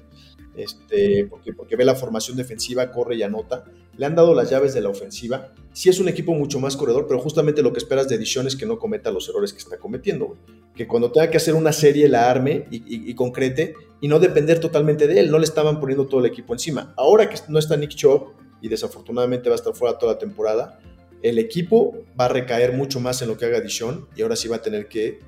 Este, 0.58 1.26
porque, 1.30 1.54
porque 1.54 1.76
ve 1.76 1.84
la 1.86 1.96
formación 1.96 2.38
defensiva, 2.38 2.92
corre 2.92 3.16
y 3.16 3.24
anota. 3.24 3.66
Le 3.98 4.06
han 4.06 4.16
dado 4.16 4.34
las 4.34 4.50
llaves 4.50 4.74
de 4.74 4.82
la 4.82 4.90
ofensiva. 4.90 5.54
Sí 5.74 5.90
es 5.90 6.00
un 6.00 6.08
equipo 6.08 6.34
mucho 6.34 6.60
más 6.60 6.76
corredor, 6.78 7.06
pero 7.08 7.20
justamente 7.20 7.62
lo 7.62 7.72
que 7.74 7.80
esperas 7.80 8.08
de 8.08 8.16
Edition 8.16 8.48
es 8.48 8.56
que 8.56 8.66
no 8.66 8.78
cometa 8.80 9.12
los 9.12 9.28
errores 9.30 9.52
que 9.54 9.60
está 9.60 9.78
cometiendo. 9.78 10.28
güey. 10.28 10.40
Que 10.76 10.88
cuando 10.88 11.12
tenga 11.12 11.30
que 11.30 11.38
hacer 11.38 11.54
una 11.54 11.72
serie 11.74 12.08
la 12.10 12.30
arme 12.30 12.66
y, 12.72 12.78
y- 12.78 13.10
y 13.10 13.14
concrete 13.16 13.76
y 14.02 14.08
no 14.08 14.20
depender 14.20 14.60
totalmente 14.60 15.08
de 15.08 15.20
él. 15.20 15.32
No 15.32 15.40
le 15.40 15.46
estaban 15.46 15.80
poniendo 15.80 16.08
todo 16.08 16.20
el 16.22 16.26
equipo 16.28 16.54
encima. 16.54 16.94
Ahora 16.98 17.30
que 17.30 17.38
no 17.50 17.60
está 17.60 17.76
Nick 17.78 17.92
Chubb 17.96 18.34
y 18.62 18.70
desafortunadamente 18.70 19.50
va 19.50 19.56
a 19.56 19.58
estar 19.58 19.74
fuera 19.76 19.98
toda 19.98 20.14
la 20.14 20.20
temporada, 20.20 20.80
el 21.22 21.40
equipo 21.40 21.96
va 22.20 22.26
a 22.26 22.30
recaer 22.30 22.74
mucho 22.74 23.00
más 23.00 23.22
en 23.22 23.28
lo 23.30 23.38
que 23.38 23.46
haga 23.46 23.60
Dishon 23.62 24.08
y 24.16 24.22
ahora 24.22 24.36
sí 24.36 24.48
va 24.48 24.58
a 24.58 24.62
tener 24.62 24.88
que, 24.88 25.20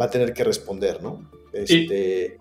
va 0.00 0.06
a 0.06 0.10
tener 0.10 0.32
que 0.32 0.44
responder, 0.44 1.02
¿no? 1.02 1.30
Este, 1.52 2.36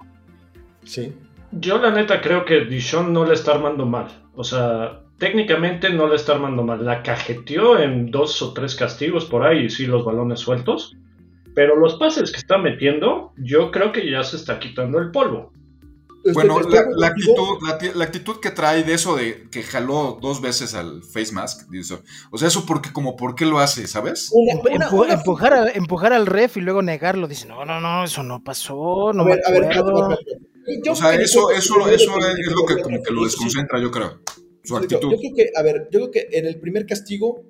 sí. 0.84 1.14
Yo 1.58 1.78
la 1.78 1.90
neta 1.90 2.20
creo 2.20 2.44
que 2.44 2.66
Dishon 2.66 3.14
no 3.14 3.26
le 3.26 3.34
está 3.34 3.54
armando 3.54 3.86
mal. 3.86 4.08
O 4.36 4.44
sea, 4.44 5.04
técnicamente 5.18 5.90
no 5.90 6.08
le 6.08 6.16
está 6.16 6.34
armando 6.34 6.64
mal. 6.64 6.84
La 6.84 7.02
cajeteó 7.02 7.80
en 7.80 8.12
dos 8.12 8.42
o 8.42 8.54
tres 8.54 8.76
castigos 8.76 9.26
por 9.26 9.46
ahí, 9.46 9.70
sí, 9.70 9.86
los 9.86 10.04
balones 10.04 10.42
sueltos. 10.42 10.98
Pero 11.54 11.78
los 11.78 11.96
pases 11.96 12.32
que 12.32 12.40
está 12.40 12.58
metiendo, 12.58 13.32
yo 13.38 13.72
creo 13.72 13.94
que 13.94 14.10
ya 14.10 14.22
se 14.24 14.36
está 14.36 14.60
quitando 14.60 15.00
el 15.00 15.12
polvo. 15.12 15.54
Bueno, 16.34 16.60
Estoy- 16.60 16.80
la, 16.96 17.08
actitud, 17.08 17.58
la, 17.68 17.78
ti- 17.78 17.92
la 17.94 18.04
actitud 18.06 18.40
que 18.40 18.50
trae 18.52 18.84
de 18.84 18.94
eso 18.94 19.16
de 19.16 19.48
que 19.52 19.62
jaló 19.62 20.18
dos 20.22 20.42
veces 20.42 20.74
al 20.74 21.04
face 21.04 21.32
mask, 21.32 21.70
dice, 21.70 22.00
o 22.32 22.38
sea, 22.38 22.48
eso 22.48 22.66
porque 22.66 22.92
como 22.92 23.16
por 23.16 23.36
qué 23.36 23.46
lo 23.46 23.60
hace, 23.60 23.88
¿sabes? 23.88 24.32
Una- 24.34 24.60
una- 24.62 24.90
empu- 24.90 25.02
una- 25.06 25.14
empujar, 25.14 25.54
a- 25.54 25.70
empujar 25.72 26.14
al 26.14 26.26
ref 26.26 26.58
y 26.58 26.62
luego 26.62 26.82
negarlo. 26.82 27.28
Dice, 27.28 27.48
no, 27.48 27.64
no, 27.66 27.80
no, 27.80 28.04
eso 28.04 28.24
no 28.24 28.44
pasó, 28.44 29.14
no 29.14 29.22
A 29.22 29.26
me 29.26 29.36
ver, 29.36 29.42
a 29.46 29.52
ver, 29.52 29.64
acuerdo". 29.78 30.12
espérate. 30.12 30.46
Yo 30.84 30.94
O 30.94 30.96
sea, 30.96 31.14
eso, 31.14 31.52
eso, 31.52 31.88
eso 31.90 32.18
es 32.18 32.52
lo 32.52 32.66
que 32.66 32.82
como 32.82 33.04
que 33.04 33.14
lo 33.14 33.24
desconcentra, 33.24 33.80
yo 33.80 33.92
creo. 33.92 34.20
Su 34.64 34.76
actitud. 34.78 35.12
yo 35.12 35.18
creo 35.20 35.32
que, 35.36 35.52
a 35.56 35.62
ver, 35.62 35.90
yo 35.92 36.00
creo 36.00 36.12
que 36.12 36.28
en 36.32 36.48
el 36.48 36.60
primer 36.60 36.88
castigo 36.88 37.44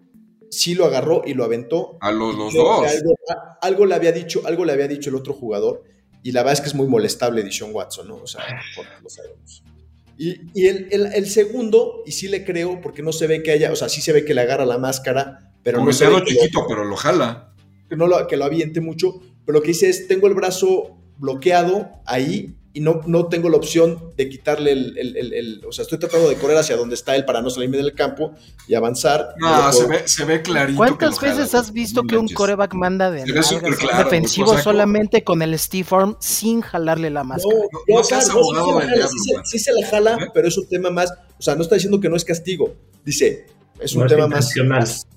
sí 0.52 0.76
lo 0.76 0.84
agarró 0.84 1.22
y 1.26 1.34
lo 1.34 1.46
aventó. 1.46 1.98
A 2.02 2.12
los, 2.12 2.36
dos. 2.38 2.54
Algo, 2.54 3.16
a- 3.30 3.58
algo 3.62 3.86
le 3.86 3.96
había 3.96 4.12
dicho, 4.12 4.42
algo 4.46 4.66
le 4.66 4.74
había 4.74 4.90
dicho 4.90 5.10
el 5.12 5.16
otro 5.16 5.34
jugador, 5.34 5.84
y 6.28 6.32
la 6.32 6.42
verdad 6.42 6.54
es 6.54 6.62
que 6.62 6.68
es 6.68 6.76
muy 6.76 6.88
molestable 6.88 7.44
Dishon 7.44 7.70
Watson, 7.74 8.08
¿no? 8.08 8.16
O 8.18 8.28
sea, 8.28 8.42
lo 9.04 9.10
sabemos. 9.10 9.64
Y, 10.18 10.42
y 10.54 10.68
el, 10.68 10.88
el- 10.92 11.08
el 11.14 11.30
segundo, 11.30 12.02
y 12.06 12.12
sí 12.14 12.28
le 12.28 12.44
creo, 12.46 12.82
porque 12.82 13.02
no 13.04 13.12
se 13.12 13.28
ve 13.28 13.44
que 13.44 13.52
haya, 13.52 13.72
o 13.72 13.76
sea, 13.76 13.90
sí 13.90 14.02
se 14.02 14.12
ve 14.14 14.26
que 14.26 14.34
le 14.34 14.42
agarra 14.42 14.66
la 14.66 14.78
máscara, 14.78 15.52
pero 15.62 15.78
Como 15.78 15.90
no 15.90 15.94
se 15.94 16.08
ve 16.08 16.24
que 16.24 16.34
chiquito, 16.36 16.62
lo, 16.62 16.68
pero 16.68 16.84
lo 16.86 16.96
jala. 16.96 17.54
que 17.90 17.96
no 17.96 18.08
lo, 18.08 18.26
que 18.28 18.38
lo 18.38 18.46
aviente 18.46 18.82
mucho, 18.82 19.20
pero 19.46 19.60
lo 19.60 19.62
que 19.62 19.70
dice 19.70 19.90
es, 19.90 20.08
tengo 20.08 20.28
el 20.28 20.34
brazo 20.34 20.98
bloqueado 21.18 21.92
ahí 22.06 22.56
y 22.76 22.82
no, 22.82 23.02
no 23.08 23.28
tengo 23.28 23.48
la 23.50 23.56
opción 23.56 24.12
de 24.18 24.28
quitarle 24.30 24.74
el, 24.74 24.98
el- 24.98 25.16
el- 25.18 25.34
el- 25.34 25.66
o 25.66 25.72
sea, 25.72 25.84
estoy 25.84 25.98
tratando 25.98 26.28
de 26.28 26.36
correr 26.36 26.58
hacia 26.58 26.76
donde 26.76 26.94
está 26.96 27.16
él 27.16 27.24
para 27.24 27.42
no 27.42 27.50
salirme 27.50 27.78
del 27.78 27.94
campo 27.96 28.34
y 28.68 28.76
avanzar. 28.76 29.34
No, 29.38 29.72
se 29.72 29.88
ve, 29.88 30.08
se 30.08 30.26
ve 30.26 30.42
clarito. 30.42 30.78
¿Cuántas 30.78 31.18
jala, 31.18 31.34
veces 31.36 31.56
has 31.56 31.72
visto 31.72 32.04
que 32.04 32.18
un 32.18 32.28
coreback 32.28 32.74
manda 32.74 33.10
de 33.10 33.24
claro, 33.24 34.04
defensivo 34.04 34.52
o 34.52 34.54
sea, 34.56 34.64
solamente 34.64 35.24
con 35.24 35.42
el 35.42 35.58
Steve 35.58 35.88
Arm 35.90 36.18
sin 36.20 36.60
jalarle 36.60 37.10
la 37.10 37.22
No, 37.24 37.30
máscara? 37.30 37.56
no, 37.56 37.96
no 37.96 38.04
seas 38.04 38.26
claro, 38.26 38.40
no, 38.42 38.46
sí 38.46 38.58
abogado 38.60 38.68
se 38.68 38.74
la 38.76 38.82
jala, 38.82 38.96
diablo, 38.98 39.12
sí 39.12 39.20
se- 39.30 39.36
man. 39.36 39.46
sí 39.46 39.60
se 39.60 39.72
la 39.74 39.88
jala, 39.88 40.18
¿Eh? 40.22 40.28
pero 40.34 40.48
es 40.50 40.58
un 40.58 40.68
tema 40.68 40.90
más, 40.90 41.14
o 41.40 41.42
sea, 41.42 41.56
no 41.56 41.62
está 41.62 41.76
diciendo 41.76 42.00
que 42.02 42.10
no 42.10 42.18
es 42.18 42.26
castigo, 42.26 42.76
dice, 43.06 43.46
es 43.80 43.94
un 43.94 44.02
No 44.02 44.06
es 44.06 44.12
tema 44.12 44.28
más, 44.28 44.54
más 44.68 45.08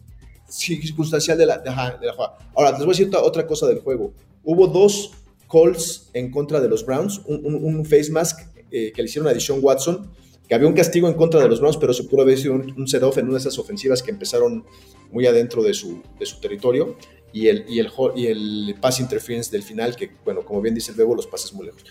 circunstancial 0.49 1.37
de 1.37 1.47
la, 1.47 1.59
de, 1.59 1.71
ajá, 1.71 1.97
de 2.01 2.07
la 2.07 2.13
jugada. 2.13 2.39
Ahora, 2.55 2.71
les 2.71 2.79
voy 2.81 2.89
a 2.89 2.93
decir 2.93 3.09
otra, 3.09 3.23
otra 3.23 3.47
cosa 3.47 3.67
del 3.67 3.81
juego. 3.81 4.13
Hubo 4.45 4.67
dos 4.67 5.11
calls 5.51 6.11
en 6.15 6.31
contra 6.31 6.61
de 6.61 6.69
los 6.69 6.85
Browns, 6.85 7.21
un, 7.27 7.45
un- 7.45 7.65
un 7.77 7.85
face 7.85 8.11
mask 8.11 8.41
eh, 8.71 8.93
que 8.95 9.03
le 9.03 9.09
hicieron 9.09 9.29
a 9.29 9.33
Dishon 9.35 9.61
Watson, 9.63 10.11
que 10.49 10.55
había 10.55 10.67
un 10.69 10.75
castigo 10.75 11.09
en 11.09 11.15
contra 11.15 11.41
de 11.43 11.49
los 11.49 11.61
Browns, 11.61 11.77
pero 11.77 11.93
se 11.93 12.05
pudo 12.05 12.23
haber 12.23 12.39
sido 12.39 12.55
un, 12.55 12.75
un 12.77 12.89
set-off 12.89 13.19
en 13.19 13.25
una 13.27 13.35
de 13.35 13.41
esas 13.41 13.59
ofensivas 13.59 14.03
que 14.03 14.11
empezaron 14.11 14.65
muy 15.11 15.27
adentro 15.27 15.63
de 15.63 15.75
su, 15.75 16.03
de 16.19 16.27
su 16.27 16.41
territorio. 16.41 16.97
Y 17.31 17.49
el, 17.49 17.67
y, 17.69 17.79
el, 17.81 17.91
y 18.17 18.27
el 18.27 18.75
pass 18.81 19.01
interference 19.01 19.51
del 19.51 19.63
final, 19.63 19.95
que, 19.95 20.11
bueno, 20.25 20.43
como 20.47 20.63
bien 20.63 20.75
dice 20.75 20.93
el 20.93 20.97
Bebo, 20.97 21.15
los 21.15 21.27
pases 21.27 21.53
muy 21.53 21.67
lejos. 21.67 21.85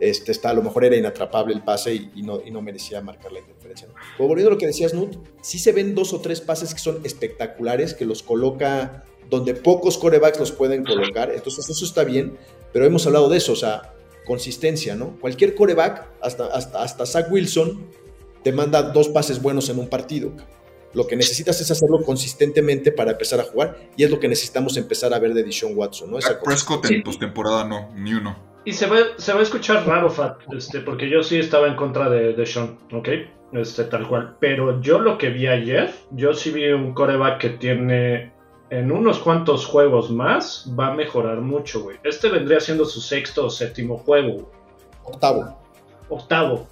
Este, 0.00 0.32
está, 0.32 0.50
a 0.50 0.54
lo 0.54 0.62
mejor 0.62 0.84
era 0.84 0.96
inatrapable 0.96 1.54
el 1.54 1.62
pase 1.62 1.94
y, 1.94 2.22
no, 2.22 2.40
y 2.44 2.50
no 2.50 2.60
merecía 2.62 3.00
marcar 3.00 3.30
la 3.30 3.38
interferencia. 3.38 3.86
¿no? 3.86 4.26
Volviendo 4.26 4.50
a 4.50 4.54
lo 4.54 4.58
que 4.58 4.66
decías, 4.66 4.92
Nut, 4.92 5.16
sí 5.42 5.60
se 5.60 5.70
ven 5.70 5.94
dos 5.94 6.12
o 6.12 6.20
tres 6.20 6.40
pases 6.40 6.72
que 6.74 6.80
son 6.80 7.00
espectaculares, 7.04 7.94
que 7.94 8.04
los 8.04 8.22
coloca 8.24 9.04
donde 9.30 9.54
pocos 9.54 9.96
corebacks 9.96 10.38
los 10.38 10.52
pueden 10.52 10.84
colocar. 10.84 11.30
Entonces, 11.30 11.68
eso 11.70 11.84
está 11.84 12.04
bien, 12.04 12.36
pero 12.72 12.84
hemos 12.84 13.06
hablado 13.06 13.28
de 13.28 13.38
eso, 13.38 13.52
o 13.52 13.56
sea, 13.56 13.94
consistencia, 14.26 14.94
¿no? 14.96 15.16
Cualquier 15.20 15.54
coreback, 15.54 16.06
hasta, 16.20 16.46
hasta, 16.46 16.82
hasta 16.82 17.06
Zach 17.06 17.30
Wilson, 17.30 17.86
te 18.42 18.52
manda 18.52 18.82
dos 18.82 19.08
pases 19.08 19.40
buenos 19.40 19.68
en 19.68 19.78
un 19.78 19.88
partido. 19.88 20.32
Lo 20.92 21.06
que 21.06 21.14
necesitas 21.14 21.60
es 21.60 21.70
hacerlo 21.70 22.02
consistentemente 22.04 22.90
para 22.90 23.12
empezar 23.12 23.38
a 23.38 23.44
jugar, 23.44 23.78
y 23.96 24.02
es 24.02 24.10
lo 24.10 24.18
que 24.18 24.28
necesitamos 24.28 24.76
empezar 24.76 25.14
a 25.14 25.18
ver 25.20 25.32
de 25.32 25.44
Dishon 25.44 25.72
Watson, 25.76 26.10
¿no? 26.10 26.18
Esa 26.18 26.40
Prescott 26.40 26.90
en 26.90 27.02
postemporada 27.02 27.64
no, 27.64 27.90
ni 27.94 28.12
uno. 28.12 28.50
Y 28.64 28.72
se 28.72 28.86
va, 28.86 28.98
se 29.16 29.32
va 29.32 29.40
a 29.40 29.42
escuchar 29.42 29.86
raro, 29.86 30.10
Fat, 30.10 30.40
este, 30.52 30.80
porque 30.80 31.08
yo 31.08 31.22
sí 31.22 31.38
estaba 31.38 31.68
en 31.68 31.76
contra 31.76 32.10
de, 32.10 32.34
de 32.34 32.46
Sean, 32.46 32.78
¿ok? 32.92 33.08
Este, 33.52 33.84
tal 33.84 34.06
cual. 34.06 34.36
Pero 34.38 34.80
yo 34.80 34.98
lo 34.98 35.16
que 35.16 35.30
vi 35.30 35.46
ayer, 35.46 35.92
yo 36.10 36.34
sí 36.34 36.50
vi 36.50 36.68
un 36.68 36.92
coreback 36.92 37.38
que 37.38 37.50
tiene 37.50 38.32
en 38.70 38.92
unos 38.92 39.18
cuantos 39.18 39.66
juegos 39.66 40.10
más, 40.10 40.72
va 40.78 40.88
a 40.88 40.94
mejorar 40.94 41.40
mucho, 41.40 41.82
güey. 41.82 41.98
Este 42.04 42.28
vendría 42.28 42.60
siendo 42.60 42.84
su 42.84 43.00
sexto 43.00 43.46
o 43.46 43.50
séptimo 43.50 43.98
juego, 43.98 44.32
güey. 44.34 44.46
octavo. 45.04 45.58
octavo. 46.08 46.66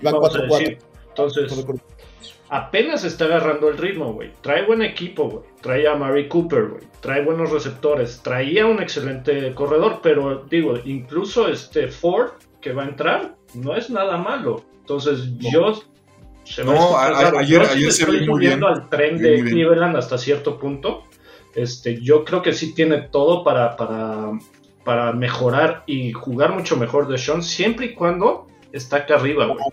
Iba 0.00 0.12
vamos 0.12 0.34
a 0.34 0.38
4-4. 0.40 0.58
decir. 0.58 0.78
Entonces, 1.08 1.64
apenas 2.48 3.04
está 3.04 3.24
agarrando 3.26 3.68
el 3.68 3.78
ritmo, 3.78 4.12
güey. 4.12 4.32
Trae 4.40 4.64
buen 4.66 4.82
equipo, 4.82 5.28
güey. 5.28 5.44
Trae 5.60 5.86
a 5.88 5.94
Mary 5.96 6.28
Cooper, 6.28 6.64
güey. 6.66 6.82
Trae 7.00 7.22
buenos 7.24 7.50
receptores. 7.50 8.20
Traía 8.22 8.66
un 8.66 8.80
excelente 8.82 9.54
corredor, 9.54 10.00
pero 10.02 10.44
digo, 10.50 10.74
incluso 10.84 11.48
este 11.48 11.88
Ford 11.88 12.30
que 12.60 12.72
va 12.72 12.82
a 12.84 12.88
entrar 12.88 13.34
no 13.54 13.76
es 13.76 13.90
nada 13.90 14.16
malo. 14.16 14.62
Entonces, 14.80 15.26
No. 15.28 15.50
yo 15.52 15.82
se 16.44 16.62
va 16.62 16.74
No, 16.74 16.96
a- 16.96 17.06
a- 17.06 17.28
ayer- 17.40 17.62
ayer 17.66 17.86
me 17.86 17.90
se 17.92 18.02
estoy 18.02 18.20
vio 18.20 18.30
muy 18.32 18.44
subiendo 18.46 18.66
bien. 18.68 18.78
al 18.82 18.88
tren 18.88 19.18
de. 19.18 19.42
Cleveland 19.44 19.96
hasta 19.96 20.18
cierto 20.18 20.58
punto. 20.58 21.04
Este, 21.54 22.00
yo 22.00 22.24
creo 22.24 22.42
que 22.42 22.52
sí 22.52 22.74
tiene 22.74 23.02
todo 23.02 23.44
para, 23.44 23.76
para, 23.76 24.32
para 24.84 25.12
mejorar 25.12 25.84
y 25.86 26.12
jugar 26.12 26.52
mucho 26.52 26.76
mejor 26.76 27.08
de 27.08 27.18
Sean, 27.18 27.42
siempre 27.42 27.86
y 27.86 27.94
cuando 27.94 28.46
está 28.72 28.96
acá 28.98 29.14
arriba, 29.14 29.46
güey. 29.46 29.64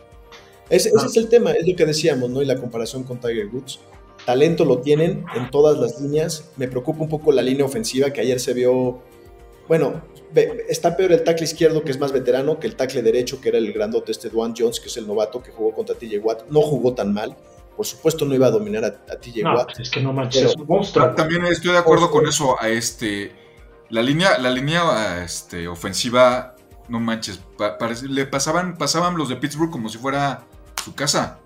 Ese, 0.70 0.90
ese 0.90 0.98
Ah. 1.00 1.06
es 1.08 1.18
el 1.18 1.28
tema, 1.28 1.52
es 1.52 1.68
lo 1.68 1.76
que 1.76 1.86
decíamos, 1.86 2.30
¿no? 2.30 2.42
Y 2.42 2.46
la 2.46 2.56
comparación 2.58 3.04
con 3.04 3.20
Tiger 3.20 3.48
Woods. 3.48 3.80
Talento 4.26 4.64
lo 4.64 4.78
tienen 4.80 5.26
en 5.36 5.50
todas 5.50 5.78
las 5.80 6.00
líneas. 6.00 6.52
Me 6.56 6.68
preocupa 6.68 7.02
un 7.04 7.10
poco 7.10 7.32
la 7.32 7.42
línea 7.42 7.66
ofensiva 7.66 8.12
que 8.12 8.22
ayer 8.22 8.40
se 8.40 8.54
vio. 8.54 9.00
Bueno, 9.68 10.02
está 10.70 10.96
peor 10.96 11.12
el 11.12 11.24
tackle 11.24 11.46
izquierdo, 11.46 11.84
que 11.84 11.92
es 11.92 12.00
más 12.00 12.12
veterano, 12.12 12.60
que 12.60 12.68
el 12.68 12.76
tackle 12.76 13.02
derecho, 13.02 13.42
que 13.42 13.50
era 13.50 13.58
el 13.58 13.74
grandote 13.74 14.12
este 14.12 14.30
Dwan 14.30 14.54
Jones, 14.56 14.80
que 14.80 14.88
es 14.88 14.98
el 14.98 15.08
novato 15.08 15.42
que 15.42 15.52
jugó 15.52 15.74
contra 15.74 15.96
TJ 15.96 16.20
Watt. 16.20 16.44
No 16.50 16.62
jugó 16.62 16.94
tan 16.94 17.14
mal. 17.14 17.36
Por 17.76 17.86
supuesto, 17.86 18.26
no 18.26 18.36
iba 18.36 18.47
a 18.47 18.51
dominar 18.51 18.84
a, 18.84 18.88
a 18.88 19.15
TJ 19.17 19.43
No, 19.43 19.55
Watt. 19.55 19.80
es 19.80 19.89
que 19.89 20.01
no 20.01 20.13
manches, 20.13 20.41
Pero- 20.41 20.49
es 20.53 20.55
un 20.57 20.67
monstruo. 20.67 21.05
Ta- 21.07 21.15
También 21.15 21.45
estoy 21.45 21.72
de 21.72 21.78
acuerdo 21.78 22.11
con 22.11 22.28
eso. 22.28 22.61
A 22.61 22.69
este, 22.69 23.34
la 23.89 24.01
línea, 24.03 24.38
la 24.38 24.49
línea 24.51 25.24
este, 25.24 25.67
ofensiva, 25.67 26.55
no 26.89 26.99
manches, 26.99 27.39
pa- 27.57 27.78
parece- 27.78 28.07
le 28.07 28.26
pasaban, 28.26 28.78
pasaban 28.78 29.17
los 29.17 29.30
de 29.30 29.36
Pittsburgh 29.38 29.72
como 29.72 29.89
si 29.89 29.97
fuera 29.97 30.43
su 30.84 30.93
casa. 30.93 31.39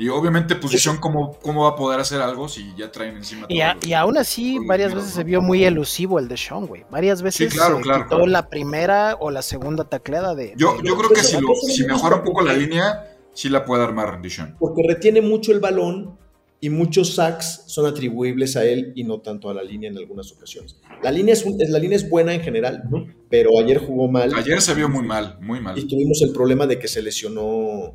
Y 0.00 0.08
obviamente, 0.10 0.54
posición, 0.54 0.98
¿cómo, 0.98 1.32
¿cómo 1.42 1.64
va 1.64 1.70
a 1.70 1.74
poder 1.76 1.98
hacer 1.98 2.20
algo 2.22 2.48
si 2.48 2.72
ya 2.76 2.92
traen 2.92 3.16
encima 3.16 3.46
Y, 3.48 3.60
a- 3.62 3.74
los- 3.74 3.84
y 3.84 3.94
aún 3.94 4.16
así, 4.18 4.58
varias 4.64 4.94
veces 4.94 5.10
se 5.10 5.24
vio 5.24 5.40
muy 5.40 5.64
elusivo 5.64 6.18
el 6.20 6.28
de 6.28 6.36
Sean, 6.36 6.66
güey. 6.66 6.84
Varias 6.90 7.20
veces 7.22 7.52
claro, 7.52 7.76
se 7.78 7.82
claro, 7.82 8.04
quitó 8.04 8.16
claro. 8.16 8.26
la 8.30 8.48
primera 8.48 9.16
o 9.18 9.30
la 9.32 9.42
segunda 9.42 9.84
tacleada 9.84 10.34
de. 10.36 10.54
Yo, 10.56 10.76
de- 10.76 10.86
yo 10.88 10.96
creo 10.96 11.10
que 11.10 11.22
si, 11.22 11.40
lo, 11.40 11.48
si 11.54 11.84
mejora 11.84 12.16
un 12.16 12.22
poco 12.24 12.42
la 12.42 12.52
línea, 12.52 13.16
sí 13.34 13.48
la 13.48 13.64
puede 13.64 13.82
armar 13.84 14.20
Dishon. 14.22 14.56
Porque 14.58 14.82
retiene 14.86 15.20
mucho 15.20 15.52
el 15.52 15.60
balón 15.60 16.16
y 16.60 16.70
muchos 16.70 17.14
sacks 17.14 17.62
son 17.66 17.86
atribuibles 17.86 18.56
a 18.56 18.64
él 18.64 18.92
y 18.96 19.04
no 19.04 19.20
tanto 19.20 19.48
a 19.48 19.54
la 19.54 19.62
línea 19.62 19.88
en 19.90 19.96
algunas 19.96 20.32
ocasiones. 20.32 20.76
La 21.02 21.12
línea 21.12 21.34
es, 21.34 21.44
la 21.68 21.78
línea 21.78 21.96
es 21.96 22.08
buena 22.10 22.34
en 22.34 22.40
general, 22.40 22.82
Ujú. 22.86 23.06
pero 23.30 23.50
ayer 23.60 23.78
jugó 23.78 24.08
mal. 24.08 24.32
Ayer 24.34 24.60
se 24.60 24.74
vio 24.74 24.88
muy 24.88 25.04
mal, 25.06 25.38
muy 25.40 25.60
mal. 25.60 25.78
Y 25.78 25.86
tuvimos 25.86 26.20
el 26.22 26.32
problema 26.32 26.66
de 26.66 26.78
que 26.80 26.88
se 26.88 27.00
lesionó 27.00 27.94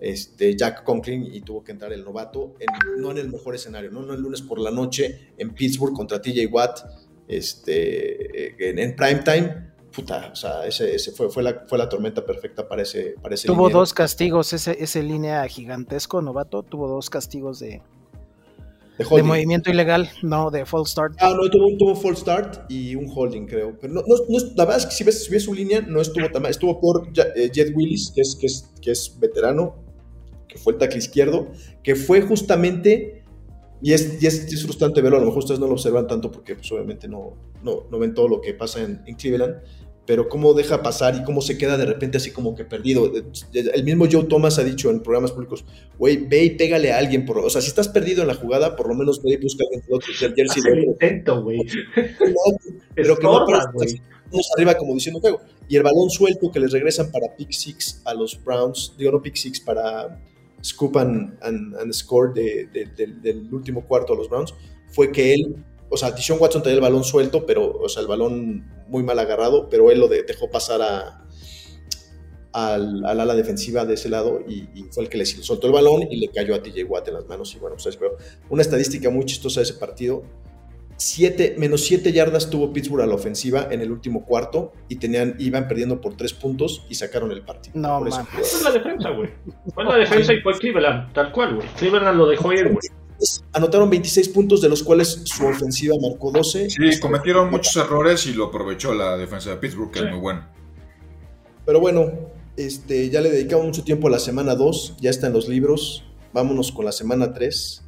este, 0.00 0.56
Jack 0.56 0.84
Conklin 0.84 1.26
y 1.32 1.42
tuvo 1.42 1.62
que 1.62 1.72
entrar 1.72 1.92
el 1.92 2.02
novato, 2.02 2.54
en- 2.58 3.00
no 3.02 3.10
en 3.10 3.18
el 3.18 3.28
mejor 3.30 3.54
escenario, 3.54 3.90
¿no? 3.90 4.02
no 4.02 4.14
el 4.14 4.20
lunes 4.22 4.40
por 4.42 4.58
la 4.58 4.70
noche 4.70 5.32
en 5.36 5.50
Pittsburgh 5.54 5.92
contra 5.94 6.20
TJ 6.20 6.46
Watt, 6.50 6.80
este, 7.28 8.68
en, 8.70 8.78
en 8.78 8.96
prime 8.96 9.20
time. 9.24 9.71
Puta, 9.94 10.30
o 10.32 10.36
sea, 10.36 10.66
ese, 10.66 10.94
ese 10.94 11.12
fue, 11.12 11.28
fue, 11.28 11.42
la, 11.42 11.64
fue 11.66 11.76
la 11.76 11.88
tormenta 11.88 12.24
perfecta 12.24 12.66
para 12.66 12.82
ese, 12.82 13.14
para 13.20 13.34
ese 13.34 13.46
Tuvo 13.46 13.64
liniero. 13.66 13.80
dos 13.80 13.92
castigos, 13.92 14.52
ese, 14.52 14.76
ese 14.82 15.02
línea 15.02 15.46
gigantesco 15.48 16.22
novato, 16.22 16.62
tuvo 16.62 16.88
dos 16.88 17.10
castigos 17.10 17.58
de, 17.58 17.82
de 18.98 19.22
movimiento 19.22 19.70
ilegal, 19.70 20.08
no, 20.22 20.50
de 20.50 20.64
false 20.64 20.92
start. 20.92 21.14
Ah, 21.20 21.34
no, 21.36 21.48
tuvo, 21.50 21.76
tuvo 21.76 21.94
false 21.94 22.22
start 22.22 22.70
y 22.70 22.94
un 22.94 23.10
holding, 23.14 23.46
creo. 23.46 23.76
Pero 23.80 23.92
no, 23.94 24.02
no, 24.06 24.16
no 24.28 24.38
la 24.56 24.64
verdad 24.64 24.78
es 24.78 24.86
que 24.86 24.92
si 24.92 25.04
ves, 25.04 25.24
si 25.24 25.30
ves 25.30 25.44
su 25.44 25.54
línea, 25.54 25.80
no 25.82 26.00
estuvo 26.00 26.30
tan 26.30 26.42
mal. 26.42 26.50
Estuvo 26.50 26.80
por 26.80 27.08
eh, 27.36 27.50
Jet 27.52 27.72
Willis, 27.74 28.12
que 28.14 28.20
es, 28.20 28.36
que, 28.36 28.46
es, 28.46 28.70
que 28.80 28.90
es 28.92 29.18
veterano, 29.18 29.76
que 30.48 30.58
fue 30.58 30.74
el 30.74 30.78
tackle 30.78 30.98
izquierdo, 30.98 31.50
que 31.82 31.96
fue 31.96 32.22
justamente. 32.22 33.21
Y 33.82 33.92
es, 33.92 34.22
y 34.22 34.26
es, 34.26 34.62
frustrante 34.62 35.00
verlo, 35.00 35.16
a 35.16 35.20
lo 35.20 35.26
mejor 35.26 35.40
ustedes 35.40 35.60
no 35.60 35.66
lo 35.66 35.72
observan 35.72 36.06
tanto 36.06 36.30
porque 36.30 36.54
pues, 36.54 36.70
obviamente 36.70 37.08
no, 37.08 37.36
no, 37.62 37.86
no 37.90 37.98
ven 37.98 38.14
todo 38.14 38.28
lo 38.28 38.40
que 38.40 38.54
pasa 38.54 38.80
en, 38.82 39.02
en 39.06 39.16
Cleveland, 39.16 39.56
pero 40.06 40.28
cómo 40.28 40.52
deja 40.54 40.82
pasar 40.82 41.14
y 41.16 41.24
cómo 41.24 41.40
se 41.40 41.56
queda 41.56 41.76
de 41.76 41.86
repente 41.86 42.16
así 42.16 42.32
como 42.32 42.54
que 42.54 42.64
perdido. 42.64 43.10
El 43.52 43.84
mismo 43.84 44.06
Joe 44.10 44.24
Thomas 44.24 44.58
ha 44.58 44.64
dicho 44.64 44.90
en 44.90 45.00
programas 45.00 45.32
públicos, 45.32 45.64
güey, 45.98 46.16
ve 46.16 46.44
y 46.44 46.50
pégale 46.50 46.92
a 46.92 46.98
alguien. 46.98 47.24
Por, 47.24 47.38
o 47.38 47.50
sea, 47.50 47.60
si 47.60 47.68
estás 47.68 47.88
perdido 47.88 48.22
en 48.22 48.28
la 48.28 48.34
jugada, 48.34 48.74
por 48.74 48.88
lo 48.88 48.94
menos 48.94 49.22
ve 49.22 49.32
y 49.32 49.36
busca 49.36 49.64
a 49.64 49.66
alguien 49.74 50.36
jersey 50.36 50.62
Hace 50.62 50.72
el 50.72 50.84
intento, 50.84 51.42
güey. 51.42 51.60
Pero 52.94 53.16
que 53.16 53.22
no. 53.22 53.46
Vamos 53.46 54.50
arriba 54.56 54.74
como 54.74 54.94
diciendo 54.94 55.20
juego. 55.20 55.40
Y 55.68 55.76
el 55.76 55.82
balón 55.82 56.10
suelto 56.10 56.50
que 56.50 56.58
les 56.58 56.72
regresan 56.72 57.10
para 57.10 57.36
pick 57.36 57.52
six 57.52 58.00
a 58.04 58.14
los 58.14 58.42
Browns, 58.42 58.94
digo 58.96 59.12
no 59.12 59.20
pick 59.20 59.36
six, 59.36 59.60
para 59.60 60.18
scoop 60.62 60.96
and, 60.96 61.36
and- 61.42 61.92
score 61.92 62.32
de- 62.32 62.66
de- 62.72 62.86
de- 62.96 63.14
del 63.20 63.52
último 63.52 63.84
cuarto 63.86 64.12
a 64.12 64.16
los 64.16 64.28
Browns, 64.28 64.54
fue 64.88 65.10
que 65.10 65.34
él, 65.34 65.56
o 65.90 65.96
sea, 65.96 66.14
Tishon 66.14 66.38
Watson 66.40 66.62
tenía 66.62 66.76
el 66.76 66.80
balón 66.82 67.04
suelto, 67.04 67.44
pero, 67.46 67.70
o 67.72 67.88
sea, 67.88 68.02
el 68.02 68.08
balón 68.08 68.64
muy 68.88 69.02
mal 69.02 69.18
agarrado, 69.18 69.68
pero 69.68 69.90
él 69.90 70.00
lo 70.00 70.08
de- 70.08 70.22
dejó 70.22 70.50
pasar 70.50 70.80
a, 70.82 71.26
al, 72.52 73.04
al 73.06 73.20
ala 73.20 73.34
defensiva 73.34 73.84
de 73.86 73.94
ese 73.94 74.08
lado 74.10 74.40
y, 74.46 74.68
y 74.74 74.84
fue 74.90 75.04
el 75.04 75.08
que 75.08 75.16
le 75.18 75.24
soltó 75.26 75.66
el 75.66 75.72
balón 75.72 76.02
y 76.10 76.16
le 76.16 76.28
cayó 76.28 76.54
a 76.54 76.62
TJ 76.62 76.84
Watt 76.84 77.08
en 77.08 77.14
las 77.14 77.26
manos. 77.26 77.54
Y 77.54 77.58
bueno, 77.58 77.76
pues 77.82 77.96
pero 77.96 78.16
una 78.50 78.62
estadística 78.62 79.08
muy 79.10 79.24
chistosa 79.24 79.60
de 79.60 79.64
ese 79.64 79.74
partido. 79.74 80.22
Siete, 81.04 81.56
menos 81.58 81.84
7 81.84 82.12
yardas 82.12 82.48
tuvo 82.48 82.72
Pittsburgh 82.72 83.02
a 83.02 83.06
la 83.06 83.16
ofensiva 83.16 83.66
en 83.72 83.80
el 83.80 83.90
último 83.90 84.24
cuarto 84.24 84.72
y 84.88 84.96
tenían, 84.96 85.34
iban 85.40 85.66
perdiendo 85.66 86.00
por 86.00 86.16
3 86.16 86.32
puntos 86.34 86.86
y 86.88 86.94
sacaron 86.94 87.32
el 87.32 87.42
partido. 87.42 87.72
No, 87.76 87.98
Por 87.98 88.06
eso. 88.08 88.24
Fue 88.24 88.62
la 88.62 88.70
defensa, 88.70 89.10
güey. 89.10 89.28
Fue 89.74 89.82
la 89.84 89.96
defensa 89.96 90.32
y 90.32 90.40
fue 90.42 90.52
Cleveland, 90.60 91.12
tal 91.12 91.32
cual, 91.32 91.56
güey. 91.56 91.66
Cleveland 91.76 92.16
lo 92.16 92.26
dejó 92.28 92.52
ir, 92.52 92.68
güey. 92.68 92.78
Anotaron 93.52 93.90
26 93.90 94.28
puntos, 94.28 94.60
de 94.60 94.68
los 94.68 94.84
cuales 94.84 95.22
su 95.24 95.44
ofensiva 95.44 95.96
marcó 96.00 96.30
12. 96.30 96.70
Sí, 96.70 97.00
cometieron 97.00 97.50
muchos 97.50 97.74
errores 97.76 98.24
y 98.28 98.32
lo 98.34 98.44
aprovechó 98.46 98.94
la 98.94 99.16
defensa 99.16 99.50
de 99.50 99.56
Pittsburgh, 99.56 99.90
que 99.90 99.98
Sí. 99.98 100.04
es 100.04 100.10
muy 100.12 100.20
bueno. 100.20 100.46
Pero 101.66 101.80
bueno, 101.80 102.12
este, 102.56 103.10
ya 103.10 103.20
le 103.20 103.30
dedicamos 103.30 103.66
mucho 103.66 103.82
tiempo 103.82 104.06
a 104.06 104.10
la 104.10 104.20
semana 104.20 104.54
2, 104.54 104.98
ya 105.00 105.10
está 105.10 105.26
en 105.26 105.32
los 105.32 105.48
libros. 105.48 106.04
Vámonos 106.32 106.70
con 106.70 106.84
la 106.84 106.92
semana 106.92 107.32
3. 107.32 107.82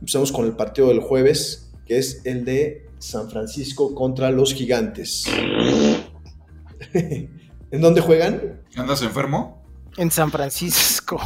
Empezamos 0.00 0.32
con 0.32 0.46
el 0.46 0.52
partido 0.56 0.88
del 0.88 0.98
jueves, 1.00 1.69
que 1.90 1.98
es 1.98 2.22
el 2.24 2.44
de 2.44 2.86
San 3.00 3.28
Francisco 3.28 3.96
contra 3.96 4.30
los 4.30 4.54
Gigantes. 4.54 5.24
¿En 6.92 7.80
dónde 7.80 8.00
juegan? 8.00 8.60
¿Andas 8.76 9.02
enfermo? 9.02 9.60
En 9.96 10.08
San 10.12 10.30
Francisco. 10.30 11.20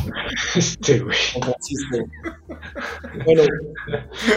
Este, 0.57 1.01
güey. 1.01 1.15
San 1.35 1.43
Francisco. 1.43 1.99
Bueno, 3.27 3.43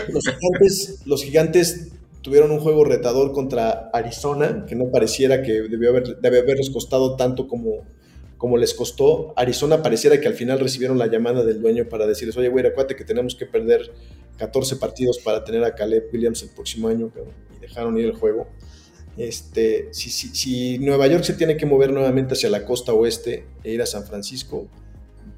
los 0.10 0.24
gigantes, 0.26 1.02
los 1.06 1.24
gigantes 1.24 1.94
tuvieron 2.22 2.52
un 2.52 2.60
juego 2.60 2.84
retador 2.84 3.32
contra 3.32 3.90
Arizona, 3.94 4.66
que 4.68 4.76
no 4.76 4.92
pareciera 4.92 5.44
que 5.44 5.54
debió, 5.54 5.92
haber, 5.92 6.20
debe 6.20 6.40
haberles 6.40 6.70
costado 6.72 7.16
tanto 7.16 7.48
como, 7.48 7.86
como 8.38 8.58
les 8.58 8.74
costó. 8.74 9.32
Arizona 9.38 9.82
pareciera 9.82 10.20
que 10.20 10.28
al 10.28 10.34
final 10.34 10.60
recibieron 10.60 10.98
la 10.98 11.08
llamada 11.08 11.46
del 11.46 11.62
dueño 11.62 11.86
para 11.88 12.06
decirles, 12.06 12.36
oye, 12.36 12.50
güey, 12.50 12.66
acuérdate 12.66 12.98
que 12.98 13.06
tenemos 13.06 13.34
que 13.34 13.46
perder 13.46 13.94
14 14.38 14.76
partidos 14.78 15.20
para 15.20 15.44
tener 15.44 15.64
a 15.64 15.74
Caleb 15.76 16.10
Williams 16.14 16.44
el 16.44 16.50
próximo 16.50 16.88
año, 16.88 17.10
cabrón", 17.10 17.34
y 17.56 17.60
dejaron 17.60 17.98
ir 17.98 18.06
el 18.06 18.14
juego. 18.16 18.48
Este, 19.18 19.90
si, 19.94 20.10
si, 20.12 20.30
si 20.36 20.78
Nueva 20.80 21.08
York 21.08 21.24
se 21.24 21.34
tiene 21.34 21.58
que 21.58 21.66
mover 21.66 21.92
nuevamente 21.92 22.36
hacia 22.36 22.50
la 22.50 22.64
costa 22.66 22.94
oeste 22.94 23.48
e 23.64 23.72
ir 23.72 23.82
a 23.82 23.86
San 23.88 24.04
Francisco, 24.06 24.68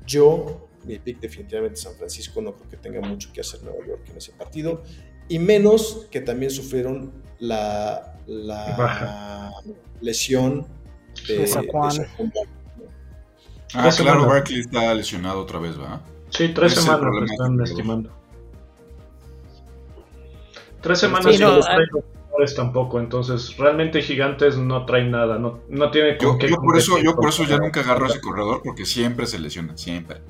yo, 0.05 0.67
mi 0.85 0.99
pick 0.99 1.19
definitivamente 1.21 1.77
San 1.77 1.93
Francisco, 1.95 2.41
no 2.41 2.53
creo 2.55 2.69
que 2.69 2.77
tenga 2.77 2.99
mucho 2.99 3.31
que 3.33 3.39
hacer 3.41 3.63
Nueva 3.63 3.85
York 3.87 4.01
en 4.09 4.17
ese 4.17 4.33
partido, 4.33 4.83
y 5.29 5.39
menos 5.39 6.07
que 6.11 6.19
también 6.19 6.51
sufrieron 6.51 7.13
la, 7.39 8.17
la 8.27 8.75
Baja. 8.77 9.51
lesión 10.01 10.67
de, 11.27 11.37
De 11.37 11.47
Saquon. 11.47 11.89
de 11.89 11.95
Saquon 11.95 12.31
Barkley. 12.35 12.59
Ah, 13.75 13.89
claro. 13.95 14.25
Barkley 14.27 14.59
está 14.61 14.93
lesionado 14.93 15.41
otra 15.41 15.59
vez, 15.59 15.77
¿verdad? 15.77 16.01
Sí, 16.31 16.49
tres 16.53 16.73
es 16.73 16.83
semanas 16.83 17.13
lo 17.13 17.25
están 17.25 17.61
estimando. 17.61 18.18
Tres 20.81 20.99
semanas 20.99 21.35
Sí, 21.35 21.41
y 21.41 21.45
no, 21.45 21.55
los 21.57 21.65
ah- 21.67 21.75
traen 21.75 21.89
los 21.91 22.03
jugadores 22.03 22.55
tampoco, 22.55 22.99
entonces 22.99 23.57
realmente 23.57 24.01
Gigantes 24.01 24.57
no 24.57 24.85
traen 24.85 25.11
nada, 25.11 25.37
no, 25.37 25.59
no 25.67 25.91
tiene 25.91 26.17
Yo, 26.21 26.37
yo 26.39 26.55
por 26.57 26.77
eso, 26.77 26.97
yo 26.99 27.15
por 27.15 27.29
eso 27.29 27.43
ya 27.43 27.57
nunca 27.57 27.81
agarro 27.81 28.05
a 28.05 28.09
ese 28.09 28.21
corredor 28.21 28.61
porque 28.63 28.85
siempre 28.85 29.25
se 29.27 29.39
lesiona, 29.39 29.75
siempre. 29.77 30.21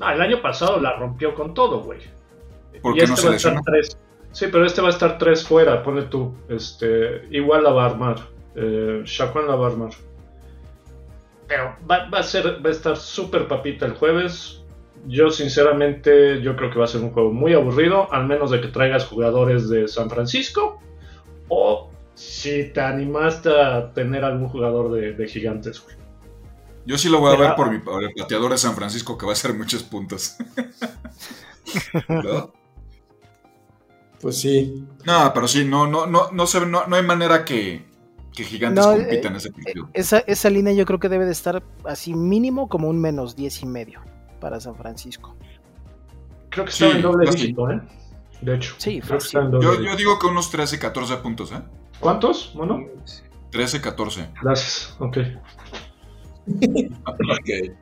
Ah, 0.00 0.14
el 0.14 0.20
año 0.20 0.42
pasado 0.42 0.80
la 0.80 0.96
rompió 0.96 1.34
con 1.34 1.54
todo, 1.54 1.80
güey. 1.82 2.00
¿Por 2.82 2.96
Y 2.96 3.00
qué 3.00 3.06
no 3.06 3.14
este 3.14 3.22
se 3.22 3.28
va 3.28 3.32
a 3.34 3.36
estar 3.36 3.52
lesiona? 3.54 3.62
tres. 3.64 3.96
Sí, 4.32 4.46
pero 4.52 4.66
este 4.66 4.82
va 4.82 4.88
a 4.88 4.90
estar 4.90 5.16
tres 5.18 5.46
fuera, 5.46 5.82
pone 5.82 6.02
tú. 6.02 6.34
Este, 6.48 7.26
igual 7.30 7.62
la 7.64 7.70
va 7.70 7.84
a 7.84 7.86
armar. 7.90 8.16
Eh, 8.54 9.02
Shaquan 9.04 9.46
la 9.46 9.54
va 9.54 9.68
a 9.68 9.70
armar. 9.70 9.90
Pero 11.48 11.74
va, 11.90 12.08
va 12.10 12.18
a 12.18 12.22
ser, 12.22 12.62
va 12.64 12.68
a 12.68 12.72
estar 12.72 12.96
súper 12.96 13.46
papita 13.48 13.86
el 13.86 13.94
jueves. 13.94 14.55
Yo 15.08 15.30
sinceramente, 15.30 16.42
yo 16.42 16.56
creo 16.56 16.70
que 16.70 16.78
va 16.78 16.84
a 16.84 16.88
ser 16.88 17.00
un 17.02 17.10
juego 17.10 17.32
muy 17.32 17.54
aburrido, 17.54 18.12
al 18.12 18.26
menos 18.26 18.50
de 18.50 18.60
que 18.60 18.68
traigas 18.68 19.06
jugadores 19.06 19.68
de 19.68 19.86
San 19.88 20.10
Francisco. 20.10 20.80
O 21.48 21.90
si 22.14 22.70
te 22.72 22.80
animaste 22.80 23.50
a 23.50 23.92
tener 23.92 24.24
algún 24.24 24.48
jugador 24.48 24.90
de, 24.92 25.12
de 25.12 25.28
gigantes, 25.28 25.80
güey. 25.82 25.96
Yo 26.86 26.96
sí 26.98 27.08
lo 27.08 27.20
voy 27.20 27.32
a 27.32 27.36
Pero- 27.36 27.48
ver 27.48 27.56
por 27.56 27.70
mi 27.70 27.78
por 27.78 28.02
el 28.02 28.12
pateador 28.14 28.52
de 28.52 28.58
San 28.58 28.74
Francisco 28.74 29.16
que 29.18 29.26
va 29.26 29.32
a 29.32 29.34
hacer 29.34 29.54
muchos 29.54 29.82
puntos. 29.82 30.36
¿No? 32.08 32.52
Pues 34.20 34.40
sí, 34.40 34.86
No, 35.04 35.30
pero 35.34 35.46
sí, 35.46 35.64
no, 35.64 35.86
no, 35.86 36.06
no, 36.06 36.30
no, 36.32 36.46
se, 36.46 36.64
no, 36.64 36.86
no 36.86 36.96
hay 36.96 37.02
manera 37.02 37.44
que, 37.44 37.84
que 38.34 38.44
Gigantes 38.44 38.84
No, 38.84 38.92
compita 38.92 39.14
eh, 39.14 39.26
en 39.26 39.36
ese 39.36 39.52
partido. 39.52 39.88
Esa, 39.92 40.18
esa 40.20 40.48
línea 40.48 40.72
yo 40.72 40.86
creo 40.86 40.98
que 40.98 41.08
debe 41.08 41.26
de 41.26 41.32
estar 41.32 41.62
así 41.84 42.14
mínimo 42.14 42.68
como 42.68 42.88
un 42.88 42.98
menos 43.00 43.36
10 43.36 43.62
y 43.62 43.66
medio 43.66 44.00
para 44.36 44.60
San 44.60 44.76
Francisco. 44.76 45.34
Creo 46.50 46.64
que 46.64 46.72
Sí, 46.72 46.84
está 46.84 46.96
en 46.96 47.02
doble 47.02 47.26
fácil. 47.26 47.40
dígito, 47.42 47.70
¿eh? 47.70 47.80
De 48.40 48.54
hecho. 48.56 48.74
Sí, 48.78 49.00
creo 49.00 49.18
que 49.18 49.24
está 49.24 49.40
en 49.40 49.50
doble 49.50 49.64
Yo, 49.64 49.70
dígito. 49.72 49.90
yo 49.90 49.96
digo 49.96 50.18
que 50.18 50.26
unos 50.26 50.50
13, 50.50 50.78
14 50.78 51.16
puntos, 51.18 51.52
¿eh? 51.52 51.60
¿Cuántos? 52.00 52.52
Bueno, 52.54 52.80
13, 53.50 53.80
14. 53.80 54.28
gracias. 54.42 54.96
Ok. 55.00 55.18
Ok. 57.06 57.48
Ay, 57.48 57.74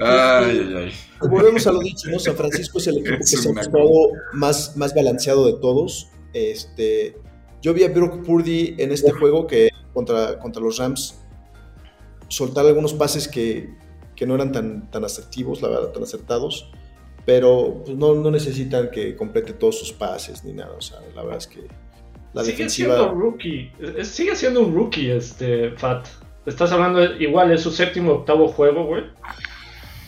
ay, 0.00 0.74
ay. 0.76 1.28
Volvemos 1.28 1.66
a 1.66 1.72
lo 1.72 1.80
dicho, 1.80 2.08
¿no? 2.08 2.20
San 2.20 2.36
Francisco 2.36 2.78
es 2.78 2.86
el 2.86 2.98
equipo 2.98 3.16
que 3.16 3.24
se 3.24 3.48
ha 3.48 3.52
mostrado 3.52 3.88
más, 4.32 4.76
más 4.76 4.94
balanceado 4.94 5.44
de 5.46 5.54
todos. 5.54 6.10
Este, 6.32 7.16
yo 7.60 7.74
vi 7.74 7.82
a 7.82 7.88
Brock 7.88 8.24
Purdy 8.24 8.76
en 8.78 8.92
este 8.92 9.10
juego 9.10 9.48
que 9.48 9.70
contra, 9.92 10.38
contra 10.38 10.62
los 10.62 10.78
Rams 10.78 11.20
soltar 12.28 12.64
algunos 12.66 12.92
pases 12.94 13.26
que, 13.26 13.74
que 14.18 14.26
no 14.26 14.34
eran 14.34 14.50
tan, 14.50 14.90
tan 14.90 15.04
asertivos, 15.04 15.62
la 15.62 15.68
verdad, 15.68 15.88
tan 15.92 16.02
acertados, 16.02 16.68
pero 17.24 17.82
pues, 17.84 17.96
no, 17.96 18.14
no 18.14 18.30
necesitan 18.32 18.90
que 18.90 19.14
complete 19.14 19.52
todos 19.52 19.78
sus 19.78 19.92
pases 19.92 20.42
ni 20.44 20.52
nada. 20.52 20.72
O 20.76 20.80
sea, 20.80 20.98
la 21.14 21.22
verdad 21.22 21.38
es 21.38 21.46
que 21.46 21.68
la 22.32 22.42
sigue 22.42 22.52
defensiva. 22.56 22.96
siendo 22.96 23.12
un 23.12 23.20
rookie. 23.20 23.72
Sigue 24.02 24.34
siendo 24.34 24.60
un 24.62 24.74
rookie, 24.74 25.10
este 25.12 25.70
Fat. 25.76 26.08
Estás 26.46 26.72
hablando 26.72 26.98
de- 27.00 27.22
igual 27.22 27.52
es 27.52 27.62
su 27.62 27.70
séptimo 27.70 28.10
octavo 28.12 28.48
juego, 28.48 28.86
güey. 28.86 29.04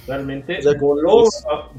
Realmente. 0.08 0.58
O 0.58 0.62
sea, 0.62 0.72
voló, 0.80 1.24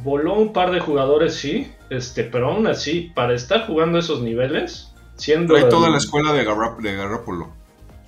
voló 0.03 0.35
un 0.35 0.53
par 0.53 0.71
de 0.71 0.79
jugadores, 0.79 1.33
sí. 1.35 1.69
Este, 1.89 2.23
pero 2.23 2.51
aún 2.51 2.65
así, 2.67 3.11
para 3.13 3.33
estar 3.33 3.67
jugando 3.67 3.97
esos 3.99 4.21
niveles, 4.21 4.93
siendo. 5.15 5.55
Trae 5.55 5.65
toda 5.69 5.87
el- 5.87 5.93
la 5.93 5.97
escuela 5.97 6.31
de, 6.31 6.43
Garrap, 6.45 6.79
de 6.79 6.95
Garoppolo. 6.95 7.49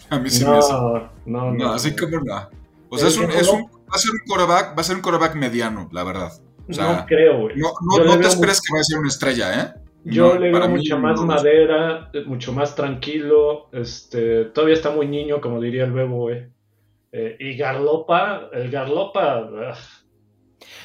A 0.09 0.19
mí 0.19 0.29
sí 0.29 0.45
me 0.45 0.57
hace. 0.57 0.71
No, 0.71 1.09
no, 1.25 1.51
no. 1.51 1.53
No, 1.53 1.73
así 1.73 1.93
como 1.95 2.19
no. 2.21 2.47
O 2.89 2.97
sea, 2.97 3.07
es 3.09 3.17
un- 3.17 3.65
va 3.93 3.97
a 3.97 3.99
ser 3.99 4.11
un 4.11 4.19
quarterback, 4.25 4.77
va 4.77 4.81
a 4.81 4.83
ser 4.83 4.95
un 4.95 5.01
quarterback 5.01 5.35
mediano, 5.35 5.87
la 5.91 6.03
verdad. 6.03 6.31
O 6.67 6.73
sea, 6.73 6.93
no 6.93 7.05
creo, 7.05 7.41
güey. 7.41 7.55
No, 7.57 8.19
te 8.19 8.27
esperes 8.27 8.61
que 8.61 8.73
vaya 8.73 8.81
a 8.81 8.83
ser 8.83 8.99
una 8.99 9.07
estrella, 9.09 9.61
¿eh? 9.61 9.73
Yo 10.05 10.33
No, 10.33 10.39
le 10.39 10.51
veo 10.51 10.69
mucha 10.69 10.97
más 10.97 11.21
madera, 11.21 12.11
mucho 12.25 12.51
más 12.53 12.75
tranquilo. 12.75 13.69
Este, 13.71 14.45
todavía 14.45 14.75
está 14.75 14.89
muy 14.89 15.07
niño, 15.07 15.39
como 15.39 15.61
diría 15.61 15.85
el 15.85 15.91
bebo, 15.91 16.17
güey. 16.21 16.47
Eh, 17.11 17.37
y 17.39 17.55
Garlopa, 17.55 18.49
el 18.51 18.71
Garlopa. 18.71 19.35
ah, 19.37 19.77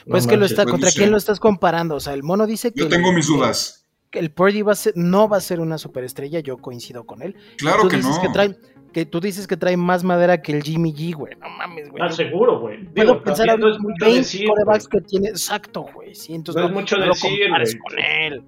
no 0.06 0.10
Pues 0.10 0.26
que 0.26 0.36
lo 0.36 0.44
está, 0.44 0.66
¿contra 0.66 0.90
quién 0.90 1.10
lo 1.10 1.16
estás 1.16 1.40
comparando? 1.40 1.94
O 1.94 2.00
sea, 2.00 2.12
el 2.12 2.22
mono 2.22 2.46
dice 2.46 2.72
que. 2.72 2.80
Yo 2.80 2.88
tengo 2.88 3.12
mis 3.12 3.26
dudas. 3.26 3.88
que 4.10 4.18
el 4.18 4.30
Purdy 4.30 4.62
va 4.62 4.72
a 4.72 4.76
ser, 4.76 4.92
no 4.96 5.28
va 5.28 5.38
a 5.38 5.40
ser 5.40 5.58
una 5.58 5.78
superestrella, 5.78 6.40
yo 6.40 6.58
coincido 6.58 7.04
con 7.04 7.22
él. 7.22 7.34
Claro 7.56 7.82
tú 7.82 7.88
que 7.88 7.96
dices 7.96 8.16
no. 8.16 8.22
Que 8.22 8.28
trae, 8.28 8.56
que 8.92 9.06
tú 9.06 9.20
dices 9.20 9.46
que 9.46 9.56
trae 9.56 9.76
más 9.76 10.04
madera 10.04 10.40
que 10.42 10.52
el 10.52 10.62
Jimmy 10.62 10.92
G, 10.92 11.14
güey. 11.14 11.34
No 11.40 11.48
mames, 11.50 11.90
güey. 11.90 12.02
Ah, 12.02 12.10
seguro, 12.10 12.60
güey. 12.60 12.84
Puedo 12.86 13.12
Digo, 13.14 13.22
pensar 13.22 13.48
en 13.50 13.60
no 13.60 13.70
es 13.70 13.78
mucho 13.78 14.04
20 14.04 14.18
decir, 14.18 14.48
que 14.90 15.00
tiene. 15.02 15.28
Exacto, 15.28 15.86
güey. 15.94 16.14
Sí, 16.14 16.34
entonces 16.34 16.62
No 16.62 16.68
es 16.68 16.74
mucho 16.74 16.96
lo 16.96 17.06
decir, 17.06 17.48
con 17.78 17.98
él. 17.98 18.42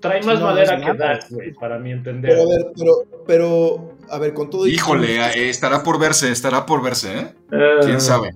Trae 0.00 0.22
más 0.22 0.38
no, 0.40 0.46
madera 0.46 0.78
no 0.78 0.92
que. 0.92 0.98
Dak, 0.98 1.30
güey, 1.30 1.52
para 1.54 1.78
mi 1.78 1.90
entender. 1.90 2.30
Pero 2.30 2.42
a 2.42 2.46
ver, 2.48 2.72
pero, 2.76 2.92
pero, 3.26 3.94
a 4.10 4.18
ver, 4.18 4.34
con 4.34 4.50
todo 4.50 4.66
y- 4.66 4.72
Híjole, 4.74 5.16
eh, 5.16 5.48
estará 5.48 5.82
por 5.82 5.98
verse, 5.98 6.30
estará 6.30 6.66
por 6.66 6.82
verse, 6.82 7.18
¿eh? 7.18 7.34
Eh, 7.52 7.76
¿Quién 7.82 8.00
sabe? 8.00 8.34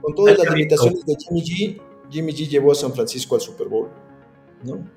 con 0.00 0.14
todas 0.14 0.38
las 0.38 0.50
limitaciones 0.54 1.04
de 1.04 1.16
Jimmy 1.16 1.42
G, 1.42 1.80
Jimmy 2.10 2.32
G 2.32 2.48
llevó 2.48 2.72
a 2.72 2.74
San 2.74 2.94
Francisco 2.94 3.34
al 3.34 3.40
Super 3.40 3.68
Bowl, 3.68 3.90
¿no? 4.64 4.88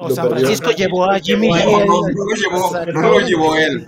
O 0.00 0.08
San 0.10 0.28
perdió. 0.28 0.46
Francisco 0.46 0.70
llevó 0.76 1.10
a 1.10 1.18
Jimmy 1.18 1.48
No, 1.48 1.54
G. 1.56 1.64
No, 1.64 1.84
no, 1.86 2.02
no 2.02 2.24
lo 2.24 2.34
llevó, 2.36 2.92
no 3.02 3.18
lo 3.18 3.26
llevó 3.26 3.56
él. 3.56 3.84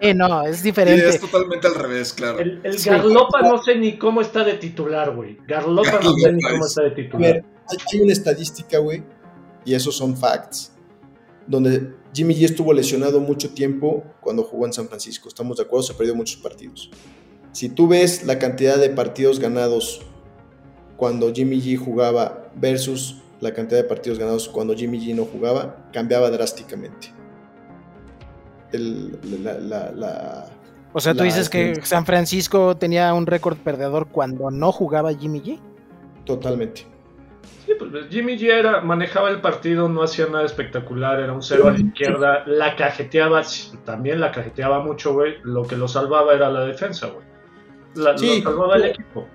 Eh, 0.00 0.14
no, 0.14 0.44
es 0.46 0.58
Sí, 0.58 0.62
diferente. 0.64 1.08
es 1.08 1.20
totalmente 1.20 1.66
al 1.66 1.74
revés, 1.74 2.12
claro. 2.12 2.38
El, 2.38 2.60
el 2.62 2.78
Sí. 2.78 2.88
Garlopa 2.88 3.42
no 3.42 3.60
sé 3.62 3.74
ni 3.74 3.98
cómo 3.98 4.20
está 4.20 4.44
de 4.44 4.54
titular, 4.54 5.14
güey. 5.14 5.36
Garlopa 5.46 5.98
no 6.02 6.12
sé 6.14 6.32
ni 6.32 6.42
cómo 6.42 6.64
es- 6.64 6.70
está 6.70 6.82
de 6.82 6.88
A 6.90 6.94
titular. 6.94 7.20
ver, 7.32 7.44
hay 7.92 8.00
una 8.00 8.12
estadística, 8.12 8.78
güey, 8.78 9.02
y 9.64 9.74
esos 9.74 9.96
son 9.96 10.16
facts, 10.16 10.72
donde 11.48 11.94
Jimmy 12.14 12.34
G 12.34 12.44
estuvo 12.44 12.72
lesionado 12.72 13.18
mucho 13.20 13.50
tiempo 13.50 14.04
cuando 14.20 14.44
jugó 14.44 14.66
en 14.66 14.72
San 14.72 14.86
Francisco. 14.88 15.28
Estamos 15.28 15.56
de 15.56 15.64
acuerdo, 15.64 15.82
se 15.82 15.94
perdió 15.94 16.14
muchos 16.14 16.40
partidos. 16.40 16.90
Si 17.52 17.68
tú 17.68 17.88
ves 17.88 18.24
la 18.24 18.38
cantidad 18.38 18.76
de 18.76 18.90
partidos 18.90 19.40
ganados 19.40 20.00
cuando 20.96 21.32
Jimmy 21.32 21.60
G 21.60 21.76
jugaba 21.76 22.50
versus 22.54 23.16
la 23.40 23.52
cantidad 23.54 23.80
de 23.82 23.88
partidos 23.88 24.18
ganados 24.18 24.48
cuando 24.48 24.74
Jimmy 24.74 24.98
G 24.98 25.14
no 25.14 25.24
jugaba, 25.24 25.76
cambiaba 25.92 26.30
drásticamente. 26.30 27.12
El- 28.72 29.18
la- 29.44 29.54
la- 29.58 29.92
la- 29.92 30.46
O 30.92 31.00
sea, 31.00 31.12
tú 31.12 31.18
la 31.20 31.24
dices 31.24 31.48
que. 31.48 31.74
San 31.82 32.04
Francisco 32.04 32.76
tenía 32.76 33.12
un 33.14 33.26
récord 33.26 33.56
perdedor 33.58 34.08
cuando 34.08 34.50
no 34.50 34.72
jugaba 34.72 35.12
Jimmy 35.14 35.40
G. 35.40 35.60
totalmente. 36.24 36.86
Sí, 37.64 37.72
pues 37.78 37.90
Jimmy 38.10 38.36
G 38.38 38.50
era, 38.50 38.80
manejaba 38.82 39.30
el 39.30 39.40
partido, 39.40 39.88
no 39.88 40.02
hacía 40.02 40.26
nada 40.26 40.44
espectacular, 40.44 41.20
era 41.20 41.32
un 41.32 41.42
cero 41.42 41.68
a 41.68 41.72
la 41.72 41.78
izquierda, 41.78 42.42
la 42.46 42.76
cajeteaba, 42.76 43.42
también 43.84 44.20
la 44.20 44.32
cajeteaba 44.32 44.82
mucho, 44.82 45.12
güey. 45.14 45.36
Lo 45.42 45.62
que 45.64 45.76
lo 45.76 45.86
salvaba 45.88 46.34
era 46.34 46.50
la 46.50 46.64
defensa, 46.64 47.06
güey. 47.08 47.26
La- 47.94 48.16
Sí. 48.18 48.40
lo 48.42 48.50
salvaba 48.50 48.76
el 48.76 48.84
equipo. 48.86 49.26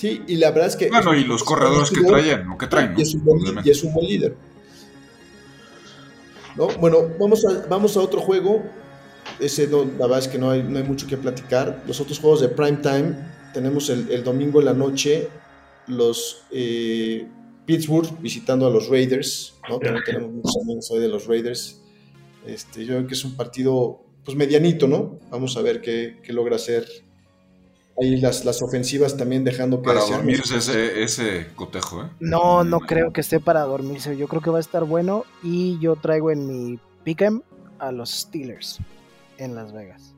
Sí, 0.00 0.22
y 0.26 0.36
la 0.36 0.50
verdad 0.50 0.68
es 0.68 0.76
que... 0.76 0.88
Bueno, 0.88 1.14
y 1.14 1.24
los 1.24 1.44
corredores 1.44 1.90
que 1.90 2.00
traían, 2.00 2.50
o 2.50 2.56
que 2.56 2.66
traen, 2.66 2.94
¿no? 2.94 2.98
y 2.98 3.02
es 3.02 3.12
un 3.12 3.22
buen, 3.22 3.42
Obviamente. 3.42 3.68
y 3.68 3.70
es 3.70 3.84
un 3.84 3.92
buen 3.92 4.06
líder. 4.06 4.34
¿No? 6.56 6.68
Bueno, 6.68 7.06
vamos 7.18 7.44
a, 7.44 7.66
vamos 7.68 7.98
a 7.98 8.00
otro 8.00 8.18
juego. 8.22 8.62
Ese 9.38 9.66
no, 9.66 9.84
la 9.84 10.06
verdad 10.06 10.20
es 10.20 10.28
que 10.28 10.38
no 10.38 10.52
hay, 10.52 10.62
no 10.62 10.78
hay 10.78 10.84
mucho 10.84 11.06
que 11.06 11.18
platicar. 11.18 11.82
Los 11.86 12.00
otros 12.00 12.18
juegos 12.18 12.40
de 12.40 12.48
prime 12.48 12.78
time, 12.78 13.14
tenemos 13.52 13.90
el, 13.90 14.10
el 14.10 14.24
domingo 14.24 14.60
en 14.60 14.64
la 14.64 14.72
noche 14.72 15.28
los 15.86 16.44
eh, 16.50 17.28
Pittsburgh 17.66 18.18
visitando 18.22 18.66
a 18.66 18.70
los 18.70 18.88
Raiders. 18.88 19.60
¿no? 19.68 19.78
También 19.80 20.02
tenemos 20.06 20.32
muchos 20.32 20.56
amigos 20.62 20.90
hoy 20.90 21.00
de 21.00 21.08
los 21.08 21.26
Raiders. 21.26 21.82
Este, 22.46 22.86
yo 22.86 22.94
creo 22.94 23.06
que 23.06 23.12
es 23.12 23.24
un 23.26 23.36
partido 23.36 24.02
pues 24.24 24.34
medianito, 24.34 24.88
¿no? 24.88 25.18
Vamos 25.30 25.58
a 25.58 25.60
ver 25.60 25.82
qué, 25.82 26.20
qué 26.22 26.32
logra 26.32 26.56
hacer. 26.56 26.86
Ahí 28.00 28.16
las, 28.20 28.44
las 28.44 28.62
ofensivas 28.62 29.16
también 29.16 29.44
dejando 29.44 29.82
que 29.82 29.86
Para 29.86 30.00
dormirse 30.00 30.56
ese, 30.56 31.02
ese 31.02 31.48
cotejo, 31.54 32.02
¿eh? 32.02 32.06
No, 32.20 32.64
no 32.64 32.80
creo 32.80 33.12
que 33.12 33.20
esté 33.20 33.40
para 33.40 33.60
dormirse. 33.62 34.16
Yo 34.16 34.26
creo 34.26 34.40
que 34.40 34.50
va 34.50 34.58
a 34.58 34.60
estar 34.60 34.84
bueno. 34.84 35.24
Y 35.42 35.78
yo 35.80 35.96
traigo 35.96 36.30
en 36.30 36.46
mi 36.46 36.78
pick'em 37.04 37.42
a 37.78 37.92
los 37.92 38.10
Steelers 38.10 38.78
en 39.38 39.54
Las 39.54 39.72
Vegas. 39.72 40.14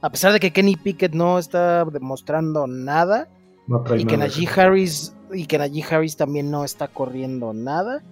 A 0.00 0.10
pesar 0.10 0.32
de 0.32 0.40
que 0.40 0.52
Kenny 0.52 0.76
Pickett 0.76 1.14
no 1.14 1.38
está 1.38 1.84
demostrando 1.86 2.66
nada 2.66 3.28
No 3.66 3.82
y 3.96 4.04
que 4.04 4.16
nada. 4.16 4.28
Najee 4.28 4.48
Harris 4.48 5.14
y 5.32 5.46
que 5.46 5.56
Najee 5.58 5.82
Harris 5.82 6.16
también 6.16 6.50
no 6.50 6.64
está 6.64 6.88
corriendo 6.88 7.52
nada, 7.54 8.02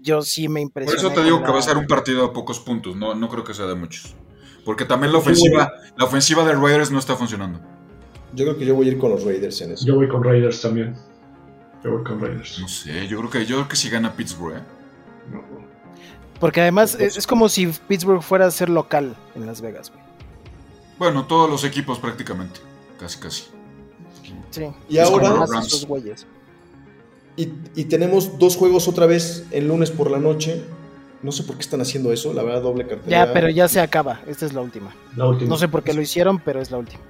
yo 0.00 0.22
sí 0.22 0.48
me 0.48 0.60
Por 0.60 0.62
impresioné. 0.62 0.98
eso 1.00 1.10
te 1.10 1.24
digo 1.24 1.42
que 1.42 1.50
va 1.50 1.58
a 1.58 1.62
ser 1.62 1.76
un 1.76 1.86
partido 1.86 2.22
de 2.22 2.32
pocos 2.32 2.60
puntos, 2.60 2.96
no, 2.96 3.14
no 3.14 3.28
creo 3.28 3.44
que 3.44 3.52
sea 3.52 3.66
de 3.66 3.74
muchos. 3.74 4.14
Porque 4.64 4.84
también 4.84 5.12
la 5.12 5.18
ofensiva, 5.18 5.72
la 5.96 6.04
ofensiva 6.04 6.44
de 6.44 6.52
Raiders 6.52 6.90
no 6.92 7.00
está 7.00 7.16
funcionando. 7.16 7.60
Yo 8.34 8.44
creo 8.44 8.56
que 8.58 8.64
yo 8.64 8.74
voy 8.74 8.88
a 8.88 8.92
ir 8.92 8.98
con 8.98 9.10
los 9.10 9.24
Raiders 9.24 9.60
en 9.60 9.72
eso. 9.72 9.84
Yo 9.86 9.96
voy 9.96 10.08
con 10.08 10.22
Raiders 10.24 10.60
también. 10.60 10.94
Yo 11.84 11.92
voy 11.92 12.04
con 12.04 12.20
Raiders. 12.20 12.58
No 12.60 12.68
sé, 12.68 13.06
yo 13.08 13.18
creo 13.18 13.30
que 13.30 13.46
yo 13.46 13.56
creo 13.56 13.68
que 13.68 13.76
si 13.76 13.90
gana 13.90 14.12
Pittsburgh, 14.14 14.56
¿eh? 14.56 14.60
No. 15.32 15.42
Porque 16.40 16.60
además 16.60 16.96
es, 16.98 17.16
es 17.16 17.26
como 17.26 17.48
si 17.48 17.66
Pittsburgh 17.66 18.22
fuera 18.22 18.46
a 18.46 18.50
ser 18.50 18.68
local 18.68 19.14
en 19.34 19.46
Las 19.46 19.60
Vegas, 19.60 19.90
güey. 19.90 20.02
Bueno, 20.98 21.26
todos 21.26 21.48
los 21.50 21.64
equipos 21.64 21.98
prácticamente, 21.98 22.60
casi 22.98 23.18
casi. 23.18 23.44
Sí. 24.50 24.66
Y 24.88 24.98
Es 24.98 25.08
ahora, 25.08 25.44
esos 25.60 25.86
güeyes. 25.86 26.26
y, 27.36 27.48
y 27.74 27.84
tenemos 27.84 28.38
dos 28.38 28.56
juegos 28.56 28.86
otra 28.88 29.06
vez 29.06 29.46
el 29.50 29.68
lunes 29.68 29.90
por 29.90 30.10
la 30.10 30.18
noche. 30.18 30.62
No 31.22 31.30
sé 31.32 31.44
por 31.44 31.54
qué 31.56 31.62
están 31.62 31.80
haciendo 31.80 32.12
eso, 32.12 32.32
la 32.32 32.42
verdad, 32.42 32.62
doble 32.62 32.86
cartelera. 32.86 33.26
Ya, 33.26 33.32
pero 33.32 33.48
ya 33.48 33.68
se 33.68 33.80
acaba. 33.80 34.20
Esta 34.26 34.44
es 34.44 34.52
la 34.52 34.60
última. 34.60 34.92
La 35.16 35.26
última. 35.28 35.48
No 35.48 35.56
sé 35.56 35.68
por 35.68 35.82
qué 35.84 35.94
lo 35.94 36.02
hicieron, 36.02 36.40
pero 36.40 36.60
es 36.60 36.70
la 36.72 36.78
última. 36.78 37.00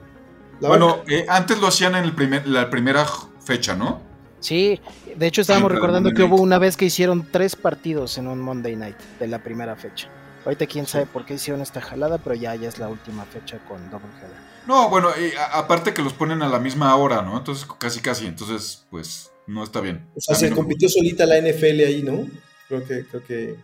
La 0.63 0.69
Bueno, 0.69 1.03
eh, 1.09 1.27
antes 1.29 1.59
lo 1.61 1.67
hacían 1.67 1.95
en 1.97 2.05
el 2.05 2.15
primer, 2.15 2.47
la 2.47 2.71
primera 2.71 3.05
fecha, 3.45 3.75
¿no? 3.75 4.01
Sí, 4.41 4.81
de 5.17 5.27
hecho 5.27 5.41
estábamos 5.43 5.71
Sí, 5.71 5.75
recordando 5.77 6.11
que 6.13 6.23
hubo 6.25 6.37
una 6.41 6.59
vez 6.59 6.77
que 6.77 6.85
hicieron 6.87 7.29
tres 7.31 7.55
partidos 7.55 8.19
en 8.19 8.27
un 8.27 8.41
Monday 8.41 8.75
Night 8.77 8.97
de 9.21 9.27
la 9.29 9.39
primera 9.41 9.77
fecha. 9.77 10.09
Ahorita 10.45 10.67
quién 10.67 10.87
sabe 10.87 11.07
por 11.07 11.25
qué 11.25 11.35
hicieron 11.35 11.63
esta 11.63 11.81
jalada, 11.81 12.19
pero 12.19 12.35
ya, 12.35 12.55
ya 12.57 12.69
es 12.69 12.79
la 12.79 12.89
última 12.89 13.25
fecha 13.25 13.59
con 13.69 13.89
Double 13.91 14.09
Header. 14.21 14.37
No, 14.67 14.89
bueno, 14.89 15.11
y 15.17 15.37
a- 15.37 15.59
aparte 15.59 15.95
que 15.95 16.03
los 16.03 16.13
ponen 16.13 16.43
a 16.43 16.49
la 16.49 16.59
misma 16.59 16.95
hora, 16.97 17.23
¿no? 17.23 17.39
Entonces, 17.39 17.67
casi 17.79 18.01
casi, 18.01 18.27
entonces, 18.27 18.85
pues, 18.91 19.33
no 19.47 19.63
está 19.63 19.81
bien. 19.81 20.09
o 20.17 20.21
sea, 20.21 20.35
se 20.35 20.51
no- 20.51 20.57
compitió 20.57 20.89
solita 20.89 21.25
la 21.27 21.37
NFL 21.39 21.85
ahí, 21.87 22.03
¿no? 22.03 22.27
Creo 22.69 22.85
que, 22.87 23.05
creo 23.07 23.25
que. 23.25 23.57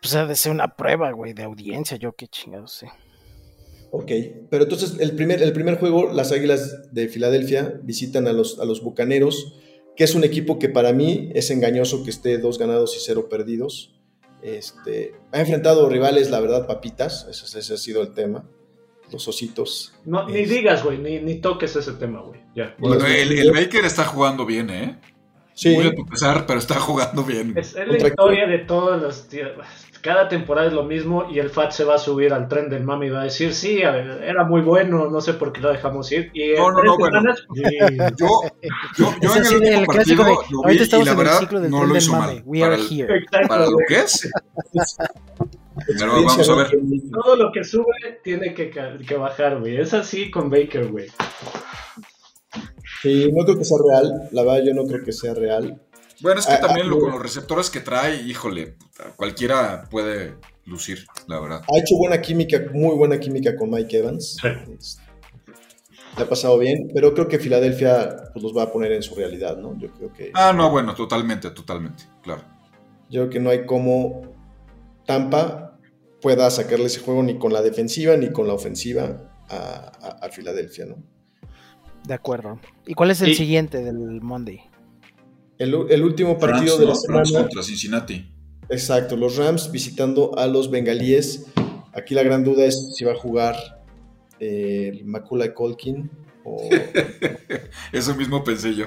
Pues 0.00 0.14
ha 0.16 0.26
de 0.26 0.34
ser 0.34 0.50
una 0.50 0.68
prueba, 0.76 1.10
güey, 1.12 1.32
de 1.34 1.44
audiencia, 1.44 1.96
yo 1.96 2.12
qué 2.14 2.26
chingados 2.26 2.72
sé. 2.72 2.88
Ok, 3.92 4.12
pero 4.50 4.64
entonces 4.64 4.96
el 5.00 5.12
primer, 5.16 5.42
el 5.42 5.52
primer 5.52 5.78
juego, 5.78 6.12
las 6.12 6.30
Águilas 6.32 6.92
de 6.92 7.08
Filadelfia 7.08 7.80
visitan 7.82 8.28
a 8.28 8.32
los, 8.32 8.60
a 8.60 8.64
los 8.64 8.82
Bucaneros, 8.82 9.54
que 9.96 10.04
es 10.04 10.14
un 10.14 10.22
equipo 10.24 10.58
que 10.58 10.68
para 10.68 10.92
mí 10.92 11.30
es 11.34 11.50
engañoso 11.50 12.04
que 12.04 12.10
esté 12.10 12.38
dos 12.38 12.58
ganados 12.58 12.96
y 12.96 13.00
cero 13.00 13.28
perdidos. 13.28 13.96
Este, 14.42 15.12
ha 15.32 15.40
enfrentado 15.40 15.88
rivales, 15.88 16.30
la 16.30 16.40
verdad, 16.40 16.66
papitas, 16.66 17.26
ese, 17.28 17.58
ese 17.58 17.74
ha 17.74 17.76
sido 17.76 18.00
el 18.02 18.14
tema. 18.14 18.48
Los 19.12 19.26
ositos. 19.26 19.92
No, 20.04 20.28
ni 20.28 20.38
Es- 20.38 20.50
digas, 20.50 20.84
güey, 20.84 20.98
ni, 20.98 21.18
ni 21.18 21.40
toques 21.40 21.74
ese 21.74 21.92
tema, 21.94 22.22
güey. 22.22 22.40
Ya. 22.54 22.76
Bueno, 22.78 23.04
el, 23.06 23.32
el 23.32 23.50
Baker 23.50 23.84
está 23.84 24.04
jugando 24.04 24.46
bien, 24.46 24.70
¿eh? 24.70 25.00
Sí, 25.52 25.74
Muy 25.74 25.88
a 25.88 25.94
tu 25.94 26.06
pesar, 26.06 26.46
pero 26.46 26.60
está 26.60 26.76
jugando 26.76 27.24
bien. 27.24 27.52
Es, 27.58 27.70
es 27.70 27.74
la 27.74 27.86
Contra- 27.88 28.08
historia 28.08 28.46
de 28.46 28.58
todos 28.60 29.02
los 29.02 29.28
tíos. 29.28 29.50
Cada 30.02 30.28
temporada 30.28 30.66
es 30.68 30.72
lo 30.72 30.84
mismo 30.84 31.26
y 31.30 31.38
el 31.40 31.50
FAT 31.50 31.72
se 31.72 31.84
va 31.84 31.96
a 31.96 31.98
subir 31.98 32.32
al 32.32 32.48
tren 32.48 32.70
del 32.70 32.84
mami 32.84 33.06
y 33.08 33.10
va 33.10 33.20
a 33.20 33.24
decir, 33.24 33.52
sí, 33.52 33.82
a 33.82 33.90
ver, 33.90 34.22
era 34.24 34.44
muy 34.44 34.62
bueno, 34.62 35.10
no 35.10 35.20
sé 35.20 35.34
por 35.34 35.52
qué 35.52 35.60
lo 35.60 35.70
dejamos 35.70 36.10
ir. 36.10 36.30
Y 36.32 36.54
No, 36.56 36.70
no, 36.70 36.76
tres 36.80 36.86
no, 36.86 36.96
bueno. 36.98 37.34
sí. 37.34 37.62
Yo, 38.16 38.28
yo, 38.96 39.14
yo 39.20 39.36
en 39.36 39.44
el 39.46 39.54
último 39.56 39.86
clásico 39.86 40.22
partido 40.22 40.24
de, 40.24 40.52
lo 40.52 40.62
vi 40.62 40.64
ahorita 40.64 40.72
y 40.72 40.82
estamos 40.84 41.06
la 41.06 41.12
en 41.12 41.18
el 41.18 41.24
verdad 41.24 41.38
ciclo 41.40 41.60
del 41.60 41.70
no 41.70 41.76
tren 41.78 41.88
lo 41.88 41.94
del 41.94 42.02
hizo 42.02 42.12
mame. 42.12 42.26
mal. 42.34 42.42
We 42.46 42.60
Para 42.60 42.74
are 42.74 42.82
el- 42.82 42.88
here. 43.00 43.24
Para 43.48 43.66
lo 43.66 43.76
que 43.86 43.94
es, 44.00 44.30
pero 45.98 46.12
vamos 46.14 46.48
a 46.48 46.54
ver. 46.56 46.70
Todo 47.12 47.36
lo 47.36 47.52
que 47.52 47.64
sube 47.64 48.20
tiene 48.24 48.54
que, 48.54 48.70
que 48.70 49.16
bajar, 49.16 49.60
güey. 49.60 49.76
Es 49.80 49.92
así 49.92 50.30
con 50.30 50.48
Baker, 50.48 50.88
güey. 50.90 51.08
Sí, 53.02 53.30
no 53.34 53.44
creo 53.44 53.58
que 53.58 53.64
sea 53.64 53.78
real. 53.86 54.28
La 54.32 54.42
verdad, 54.44 54.62
yo 54.64 54.74
no 54.74 54.84
creo 54.86 55.04
que 55.04 55.12
sea 55.12 55.32
real. 55.34 55.80
Bueno, 56.20 56.40
es 56.40 56.46
que 56.46 56.52
Ah, 56.54 56.60
también 56.60 56.86
ah, 56.86 56.90
lo, 56.90 56.96
no. 56.96 57.02
con 57.02 57.10
los 57.12 57.22
receptores 57.22 57.70
que 57.70 57.80
trae, 57.80 58.22
híjole, 58.22 58.68
puta, 58.78 59.04
cualquiera 59.16 59.88
puede 59.90 60.34
lucir, 60.66 61.06
la 61.26 61.40
verdad. 61.40 61.62
Ha 61.62 61.78
hecho 61.78 61.96
buena 61.96 62.20
química, 62.20 62.60
muy 62.72 62.94
buena 62.96 63.18
química 63.18 63.56
con 63.56 63.70
Mike 63.70 63.98
Evans. 63.98 64.36
Sí. 64.40 64.48
Este, 64.78 65.02
Le 66.16 66.24
ha 66.24 66.28
pasado 66.28 66.58
bien, 66.58 66.90
pero 66.92 67.14
creo 67.14 67.28
que 67.28 67.38
Filadelfia 67.38 68.16
pues, 68.32 68.42
los 68.42 68.56
va 68.56 68.64
a 68.64 68.72
poner 68.72 68.92
en 68.92 69.02
su 69.02 69.14
realidad, 69.14 69.56
¿no? 69.56 69.78
Yo 69.78 69.90
creo 69.92 70.12
que, 70.12 70.30
Ah, 70.34 70.52
no, 70.52 70.70
bueno, 70.70 70.94
totalmente, 70.94 71.50
totalmente, 71.50 72.04
claro. 72.22 72.42
yo 73.08 73.22
creo 73.22 73.30
que 73.30 73.40
no 73.40 73.50
hay 73.50 73.64
como 73.64 74.22
Tampa 75.06 75.78
pueda 76.20 76.50
sacarle 76.50 76.86
ese 76.86 77.00
juego 77.00 77.22
ni 77.22 77.38
con 77.38 77.52
la 77.52 77.62
defensiva 77.62 78.16
ni 78.16 78.30
con 78.30 78.46
la 78.46 78.52
ofensiva 78.54 79.30
a, 79.48 79.56
a- 79.56 80.26
a 80.26 80.28
Filadelfia, 80.30 80.84
¿no? 80.86 80.96
De 82.04 82.14
acuerdo. 82.14 82.58
¿Y 82.86 82.94
cuál 82.94 83.10
es 83.10 83.20
el 83.22 83.30
Y- 83.30 83.34
siguiente 83.34 83.82
del 83.82 84.20
Monday? 84.20 84.60
El, 85.60 86.02
último 86.02 86.38
partido 86.38 86.76
Rams, 86.76 86.80
de 86.80 86.86
la 86.86 86.92
¿no? 86.94 87.14
Rams 87.18 87.28
semana, 87.28 87.44
contra 87.48 87.62
Cincinnati. 87.62 88.32
exacto, 88.68 89.16
los 89.16 89.36
Rams 89.36 89.70
visitando 89.70 90.36
a 90.38 90.46
los 90.46 90.70
Bengalíes. 90.70 91.46
Aquí 91.92 92.14
la 92.14 92.22
gran 92.22 92.44
duda 92.44 92.64
es 92.64 92.94
si 92.94 93.04
va 93.04 93.12
a 93.12 93.16
jugar 93.16 93.56
eh, 94.40 94.90
el 94.92 95.04
Macaulay 95.04 95.52
Colkin 95.54 96.10
o 96.44 96.56
Eso 97.92 98.14
mismo 98.14 98.42
pensé 98.44 98.74
yo. 98.74 98.86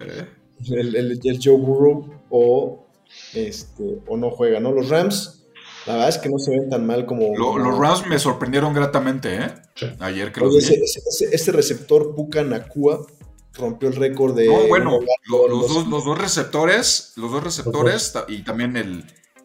Eh, 0.00 0.24
el, 0.70 0.96
el- 0.96 1.20
el 1.22 1.38
Joe 1.42 1.56
Burrow 1.56 2.10
o, 2.30 2.86
este, 3.34 3.98
o 4.06 4.16
no 4.16 4.30
juega, 4.30 4.60
¿no? 4.60 4.72
Los 4.72 4.88
Rams, 4.88 5.46
la 5.86 5.92
verdad 5.94 6.08
es 6.08 6.18
que 6.18 6.28
no 6.28 6.38
se 6.38 6.50
ven 6.50 6.68
tan 6.68 6.84
mal 6.86 7.06
como... 7.06 7.36
lo- 7.36 7.52
como- 7.52 7.58
los 7.58 7.78
Rams 7.78 8.06
me 8.08 8.18
sorprendieron 8.18 8.74
gratamente, 8.74 9.36
¿eh? 9.36 9.46
Ayer 10.00 10.32
que 10.32 10.40
Oye, 10.40 10.58
ese 10.58 11.52
receptor 11.52 12.14
Puka 12.16 12.42
Nakua 12.42 13.06
rompió 13.58 13.88
el 13.88 13.96
récord 13.96 14.34
de... 14.36 14.46
No, 14.46 14.66
bueno, 14.68 14.98
lo- 15.26 15.48
los, 15.48 15.68
dos, 15.68 15.86
los 15.88 16.04
dos 16.04 16.18
receptores, 16.18 17.12
los 17.16 17.30
dos 17.32 17.42
receptores 17.44 18.14
y 18.28 18.42
también 18.42 18.76
el, 18.76 19.04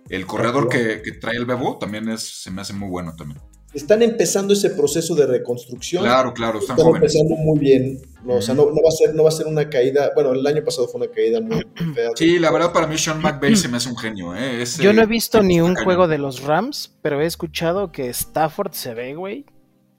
el 0.10 0.26
corredor 0.26 0.70
que, 0.70 1.02
que 1.02 1.12
trae 1.14 1.36
el 1.36 1.46
Bebo 1.46 1.78
también 1.78 2.08
es, 2.10 2.22
se 2.44 2.52
me 2.52 2.62
hace 2.62 2.74
muy 2.74 2.90
bueno 2.90 3.16
también. 3.16 3.42
Están 3.74 4.04
empezando 4.04 4.54
ese 4.54 4.70
proceso 4.70 5.16
de 5.16 5.26
reconstrucción. 5.26 6.04
Claro, 6.04 6.32
claro, 6.32 6.60
están 6.60 6.76
Están 6.78 6.92
jóvenes. 6.92 7.16
empezando 7.16 7.44
muy 7.44 7.58
bien. 7.58 8.00
No, 8.24 8.36
o 8.36 8.42
sea, 8.42 8.54
no, 8.54 8.66
no 8.66 8.76
va 8.84 8.90
a 8.90 8.92
ser, 8.92 9.16
no 9.16 9.24
va 9.24 9.30
a 9.30 9.32
ser 9.32 9.48
una 9.48 9.68
caída. 9.68 10.12
Bueno, 10.14 10.32
el 10.34 10.46
año 10.46 10.64
pasado 10.64 10.88
fue 10.88 11.02
una 11.02 11.12
caída 11.12 11.42
muy 11.42 11.66
fea. 11.96 12.12
Sí, 12.16 12.38
la 12.38 12.52
verdad 12.52 12.72
para 12.72 12.86
mí 12.86 13.00
Sean 13.00 13.20
McVay 13.20 13.56
se 13.56 13.68
me 13.70 13.78
hace 13.78 13.90
un 13.90 13.98
genio, 13.98 14.36
¿eh? 14.36 14.62
Ese- 14.62 14.84
Yo 14.84 14.94
no 14.94 15.02
he 15.02 15.08
visto 15.08 15.42
ni 15.42 15.60
un 15.60 15.74
cañón. 15.74 15.86
juego 15.86 16.08
de 16.08 16.20
los 16.20 16.44
Rams, 16.44 16.96
pero 17.02 17.20
he 17.20 17.26
escuchado 17.26 17.92
que 17.92 18.10
Stafford 18.10 18.74
se 18.74 18.94
ve, 18.94 19.16
güey, 19.16 19.48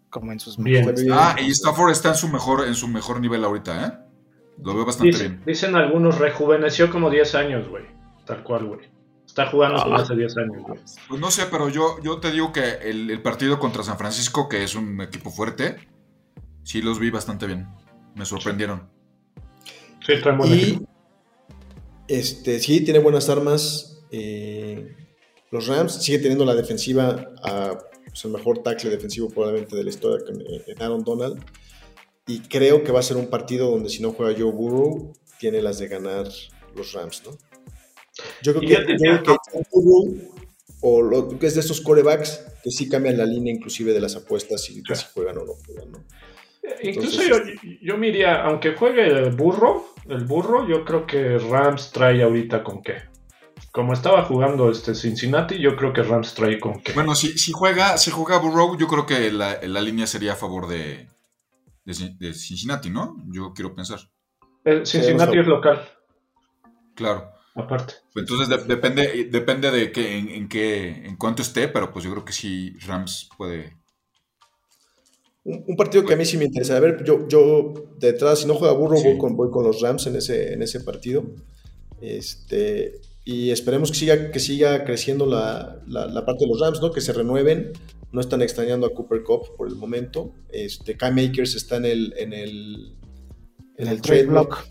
como 0.09 0.31
en 0.31 0.39
sus 0.39 0.57
mejores. 0.57 1.05
Ah, 1.11 1.35
y 1.45 1.51
Stafford 1.51 1.91
está 1.91 2.11
en 2.11 2.15
su 2.15 2.29
mejor, 2.29 2.69
en 2.69 2.77
su 2.77 2.87
mejor 2.87 3.19
nivel 3.21 3.43
ahorita, 3.45 3.87
¿eh? 3.89 3.93
Lo 4.63 4.75
veo 4.75 4.85
bastante 4.85 5.13
Dicen, 5.13 5.33
bien. 5.33 5.43
dicen 5.47 5.75
algunos, 5.77 6.19
rejuveneció 6.19 6.91
como 6.91 7.11
10 7.11 7.35
años, 7.35 7.69
güey. 7.69 7.85
Tal 8.25 8.43
cual, 8.45 8.67
güey. 8.67 8.81
Está 9.27 9.47
jugando 9.47 9.83
como 9.83 9.97
Ah. 9.97 10.03
hace 10.03 10.15
10 10.15 10.37
años, 10.37 10.63
güey. 10.63 10.81
Pues 11.09 11.21
no 11.21 11.31
sé, 11.31 11.45
pero 11.51 11.69
yo, 11.69 11.97
yo 12.03 12.19
te 12.21 12.31
digo 12.31 12.53
que 12.53 12.75
el, 12.83 13.11
el 13.11 13.21
partido 13.23 13.59
contra 13.59 13.83
San 13.83 13.99
Francisco, 13.99 14.49
que 14.49 14.63
es 14.63 14.75
un 14.75 15.01
equipo 15.01 15.31
fuerte, 15.31 15.77
sí 16.63 16.81
los 16.83 16.99
vi 17.01 17.11
bastante 17.11 17.47
bien. 17.47 17.67
Me 18.15 18.25
sorprendieron. 18.25 18.89
Sí, 20.07 20.15
trae 20.23 20.37
buen 20.37 20.51
Y 20.53 20.63
equipo. 20.63 20.89
este, 22.09 22.59
sí, 22.61 22.83
tiene 22.85 22.99
buenas 23.01 23.29
armas. 23.29 23.91
eh, 24.11 24.95
los 25.51 25.67
Rams 25.69 26.03
sigue 26.03 26.19
teniendo 26.19 26.45
la 26.45 26.55
defensiva, 26.55 27.33
a, 27.43 27.79
pues, 28.07 28.25
el 28.25 28.31
mejor 28.33 28.59
tackle 28.59 28.91
defensivo 28.91 29.29
probablemente 29.31 29.75
de 29.77 29.85
la 29.85 29.91
historia 29.91 30.25
con, 30.27 30.41
eh, 30.41 30.75
Aaron 30.81 31.03
Donald. 31.05 31.45
Y 32.27 32.41
creo 32.41 32.83
que 32.85 32.93
va 32.93 33.01
a 33.01 33.03
ser 33.03 33.17
un 33.17 33.29
partido 33.29 33.71
donde 33.71 33.91
si 33.91 34.03
no 34.03 34.13
juega 34.13 34.39
Joe 34.39 34.51
Burrow, 34.53 35.13
tiene 35.39 35.61
las 35.61 35.79
de 35.79 35.89
ganar 35.89 36.27
los 36.75 36.93
Rams, 36.93 37.23
¿no? 37.27 37.33
Yo 38.43 38.53
creo 38.55 38.61
que, 38.61 38.67
yo 38.69 38.79
yo 38.81 38.87
tenía- 38.87 39.23
creo 39.23 39.37
que 39.37 39.53
Joe 39.53 39.65
Burrow, 39.71 40.19
o 40.81 41.03
lo 41.03 41.39
que 41.39 41.47
es 41.47 41.55
de 41.55 41.61
estos 41.61 41.81
corebacks, 41.81 42.43
que 42.63 42.71
sí 42.71 42.89
cambian 42.89 43.19
la 43.19 43.27
línea 43.27 43.53
inclusive 43.53 43.93
de 43.93 44.01
las 44.01 44.17
apuestas 44.17 44.69
y 44.71 44.81
de 44.81 44.95
si 44.95 45.05
juegan 45.13 45.39
o 45.39 45.45
no 45.45 45.53
juegan, 45.67 45.93
¿no? 45.93 46.05
Incluso 46.83 47.21
Entonces, 47.23 47.59
yo, 47.63 47.71
yo 47.83 47.99
me 47.99 48.09
iría, 48.09 48.43
aunque 48.43 48.75
juegue 48.75 49.07
el 49.07 49.31
burro, 49.33 49.95
el 50.09 50.25
burro, 50.25 50.67
yo 50.67 50.85
creo 50.85 51.07
que 51.07 51.39
Rams 51.39 51.91
trae 51.93 52.23
ahorita 52.23 52.65
con 52.65 52.83
qué. 52.83 53.03
Como 53.71 53.93
estaba 53.93 54.25
jugando 54.25 54.71
este 54.71 54.95
Cincinnati, 54.95 55.59
yo 55.59 55.77
creo 55.77 55.93
que 55.93 56.03
Rams 56.03 56.33
trae 56.35 56.59
con 56.59 56.81
qué. 56.81 56.93
Bueno, 56.93 57.15
si, 57.15 57.37
si 57.39 57.53
juega, 57.53 57.99
si 57.99 58.11
juega 58.11 58.39
Burrow, 58.39 58.79
yo 58.79 58.87
creo 58.87 59.05
que 59.05 59.31
la, 59.31 59.61
la 59.63 59.81
línea 59.83 60.07
sería 60.07 60.33
a 60.35 60.37
favor 60.37 60.69
de, 60.69 61.09
de, 61.85 61.93
Cin- 61.93 62.19
de 62.19 62.35
Cincinnati, 62.35 62.91
¿no? 62.91 63.17
Yo 63.33 63.53
quiero 63.55 63.75
pensar. 63.75 64.01
El 64.65 64.87
Cincinnati 64.87 65.33
Sí, 65.35 65.39
es 65.41 65.47
local, 65.47 65.83
Claro. 66.95 67.31
aparte. 67.55 67.95
Entonces 68.15 68.49
de- 68.49 68.65
depende, 68.65 69.29
depende 69.31 69.71
de 69.71 69.93
qué, 69.93 70.17
en, 70.19 70.29
en 70.31 70.49
qué, 70.49 70.89
en 71.07 71.17
cuánto 71.17 71.43
esté, 71.43 71.69
pero 71.69 71.93
pues 71.93 72.05
yo 72.05 72.11
creo 72.13 72.25
que 72.25 72.33
sí 72.33 72.73
Rams 72.87 73.29
puede. 73.37 73.77
Un, 75.45 75.63
un 75.67 75.77
partido 75.77 76.05
que 76.07 76.15
a 76.15 76.17
mí 76.17 76.25
sí 76.25 76.39
me 76.39 76.47
interesa. 76.47 76.77
A 76.77 76.81
ver, 76.81 77.05
yo, 77.05 77.29
yo 77.29 77.75
detrás, 77.99 78.41
si 78.41 78.47
no 78.47 78.55
juega 78.55 78.73
Burro, 78.73 78.97
Sí. 78.97 79.05
voy, 79.09 79.19
con, 79.19 79.37
voy 79.37 79.51
con 79.51 79.65
los 79.65 79.83
Rams 79.83 80.07
en 80.07 80.17
ese, 80.17 80.55
en 80.55 80.63
ese 80.63 80.81
partido. 80.81 81.25
Este, 82.01 83.01
y 83.25 83.51
esperemos 83.51 83.91
que 83.91 83.99
siga, 83.99 84.31
que 84.31 84.39
siga 84.39 84.85
creciendo 84.85 85.27
la, 85.27 85.83
la- 85.87 86.07
la 86.07 86.25
parte 86.25 86.45
de 86.45 86.49
los 86.51 86.61
Rams, 86.61 86.81
¿no? 86.81 86.91
Que 86.93 87.01
se 87.03 87.13
renueven. 87.13 87.73
No 88.15 88.21
están 88.21 88.41
extrañando 88.43 88.87
a 88.87 88.95
Cooper 88.95 89.23
Cup 89.25 89.57
por 89.57 89.67
el 89.69 89.75
momento. 89.77 90.33
Este, 90.49 90.97
Kai 90.97 91.13
Makers 91.13 91.55
está 91.57 91.77
en 91.77 91.85
el, 91.87 92.15
en 92.17 92.33
el, 92.33 92.97
en 93.77 93.89
el 93.89 93.95
el 93.95 94.01
trade 94.01 94.21
trade 94.21 94.27
block. 94.27 94.49
block. 94.49 94.69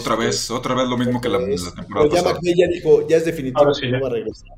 Otra 0.00 0.14
Este, 0.14 0.26
vez, 0.26 0.50
otra 0.50 0.74
vez 0.74 0.88
lo 0.88 0.96
mismo 0.96 1.20
que 1.20 1.28
la, 1.28 1.38
es- 1.40 1.62
la 1.64 1.72
temporada 1.72 2.08
pero 2.08 2.16
ya 2.16 2.22
pasada. 2.22 2.34
McVay 2.40 2.54
ya 2.56 2.66
dijo, 2.68 3.06
ya 3.08 3.16
es 3.18 3.24
definitivo 3.24 3.60
Ahora 3.60 3.74
sí, 3.74 3.80
que 3.82 3.90
ya. 3.90 3.96
no 3.98 4.02
va 4.02 4.08
a 4.08 4.12
regresar. 4.12 4.48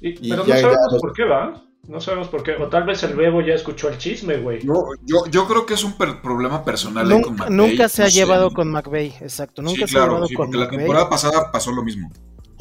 Y- 0.00 0.08
Y 0.26 0.30
pero 0.30 0.44
ya- 0.46 0.54
no 0.56 0.60
sabemos 0.60 0.92
los- 0.92 1.00
por 1.00 1.12
qué 1.14 1.24
va. 1.24 1.64
No 1.88 2.00
sabemos 2.00 2.28
por 2.28 2.42
qué. 2.44 2.52
O 2.56 2.68
tal 2.68 2.84
vez 2.84 3.02
el 3.02 3.14
Bebo 3.16 3.40
ya 3.40 3.54
escuchó 3.54 3.88
el 3.88 3.98
chisme, 3.98 4.36
güey. 4.38 4.60
Yo, 4.64 4.84
yo, 5.04 5.26
yo 5.30 5.46
creo 5.48 5.66
que 5.66 5.74
es 5.74 5.82
un 5.82 5.94
per- 5.94 6.22
problema 6.22 6.64
personal 6.64 7.10
ahí 7.10 7.20
con 7.22 7.32
Nunca, 7.32 7.44
McVay, 7.48 7.56
nunca 7.70 7.88
se 7.88 8.02
no 8.02 8.06
ha 8.06 8.10
sé. 8.10 8.16
llevado 8.16 8.50
con 8.52 8.68
McVeigh, 8.70 9.14
exacto. 9.20 9.62
Nunca 9.62 9.86
sí, 9.86 9.92
se 9.94 9.98
ha 9.98 10.04
llevado 10.06 10.26
sí, 10.28 10.34
con 10.34 10.46
porque 10.50 10.58
la 10.58 10.70
temporada 10.70 11.08
pasada 11.10 11.50
pasó 11.52 11.72
lo 11.72 11.82
mismo. 11.82 12.10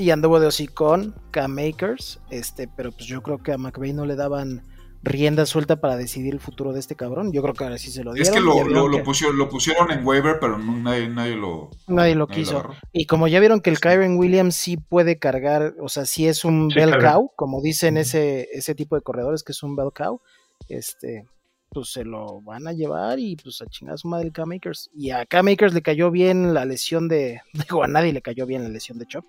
Y 0.01 0.11
anduvo 0.11 0.39
de 0.39 0.47
hocicón, 0.47 1.15
Cam 1.31 1.53
Makers, 1.53 2.19
este, 2.29 2.67
pero 2.67 2.91
pues 2.91 3.05
yo 3.05 3.21
creo 3.21 3.37
que 3.37 3.51
a 3.53 3.57
McVeigh 3.57 3.93
no 3.93 4.05
le 4.05 4.15
daban 4.15 4.63
rienda 5.03 5.47
suelta 5.47 5.81
para 5.81 5.95
decidir 5.97 6.33
el 6.33 6.39
futuro 6.39 6.73
de 6.73 6.79
este 6.79 6.95
cabrón. 6.95 7.31
Yo 7.31 7.41
creo 7.41 7.55
que 7.55 7.63
ahora 7.63 7.79
sí 7.79 7.89
se 7.89 8.03
lo 8.03 8.13
dieron. 8.13 8.31
Es 8.33 8.37
que 8.37 8.39
lo, 8.45 8.53
vieron 8.53 8.73
lo, 8.73 8.87
lo 8.87 8.97
que 8.97 9.03
pusieron, 9.03 9.37
lo 9.37 9.49
pusieron 9.49 9.89
en 9.91 10.05
waiver, 10.05 10.37
pero 10.39 10.59
no- 10.59 10.77
nadie, 10.77 11.09
nadie 11.09 11.35
lo, 11.35 11.71
nadie 11.87 12.13
lo 12.13 12.27
nadie 12.27 12.41
quiso. 12.43 12.69
y 12.91 13.05
como 13.07 13.27
ya 13.27 13.39
vieron 13.39 13.61
que 13.61 13.71
el 13.71 13.79
Kyron 13.79 14.17
Williams 14.17 14.55
sí 14.55 14.77
puede 14.77 15.17
cargar, 15.17 15.73
o 15.81 15.89
sea, 15.89 16.05
sí 16.05 16.27
es 16.27 16.45
un 16.45 16.69
Sí, 16.69 16.75
bell 16.79 16.99
cow, 16.99 17.31
como 17.35 17.61
dicen 17.63 17.97
ese, 17.97 18.47
ese 18.53 18.75
tipo 18.75 18.95
de 18.95 19.01
corredores 19.01 19.41
que 19.43 19.53
es 19.53 19.63
un 19.63 19.75
bell 19.75 19.89
cow, 19.91 20.21
este, 20.69 21.25
pues 21.71 21.89
se 21.91 22.03
lo 22.03 22.41
van 22.41 22.67
a 22.67 22.73
llevar 22.73 23.17
y 23.17 23.35
pues 23.37 23.59
a 23.61 23.65
chingar 23.65 23.95
a 23.95 23.97
su 23.97 24.07
madre 24.07 24.27
el 24.27 24.33
Cam 24.33 24.49
Makers. 24.49 24.91
Y 24.93 25.09
a 25.09 25.25
Cam 25.25 25.45
Makers 25.45 25.73
le 25.73 25.81
cayó 25.81 26.11
bien 26.11 26.53
la 26.53 26.65
lesión 26.65 27.07
de, 27.07 27.41
digo, 27.53 27.83
a 27.83 27.87
nadie 27.87 28.13
le 28.13 28.21
cayó 28.21 28.45
bien 28.45 28.61
la 28.61 28.69
lesión 28.69 28.99
de 28.99 29.07
Chop, 29.07 29.25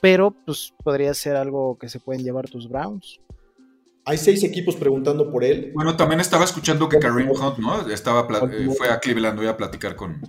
pero 0.00 0.34
pues 0.44 0.72
podría 0.82 1.14
ser 1.14 1.36
algo 1.36 1.78
que 1.78 1.88
se 1.88 2.00
pueden 2.00 2.22
llevar 2.22 2.48
tus 2.48 2.68
Browns. 2.68 3.20
Hay 4.04 4.16
seis 4.18 4.42
equipos 4.42 4.76
preguntando 4.76 5.30
por 5.30 5.44
él. 5.44 5.72
Bueno, 5.74 5.96
también 5.96 6.20
estaba 6.20 6.44
escuchando 6.44 6.88
que 6.88 6.98
Kareem 6.98 7.30
Hunt, 7.30 7.58
¿no? 7.58 7.88
Estaba 7.88 8.26
eh, 8.50 8.68
fue 8.76 8.88
a 8.88 8.98
Cleveland 8.98 9.38
hoy 9.38 9.46
a 9.46 9.56
platicar 9.56 9.94
con. 9.94 10.20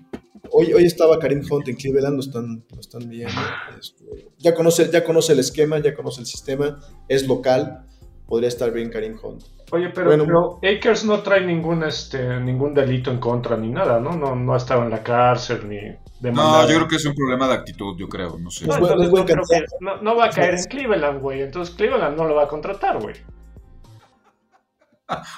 Hoy, 0.51 0.74
hoy 0.74 0.84
estaba 0.84 1.17
Karim 1.17 1.41
Hunt 1.49 1.69
en 1.69 1.78
Cleveland, 1.78 2.15
lo 2.15 2.19
están, 2.19 2.65
lo 2.74 2.80
están 2.80 3.07
viendo. 3.07 3.39
Este, 3.80 4.03
ya, 4.38 4.53
conoce, 4.53 4.89
ya 4.91 5.03
conoce 5.03 5.32
el 5.32 5.39
esquema, 5.39 5.80
ya 5.80 5.95
conoce 5.95 6.19
el 6.19 6.28
sistema, 6.28 6.80
es 7.07 7.26
local, 7.26 7.88
podría 8.32 8.47
estar 8.47 8.71
bien 8.71 8.89
Karim 8.89 9.17
Hunt. 9.21 9.43
Oye, 9.71 9.89
pero, 9.89 10.07
Bueno. 10.07 10.23
pero 10.25 10.59
Akers 10.77 11.03
no 11.03 11.19
trae 11.19 11.41
ningún 11.45 11.84
este 11.84 12.39
ningún 12.39 12.73
delito 12.73 13.11
en 13.11 13.17
contra 13.19 13.57
ni 13.57 13.67
nada, 13.69 13.99
¿no? 13.99 14.13
No, 14.15 14.36
no 14.38 14.53
ha 14.53 14.57
estado 14.57 14.84
en 14.84 14.89
la 14.89 15.03
cárcel 15.03 15.67
ni 15.67 15.75
No, 15.82 15.97
demandado. 16.21 16.69
yo 16.69 16.75
creo 16.77 16.88
que 16.88 16.95
es 16.95 17.05
un 17.05 17.13
problema 17.13 17.47
de 17.49 17.55
actitud, 17.55 17.97
yo 17.97 18.07
creo, 18.07 18.38
no 18.39 18.49
sé. 18.49 18.65
No, 18.67 18.75
entonces 18.77 19.11
no, 19.11 19.25
creo 19.25 19.43
que- 19.49 19.65
no- 19.82 19.97
no 20.01 20.15
va 20.15 20.25
a 20.25 20.29
caer 20.29 20.55
en 20.55 20.63
Cleveland, 20.63 21.21
güey. 21.21 21.41
Entonces 21.41 21.75
Cleveland 21.75 22.15
no 22.17 22.23
lo 22.25 22.36
va 22.36 22.43
a 22.43 22.47
contratar, 22.47 23.01
güey. 23.01 23.15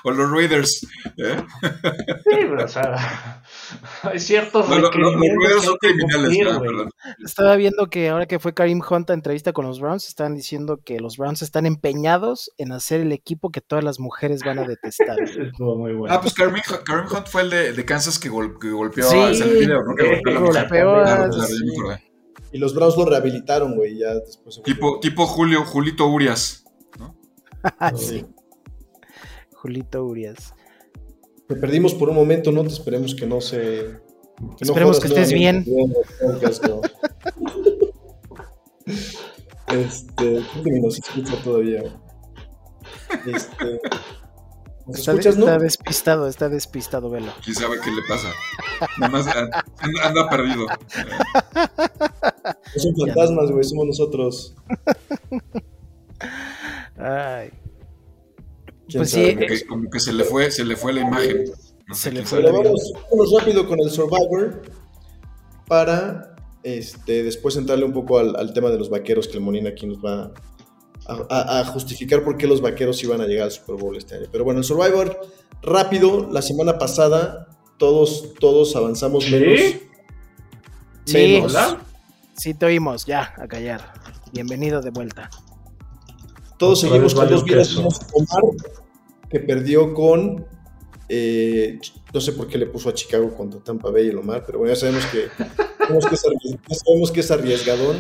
O 0.04 0.12
los 0.12 0.30
Raiders. 0.32 0.86
¿eh? 1.18 1.38
Sí, 1.62 2.38
pero, 2.50 2.66
o 2.66 2.68
sea, 2.68 3.44
hay 4.04 4.20
ciertos 4.20 4.68
No, 4.70 4.80
lo- 4.80 4.92
lo- 4.92 5.12
los 5.12 5.22
Raiders 5.22 5.64
son 5.64 5.78
criminales, 5.78 6.38
cumplir, 6.38 6.48
ah. 6.82 6.90
Estaba 7.24 7.56
viendo 7.56 7.88
que 7.90 8.10
ahora 8.10 8.26
que 8.26 8.40
fue 8.40 8.54
Karim 8.54 8.82
Hunt 8.88 9.10
a 9.10 9.14
entrevista 9.14 9.54
con 9.54 9.66
los 9.66 9.80
Browns, 9.80 10.08
están 10.08 10.36
diciendo 10.36 10.80
que 10.84 11.00
los 11.00 11.18
Browns 11.18 11.42
están 11.42 11.66
empeñados 11.66 12.52
en 12.58 12.72
hacer 12.72 13.02
el 13.02 13.12
equipo 13.12 13.52
que 13.52 13.62
todas 13.62 13.84
las 13.84 14.00
mujeres 14.00 14.42
van 14.46 14.60
a 14.60 14.68
detestar. 14.68 15.20
Eso 15.22 15.42
estuvo 15.42 15.76
muy 15.78 15.94
bueno. 15.94 16.14
Ah, 16.14 16.22
pues 16.22 16.34
Kareem, 16.34 16.62
Kareem 16.86 17.08
Hunt 17.12 17.28
fue 17.28 17.42
el 17.44 17.50
de, 17.50 17.74
de 17.74 17.86
Kansas 17.86 18.20
que, 18.20 18.30
gol- 18.30 18.58
que 18.60 18.70
golpeó 18.72 19.04
Sí, 19.10 19.18
a 19.18 19.30
video, 19.46 19.84
¿no? 19.84 19.96
Que 19.96 20.34
golpeó 20.34 20.96
a 20.96 21.04
la 21.18 21.28
mujer. 21.28 21.48
sí. 21.48 22.04
Y 22.52 22.60
los 22.60 22.76
Browns 22.76 22.96
lo 22.98 23.06
rehabilitaron, 23.06 23.76
güey, 23.76 23.98
ya 23.98 24.14
después. 24.14 24.62
Tipo, 24.64 25.00
tipo 25.00 25.26
Julio, 25.26 25.66
Julito 25.66 26.06
Urias. 26.06 26.64
Ah, 27.80 27.92
sí. 27.96 28.26
Julito 29.64 30.04
Urias. 30.04 30.54
Te 31.48 31.56
perdimos 31.56 31.94
por 31.94 32.10
un 32.10 32.16
momento, 32.16 32.52
¿no? 32.52 32.64
Te 32.64 32.68
esperemos 32.68 33.16
que 33.16 33.26
no 33.26 33.40
se. 33.40 33.98
que 34.58 34.66
Esperemos 34.66 35.00
que 35.00 35.08
estés 35.08 35.32
nuevamente 35.32 35.72
en 35.72 35.92
el 35.92 35.96
podcast, 36.34 36.68
¿no? 36.68 36.82
Este, 39.68 40.44
creo 40.52 40.64
que 40.64 40.72
ni 40.72 40.82
nos 40.82 41.00
escucha 41.00 41.42
todavía. 41.42 41.82
güey. 41.82 41.94
Este, 43.34 43.80
¿Nos 44.86 45.00
Está, 45.00 45.12
escuchas, 45.14 45.38
no? 45.38 45.46
está 45.46 45.58
despistado, 45.58 46.28
está 46.28 46.50
despistado, 46.50 47.10
velo. 47.10 47.32
¿Quién 47.44 47.56
sabe 47.56 47.80
qué 47.80 47.90
le 47.90 48.02
pasa? 48.08 48.28
Nada 49.00 49.12
más 49.12 49.26
anda, 49.28 49.64
anda 50.04 50.30
perdido. 50.30 50.66
No 50.68 52.82
son 52.82 52.96
fantasmas, 52.98 53.50
güey, 53.52 53.64
somos 53.64 53.88
nosotros. 53.88 54.56
Ay, 56.98 57.50
¿Quién 57.50 57.63
Pues 59.00 59.12
sabe? 59.12 59.28
sí, 59.30 59.36
Como 59.36 59.48
que, 59.48 59.66
como 59.68 59.90
que 59.90 60.00
se 60.00 60.14
le 60.14 60.24
fue, 60.24 60.52
se 60.52 60.64
le 60.66 60.76
fue 60.76 60.94
la 60.94 61.02
imagen. 61.02 61.46
No 61.88 61.96
Se 61.96 62.02
sé 62.10 62.12
le 62.12 62.24
fue. 62.26 62.42
Pero 62.42 62.54
vamos, 62.64 62.94
vámonos 63.12 63.34
rápido 63.40 63.68
con 63.68 63.80
el 63.80 63.90
Survivor 63.90 64.62
para 65.68 66.36
este, 66.64 67.24
después 67.24 67.56
entrarle 67.58 67.86
un 67.86 67.94
poco 67.94 68.20
al, 68.20 68.36
al 68.36 68.54
tema 68.54 68.70
de 68.70 68.78
los 68.78 68.90
vaqueros 68.90 69.28
que 69.28 69.34
el 69.38 69.42
Molina 69.44 69.70
aquí 69.70 69.86
nos 69.86 69.98
va 69.98 70.32
a, 71.08 71.14
a- 71.30 71.60
a 71.60 71.66
justificar 71.66 72.24
por 72.24 72.38
qué 72.38 72.48
los 72.48 72.62
vaqueros 72.62 73.04
iban 73.04 73.20
a 73.22 73.26
llegar 73.28 73.46
al 73.46 73.52
Super 73.52 73.76
Bowl 73.76 73.96
este 73.98 74.16
año. 74.16 74.28
Pero 74.32 74.44
bueno, 74.44 74.60
el 74.60 74.64
Survivor, 74.66 75.20
rápido, 75.62 76.30
la 76.32 76.42
semana 76.42 76.78
pasada 76.78 77.48
todos, 77.78 78.34
todos 78.40 78.76
avanzamos 78.76 79.26
¿Sí? 79.26 79.32
menos. 79.32 79.60
Sí. 81.06 81.18
menos. 81.18 81.52
¿Hola? 81.54 81.82
sí 82.38 82.54
te 82.54 82.66
oímos, 82.66 83.06
ya, 83.06 83.34
a 83.38 83.48
callar. 83.48 83.94
Bienvenido 84.32 84.82
de 84.82 84.90
vuelta. 84.92 85.30
Todos 86.58 86.80
Otra 86.80 86.90
seguimos 86.92 87.14
con 87.14 87.30
dos 87.30 87.44
vidas 87.44 87.76
menos 87.76 88.00
Omar, 88.14 88.44
que 89.34 89.40
perdió 89.40 89.94
con. 89.96 90.46
eh, 91.10 91.80
no 92.14 92.22
sé 92.22 92.34
por 92.34 92.48
qué 92.48 92.60
le 92.60 92.68
puso 92.68 92.90
a 92.90 92.94
Chicago 92.94 93.36
contra 93.36 93.60
Tampa 93.60 93.90
Bay 93.90 94.08
el 94.08 94.18
Omar, 94.20 94.44
pero 94.46 94.60
bueno, 94.60 94.74
ya 94.74 94.80
sabemos 94.80 95.06
que, 95.08 95.28
sabemos 95.80 96.06
que, 96.06 96.16
es, 96.16 96.24
ya 96.68 96.76
sabemos 96.76 97.12
que 97.12 97.20
es 97.22 97.32
arriesgadón. 97.32 97.98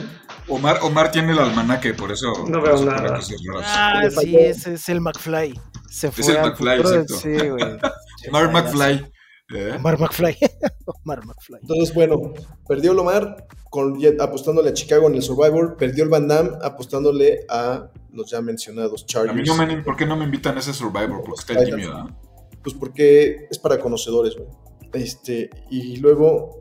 Omar, 0.47 0.79
Omar 0.83 1.11
tiene 1.11 1.31
el 1.31 1.39
almanaque, 1.39 1.95
por 1.95 2.11
eso. 2.11 2.31
No 2.47 2.61
veo 2.61 2.75
eso 2.75 2.85
nada. 2.85 3.19
Ah, 3.63 4.03
sí, 4.21 4.37
ese 4.37 4.75
es 4.75 4.87
el 4.89 5.01
McFly. 5.01 5.59
Se 5.89 6.11
fue 6.11 6.31
el 6.31 6.37
al 6.37 6.51
McFly, 6.51 6.77
futuro, 6.77 7.01
exacto. 7.01 7.15
Sí, 7.17 7.49
güey. 7.49 7.63
Omar 8.29 8.51
McFly. 8.51 9.12
¿Eh? 9.55 9.71
Omar 9.77 9.99
McFly. 9.99 10.37
Omar 11.03 11.25
McFly. 11.25 11.59
Entonces, 11.61 11.93
bueno, 11.93 12.33
perdió 12.67 12.91
el 12.93 12.99
Omar 12.99 13.47
con, 13.69 13.97
apostándole 14.19 14.69
a 14.69 14.73
Chicago 14.73 15.07
en 15.07 15.15
el 15.15 15.21
Survivor, 15.21 15.77
perdió 15.77 16.03
el 16.03 16.09
Van 16.09 16.27
Damme 16.27 16.51
apostándole 16.61 17.45
a 17.49 17.89
los 18.11 18.29
ya 18.29 18.41
mencionados 18.41 19.03
A 19.03 19.05
Chargers. 19.07 19.35
mí 19.35 19.43
no 19.43 19.55
me, 19.55 19.81
¿por 19.81 19.95
qué 19.95 20.05
no 20.05 20.15
me 20.15 20.25
invitan 20.25 20.55
a 20.57 20.59
ese 20.59 20.73
Survivor? 20.73 21.23
Porque 21.25 21.39
está 21.39 21.53
Ahí 21.53 21.59
el 21.59 21.65
Jimmy, 21.69 21.81
está. 21.83 21.95
¿verdad? 22.03 22.15
Pues 22.61 22.75
porque 22.75 23.47
es 23.49 23.59
para 23.59 23.79
conocedores, 23.79 24.35
güey. 24.35 24.47
Este, 24.93 25.49
y 25.71 25.97
luego 25.97 26.59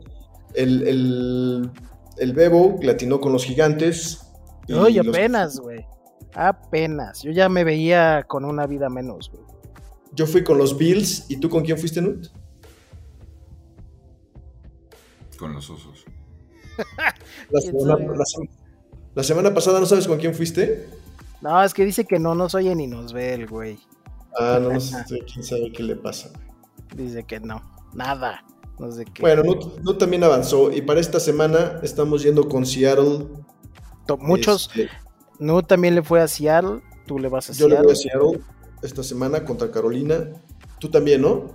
el, 0.55 0.87
el, 0.87 1.71
el 2.17 2.33
Bebo 2.33 2.79
latinó 2.81 3.21
con 3.21 3.31
los 3.31 3.45
gigantes. 3.45 4.21
y 4.67 4.73
Oye, 4.73 5.03
los- 5.03 5.15
apenas, 5.15 5.59
güey. 5.59 5.85
Apenas. 6.35 7.21
Yo 7.21 7.31
ya 7.31 7.47
me 7.47 7.63
veía 7.63 8.25
con 8.27 8.43
una 8.43 8.65
vida 8.65 8.89
menos, 8.89 9.29
güey. 9.31 9.43
Yo 10.13 10.25
fui 10.25 10.43
con 10.43 10.57
los 10.57 10.77
Bills. 10.77 11.25
¿Y 11.29 11.37
tú 11.37 11.47
con 11.49 11.63
quién 11.63 11.77
fuiste, 11.77 12.01
Nut? 12.01 12.27
Con 15.37 15.53
los 15.53 15.69
osos. 15.69 16.05
La 17.49 17.59
¿Quién 17.59 17.79
semana, 17.79 17.95
sabe? 17.97 18.17
la 18.17 18.23
sem- 18.25 18.49
la 19.15 19.23
semana 19.23 19.53
pasada, 19.53 19.79
¿no 19.79 19.85
sabes 19.85 20.07
con 20.07 20.17
quién 20.17 20.33
fuiste? 20.33 20.89
No, 21.41 21.61
es 21.63 21.73
que 21.73 21.85
dice 21.85 22.05
que 22.05 22.19
no 22.19 22.33
nos 22.35 22.55
oye 22.55 22.73
ni 22.75 22.87
nos 22.87 23.13
ve 23.13 23.33
el 23.33 23.47
güey. 23.47 23.77
Ah, 24.39 24.59
no, 24.61 24.71
no 24.73 24.79
sé, 24.79 25.03
quién 25.31 25.43
sabe 25.43 25.71
qué 25.71 25.83
le 25.83 25.95
pasa. 25.95 26.31
Dice 26.95 27.23
que 27.23 27.39
no. 27.39 27.61
Nada. 27.93 28.43
No 28.79 28.91
sé 28.91 29.05
qué. 29.05 29.21
Bueno, 29.21 29.43
Nut, 29.43 29.79
Nut 29.81 29.99
también 29.99 30.23
avanzó. 30.23 30.71
Y 30.71 30.81
para 30.81 30.99
esta 30.99 31.19
semana 31.19 31.79
estamos 31.83 32.23
yendo 32.23 32.47
con 32.47 32.65
Seattle. 32.65 33.27
To- 34.07 34.17
Muchos. 34.17 34.69
Este, 34.75 34.89
No 35.39 35.61
también 35.61 35.93
le 35.95 36.01
fue 36.01 36.21
a 36.21 36.27
Seattle. 36.27 36.81
Tú 37.05 37.19
le 37.19 37.27
vas 37.29 37.49
a 37.49 37.53
yo 37.53 37.67
le 37.67 37.75
Seattle. 37.75 37.83
voy 37.85 37.93
a 37.93 37.95
Seattle 37.95 38.53
esta 38.81 39.03
semana 39.03 39.45
contra 39.45 39.69
Carolina. 39.69 40.31
Tú 40.79 40.89
también, 40.89 41.21
¿no? 41.21 41.51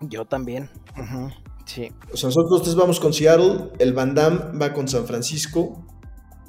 Yo 0.00 0.24
también. 0.24 0.70
Ujú, 0.96 1.30
Sí. 1.70 1.92
O 2.12 2.16
sea, 2.16 2.30
nosotros 2.30 2.62
tres 2.64 2.74
vamos 2.74 2.98
con 2.98 3.12
Seattle, 3.12 3.70
el 3.78 3.92
Van 3.92 4.12
Damme 4.12 4.58
va 4.60 4.72
con 4.72 4.88
San 4.88 5.06
Francisco 5.06 5.86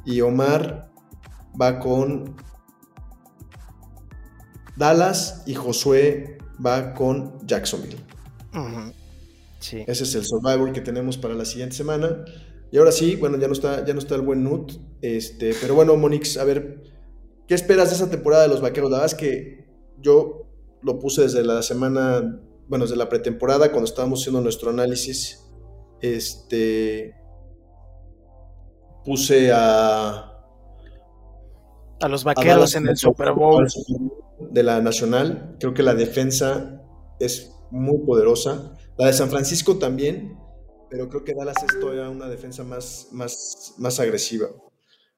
y 0.03 0.19
Omar 0.21 0.89
va 1.61 1.77
con 1.77 2.35
Dallas 4.75 5.43
y 5.45 5.53
Josué 5.53 6.39
va 6.65 6.95
con 6.95 7.37
Jacksonville. 7.45 7.97
Sí. 9.59 9.83
Ese 9.85 10.05
es 10.05 10.15
el 10.15 10.25
Survivor 10.25 10.73
que 10.73 10.81
tenemos 10.81 11.19
para 11.19 11.35
la 11.35 11.45
siguiente 11.45 11.75
semana. 11.75 12.25
Y 12.71 12.79
ahora 12.79 12.91
sí, 12.91 13.15
bueno, 13.15 13.37
ya 13.37 13.45
no 13.45 13.53
está, 13.53 13.85
ya 13.85 13.93
no 13.93 13.99
está 13.99 14.15
el 14.15 14.21
buen 14.21 14.43
Nut. 14.43 14.71
Este, 15.03 15.53
pero 15.61 15.75
bueno, 15.75 15.95
Monix, 15.97 16.37
a 16.37 16.45
ver, 16.45 16.81
¿qué 17.47 17.53
esperas 17.53 17.89
de 17.89 17.95
esa 17.95 18.09
temporada 18.09 18.41
de 18.41 18.49
los 18.49 18.59
vaqueros? 18.59 18.89
La 18.89 18.97
verdad 18.97 19.13
es 19.13 19.19
que 19.19 19.67
yo 19.99 20.47
lo 20.81 20.97
puse 20.97 21.21
desde 21.21 21.43
la 21.43 21.61
semana, 21.61 22.41
bueno, 22.67 22.85
desde 22.85 22.95
la 22.97 23.09
pretemporada, 23.09 23.71
cuando 23.71 23.85
estábamos 23.85 24.21
haciendo 24.21 24.41
nuestro 24.41 24.69
análisis. 24.69 25.49
Este. 26.01 27.15
Puse 29.05 29.51
a. 29.53 30.27
A 32.01 32.07
los 32.07 32.23
vaqueros 32.23 32.75
en 32.75 32.87
el 32.87 32.97
Super 32.97 33.33
Bowl. 33.33 33.67
De 34.39 34.63
la 34.63 34.81
Nacional. 34.81 35.57
Creo 35.59 35.73
que 35.73 35.83
la 35.83 35.93
defensa 35.93 36.81
es 37.19 37.53
muy 37.69 37.99
poderosa. 37.99 38.75
La 38.97 39.07
de 39.07 39.13
San 39.13 39.29
Francisco 39.29 39.77
también. 39.77 40.37
pero 40.89 41.07
creo 41.09 41.23
que 41.23 41.33
Dallas 41.33 41.57
es 41.63 41.79
todavía 41.79 42.09
una 42.09 42.27
defensa 42.27 42.63
más, 42.63 43.07
más, 43.11 43.75
más 43.77 43.99
agresiva. 43.99 44.47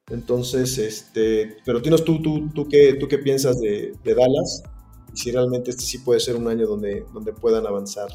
Entonces, 0.10 0.78
este, 0.78 1.58
pero 1.66 1.82
tienes 1.82 2.04
tú, 2.04 2.22
tú, 2.22 2.50
tú, 2.54 2.68
qué, 2.68 2.96
tú 2.96 3.08
qué 3.08 3.18
piensas 3.18 3.60
de, 3.60 3.94
de 4.04 4.14
Dallas 4.14 4.64
y 5.14 5.18
si 5.18 5.32
realmente 5.32 5.72
este 5.72 5.84
sí 5.84 6.00
puede 6.00 6.20
ser 6.20 6.36
un 6.36 6.48
año 6.48 6.66
donde, 6.68 7.06
donde 7.14 7.34
puedan 7.34 7.66
avanzar. 7.68 8.10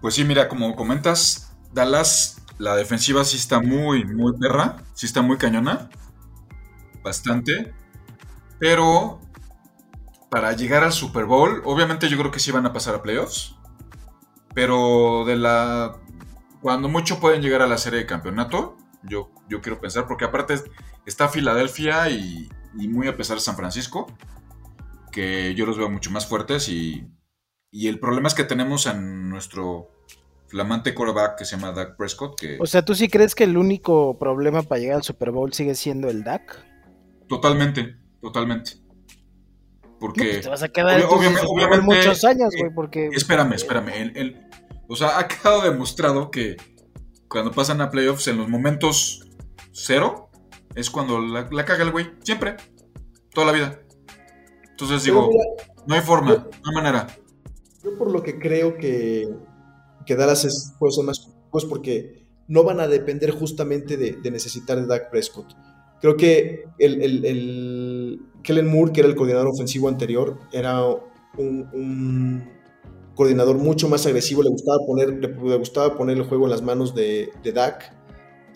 Pues 0.00 0.14
sí, 0.14 0.24
mira, 0.24 0.48
como 0.48 0.76
comentas, 0.76 1.56
Dallas, 1.72 2.42
la 2.58 2.76
defensiva 2.76 3.24
sí 3.24 3.36
está 3.36 3.60
muy, 3.60 4.04
muy 4.04 4.36
perra, 4.38 4.84
sí 4.94 5.06
está 5.06 5.22
muy 5.22 5.38
cañona, 5.38 5.88
bastante, 7.02 7.74
pero 8.58 9.20
para 10.30 10.52
llegar 10.52 10.84
al 10.84 10.92
Super 10.92 11.24
Bowl, 11.24 11.62
obviamente 11.64 12.08
yo 12.08 12.18
creo 12.18 12.30
que 12.30 12.40
sí 12.40 12.50
van 12.52 12.66
a 12.66 12.72
pasar 12.72 12.94
a 12.94 13.02
playoffs, 13.02 13.56
pero 14.54 15.24
de 15.26 15.36
la... 15.36 15.96
Cuando 16.60 16.88
mucho 16.88 17.20
pueden 17.20 17.42
llegar 17.42 17.62
a 17.62 17.66
la 17.66 17.78
serie 17.78 18.00
de 18.00 18.06
campeonato, 18.06 18.76
yo, 19.02 19.30
yo 19.48 19.60
quiero 19.60 19.80
pensar, 19.80 20.06
porque 20.06 20.24
aparte 20.24 20.54
está 21.04 21.28
Filadelfia 21.28 22.10
y, 22.10 22.48
y 22.76 22.88
muy 22.88 23.06
a 23.06 23.16
pesar 23.16 23.36
de 23.36 23.42
San 23.42 23.56
Francisco, 23.56 24.06
que 25.16 25.54
yo 25.54 25.64
los 25.64 25.78
veo 25.78 25.88
mucho 25.88 26.10
más 26.10 26.26
fuertes 26.26 26.68
y, 26.68 27.06
y 27.70 27.88
el 27.88 27.98
problema 27.98 28.28
es 28.28 28.34
que 28.34 28.44
tenemos 28.44 28.86
a 28.86 28.92
nuestro 28.92 29.90
flamante 30.48 30.92
quarterback 30.94 31.38
que 31.38 31.46
se 31.46 31.56
llama 31.56 31.72
Dak 31.72 31.96
Prescott, 31.96 32.38
que 32.38 32.58
O 32.60 32.66
sea, 32.66 32.84
¿tú 32.84 32.94
sí 32.94 33.08
crees 33.08 33.34
que 33.34 33.44
el 33.44 33.56
único 33.56 34.18
problema 34.18 34.62
para 34.62 34.78
llegar 34.78 34.96
al 34.98 35.02
Super 35.02 35.30
Bowl 35.30 35.54
sigue 35.54 35.74
siendo 35.74 36.10
el 36.10 36.22
DAC? 36.22 36.62
totalmente, 37.28 37.96
totalmente. 38.20 38.72
Porque... 39.98 40.22
Pues 40.24 40.40
te 40.42 40.48
vas 40.50 40.62
a 40.62 40.68
quedar 40.68 41.00
Obvia- 41.00 41.04
entonces 41.04 41.42
obviamente- 41.46 41.46
obviamente, 41.80 41.84
muchos 42.08 42.24
años, 42.24 42.54
eh, 42.54 42.58
güey, 42.60 42.74
porque... 42.74 43.08
Espérame, 43.12 43.54
espérame. 43.54 43.88
el- 43.94 44.16
el- 44.18 44.42
o 44.86 44.96
sea, 44.96 45.18
ha 45.18 45.26
quedado 45.26 45.62
demostrado 45.62 46.30
que 46.30 46.56
cuando 47.28 47.52
pasan 47.52 47.80
a 47.80 47.90
playoffs, 47.90 48.28
en 48.28 48.36
los 48.36 48.48
momentos 48.50 49.26
cero, 49.72 50.28
es 50.74 50.90
cuando 50.90 51.20
la, 51.20 51.48
la 51.50 51.64
caga 51.64 51.82
el 51.84 51.90
güey. 51.90 52.10
Siempre. 52.22 52.56
Toda 53.32 53.46
la 53.46 53.52
vida. 53.52 53.80
Entonces 54.76 55.04
digo, 55.04 55.28
mira, 55.28 55.44
no 55.86 55.94
hay 55.94 56.02
forma, 56.02 56.34
no 56.34 56.68
hay 56.68 56.74
manera. 56.74 57.06
Yo 57.82 57.96
por 57.96 58.10
lo 58.10 58.22
que 58.22 58.38
creo 58.38 58.76
que, 58.76 59.26
que 60.04 60.16
Dallas 60.16 60.44
es, 60.44 60.74
puede 60.78 60.92
ser 60.92 61.04
más 61.04 61.30
pues 61.50 61.64
porque 61.64 62.26
no 62.46 62.62
van 62.62 62.80
a 62.80 62.86
depender 62.86 63.30
justamente 63.30 63.96
de, 63.96 64.12
de 64.12 64.30
necesitar 64.30 64.78
de 64.78 64.86
Dak 64.86 65.10
Prescott. 65.10 65.46
Creo 66.02 66.18
que 66.18 66.64
el, 66.78 67.00
el, 67.00 67.24
el 67.24 68.20
Kellen 68.42 68.70
Moore, 68.70 68.92
que 68.92 69.00
era 69.00 69.08
el 69.08 69.16
coordinador 69.16 69.48
ofensivo 69.48 69.88
anterior, 69.88 70.38
era 70.52 70.84
un, 70.84 71.70
un 71.72 72.50
coordinador 73.14 73.56
mucho 73.56 73.88
más 73.88 74.04
agresivo, 74.04 74.42
le 74.42 74.50
gustaba 74.50 74.76
poner, 74.86 75.08
le, 75.14 75.28
le 75.28 75.56
gustaba 75.56 75.96
poner 75.96 76.18
el 76.18 76.24
juego 76.24 76.44
en 76.44 76.50
las 76.50 76.60
manos 76.60 76.94
de, 76.94 77.30
de 77.42 77.52
Dak 77.52 77.95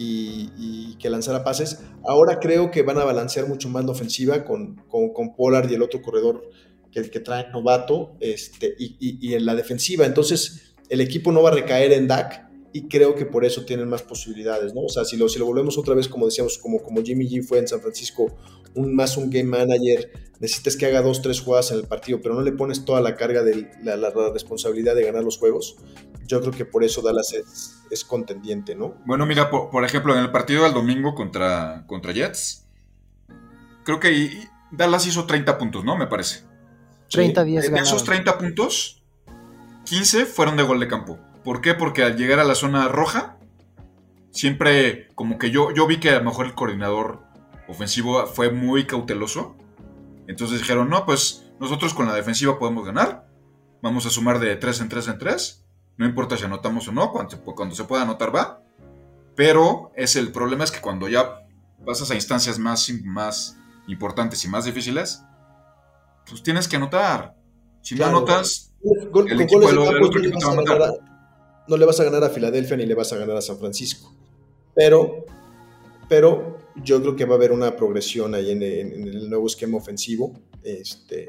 y, 0.03 0.97
que 0.99 1.11
lanzara 1.11 1.45
pases. 1.45 1.83
Ahora 2.05 2.39
creo 2.41 2.71
que 2.71 2.83
van 2.83 2.99
a 2.99 3.05
balancear 3.05 3.47
mucho 3.49 3.69
más 3.69 3.85
la 3.85 3.93
ofensiva 3.93 4.45
con, 4.45 4.77
con, 4.89 5.35
Pollard 5.35 5.71
y 5.71 5.75
el 5.75 5.83
otro 5.83 6.03
corredor 6.03 6.51
que, 6.91 7.09
que 7.11 7.21
trae 7.21 7.51
novato 7.51 8.17
este, 8.21 8.75
y, 8.79 8.97
y 9.01 9.35
en 9.35 9.47
la 9.47 9.55
defensiva. 9.55 10.07
Entonces, 10.07 10.75
el 10.89 11.01
equipo 11.01 11.33
no 11.33 11.43
va 11.43 11.51
a 11.51 11.55
recaer 11.55 11.93
en 11.93 12.09
Dak 12.09 12.50
y 12.73 12.89
creo 12.89 13.15
que 13.15 13.27
por 13.27 13.45
eso 13.45 13.65
tienen 13.65 13.89
más 13.89 14.03
posibilidades, 14.03 14.75
¿no? 14.75 14.83
O 14.83 14.89
sea, 14.89 15.05
si 15.05 15.17
lo, 15.17 15.29
si 15.29 15.39
lo 15.39 15.47
volvemos 15.47 15.77
otra 15.77 15.95
vez, 15.95 16.09
como 16.09 16.27
decíamos, 16.27 16.59
como, 16.59 16.83
como 16.83 17.03
Jimmy 17.03 17.29
G 17.29 17.43
fue 17.43 17.59
en 17.59 17.67
San 17.67 17.81
Francisco, 17.81 18.37
un, 18.75 18.95
más 18.95 19.17
un 19.17 19.29
game 19.29 19.45
manager, 19.45 20.11
necesitas 20.39 20.77
que 20.77 20.87
haga 20.87 21.03
dos, 21.03 21.21
tres 21.23 21.41
jugadas 21.41 21.73
en 21.73 21.79
el 21.79 21.87
partido, 21.87 22.21
pero 22.23 22.35
no 22.35 22.43
le 22.43 22.53
pones 22.53 22.85
toda 22.85 23.01
la 23.01 23.17
carga 23.17 23.43
de 23.43 23.69
la, 23.83 23.97
la, 23.97 24.11
la 24.11 24.33
responsabilidad 24.33 24.95
de 24.95 25.05
ganar 25.05 25.25
los 25.25 25.39
juegos. 25.39 25.77
Yo 26.27 26.41
creo 26.41 26.53
que 26.53 26.65
por 26.65 26.85
eso 26.85 27.03
Dallas 27.03 27.33
es, 27.33 27.81
es 27.91 28.05
contendiente, 28.05 28.77
¿no? 28.77 28.95
Bueno, 29.05 29.27
mira, 29.27 29.51
por, 29.51 29.71
por, 29.71 29.85
ejemplo, 29.85 30.15
en 30.15 30.21
el 30.21 30.31
partido 30.31 30.63
del 30.63 30.73
domingo 30.73 31.15
contra, 31.15 31.85
contra 31.89 32.13
Jets, 32.13 32.69
creo 33.85 33.99
que 33.99 34.31
Dallas 34.71 35.07
hizo 35.07 35.27
30 35.27 35.59
puntos, 35.59 35.85
¿no? 35.85 35.97
Me 35.97 36.07
parece. 36.07 36.45
30 37.11 37.41
De, 37.41 37.51
días 37.51 37.71
de 37.71 37.79
esos 37.79 38.05
30 38.05 38.39
puntos, 38.39 39.03
15 39.87 40.27
fueron 40.27 40.57
de 40.57 40.63
gol 40.63 40.79
de 40.79 40.87
campo. 40.87 41.19
¿Por 41.45 41.61
qué? 41.61 41.75
Porque 41.75 42.03
al 42.03 42.17
llegar 42.17 42.39
a 42.39 42.45
la 42.45 42.55
zona 42.55 42.89
roja, 42.89 43.39
siempre 44.31 45.09
como 45.15 45.39
que 45.39 45.51
yo, 45.51 45.73
yo 45.73 45.87
vi 45.87 45.99
que 45.99 46.11
a 46.11 46.19
lo 46.19 46.25
mejor 46.25 46.47
el 46.47 46.55
coordinador 46.55 47.21
ofensivo 47.69 48.27
fue 48.27 48.51
muy 48.51 48.87
cauteloso. 48.87 49.57
Entonces 50.27 50.61
dijeron, 50.61 50.89
no, 50.89 51.07
pues 51.07 51.51
nosotros 51.59 51.95
con 51.95 52.07
la 52.07 52.15
defensiva 52.15 52.59
podemos 52.59 52.85
ganar. 52.85 53.27
Vamos 53.83 54.07
a 54.07 54.11
sumar 54.11 54.39
de 54.39 54.57
3 54.57 54.83
en 54.83 54.89
3 54.89 55.09
en 55.09 55.19
3. 55.19 55.65
No 55.97 56.07
importa 56.07 56.37
si 56.37 56.45
anotamos 56.45 56.89
o 56.89 56.93
no, 56.93 57.11
cuando 57.13 57.31
se, 57.31 57.39
cuando 57.41 57.75
se 57.75 57.85
pueda 57.85 58.03
anotar 58.03 58.35
va. 58.35 58.63
Pero 59.35 59.93
es 59.97 60.17
el 60.17 60.33
problema 60.33 60.65
es 60.65 60.71
que 60.71 60.81
cuando 60.81 61.09
ya 61.09 61.47
pasas 61.87 62.11
a 62.11 62.15
instancias 62.15 62.59
más, 62.59 62.91
más 63.05 63.59
importantes 63.87 64.45
y 64.45 64.49
más 64.49 64.65
difíciles, 64.65 65.23
pues 66.29 66.43
tienes 66.43 66.69
que 66.69 66.77
anotar. 66.77 67.35
Si 67.83 67.97
Claro. 67.97 68.13
no 68.13 68.19
anotas, 68.19 68.73
El 68.83 69.41
equipo 69.41 69.61
de 69.61 69.77
vas 69.77 70.11
te 70.11 70.47
va 70.47 70.53
a 70.53 70.55
matar. 70.55 71.10
No 71.71 71.77
le 71.79 71.87
vas 71.87 71.99
a 72.01 72.05
ganar 72.05 72.23
a 72.25 72.29
Filadelfia 72.29 72.77
ni 72.77 72.85
le 72.85 72.95
vas 72.95 73.13
a 73.13 73.17
ganar 73.17 73.37
a 73.37 73.41
San 73.41 73.59
Francisco. 73.59 74.13
Pero, 74.75 75.25
pero 76.09 76.59
yo 76.85 77.01
creo 77.01 77.17
que 77.17 77.25
va 77.25 77.35
a 77.35 77.39
haber 77.39 77.53
una 77.53 77.77
progresión 77.77 78.35
ahí 78.35 78.51
en, 78.51 78.63
en- 78.63 78.93
en 78.93 79.09
el 79.09 79.31
nuevo 79.31 79.47
esquema 79.47 79.79
ofensivo. 79.79 80.33
Este, 80.63 81.29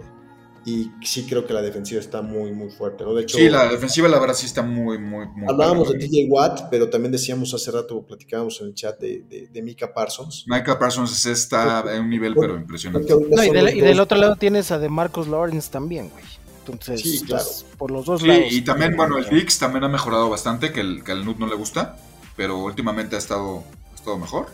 y 0.66 0.92
sí 1.04 1.26
creo 1.28 1.46
que 1.48 1.54
la 1.54 1.62
defensiva 1.62 2.00
está 2.00 2.22
muy, 2.22 2.52
muy 2.52 2.70
fuerte. 2.70 3.04
¿no? 3.04 3.14
De 3.16 3.24
hecho, 3.24 3.38
sí, 3.38 3.50
la 3.50 3.68
defensiva 3.68 4.08
la 4.08 4.20
verdad 4.20 4.36
sí 4.36 4.46
está 4.46 4.62
muy, 4.62 4.98
muy, 5.00 5.26
muy... 5.28 5.46
hablábamos 5.50 5.92
de. 5.92 5.98
TJ 5.98 6.28
Watt, 6.30 6.70
pero 6.70 6.90
también 6.90 7.12
decíamos 7.12 7.54
hace 7.54 7.72
rato, 7.72 8.02
platicábamos 8.06 8.60
en 8.62 8.68
el 8.68 8.76
chat 8.76 9.00
de, 9.00 9.24
de, 9.28 9.48
de 9.48 9.62
Mika 9.62 9.92
Parsons. 9.94 10.46
Micah 10.48 10.78
Parsons 10.78 11.26
está 11.26 11.84
en 11.96 12.04
un 12.04 12.10
nivel 12.10 12.36
pero 12.36 12.56
impresionante. 12.56 13.12
No, 13.30 13.44
y, 13.44 13.50
del, 13.50 13.76
y 13.76 14.00
otro 14.00 14.18
lado 14.18 14.36
tienes 14.36 14.72
a 14.72 14.78
de 14.80 14.90
Marcos 14.90 15.28
Lawrence 15.28 15.72
también, 15.72 16.10
güey. 16.10 16.24
Entonces, 16.68 17.02
Sí, 17.02 17.22
claro. 17.26 17.44
pues, 17.44 17.66
por 17.78 17.92
los 17.92 18.06
dos 18.06 18.22
Sí, 18.22 18.28
lados. 18.28 18.46
y 18.52 18.62
también, 18.62 18.96
bueno, 18.96 19.18
el 19.18 19.28
Dix 19.30 19.58
también 19.60 19.84
ha 19.84 19.90
mejorado 19.90 20.30
bastante, 20.30 20.72
que, 20.72 20.82
el, 20.82 21.04
que 21.04 21.12
al 21.12 21.26
Nut 21.26 21.38
no 21.38 21.48
le 21.48 21.56
gusta, 21.56 21.98
pero 22.36 22.58
últimamente 22.60 23.16
ha 23.16 23.20
estado, 23.20 23.64
ha 23.92 23.96
estado 23.96 24.18
mejor. 24.18 24.48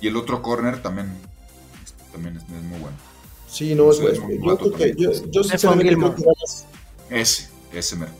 Y 0.00 0.08
el 0.08 0.16
otro 0.16 0.42
corner 0.42 0.80
también, 0.82 1.12
también 2.12 2.36
es, 2.38 2.42
es 2.44 2.62
muy 2.62 2.78
bueno. 2.80 2.96
Sí, 3.48 3.74
no, 3.74 3.90
es, 3.90 3.98
Sí, 3.98 4.06
es 4.06 4.12
es- 4.14 4.18
un 4.20 4.42
yo 4.42 4.56
creo 4.58 4.72
que, 4.72 4.94
yo, 4.96 5.42
sinceramente 5.44 5.94
creo 5.94 5.98
Gilmore. 5.98 6.14
que 6.16 6.22
Dallas, 6.22 6.66
Ese, 7.10 7.48
ese 7.72 7.96
mero. 7.96 8.12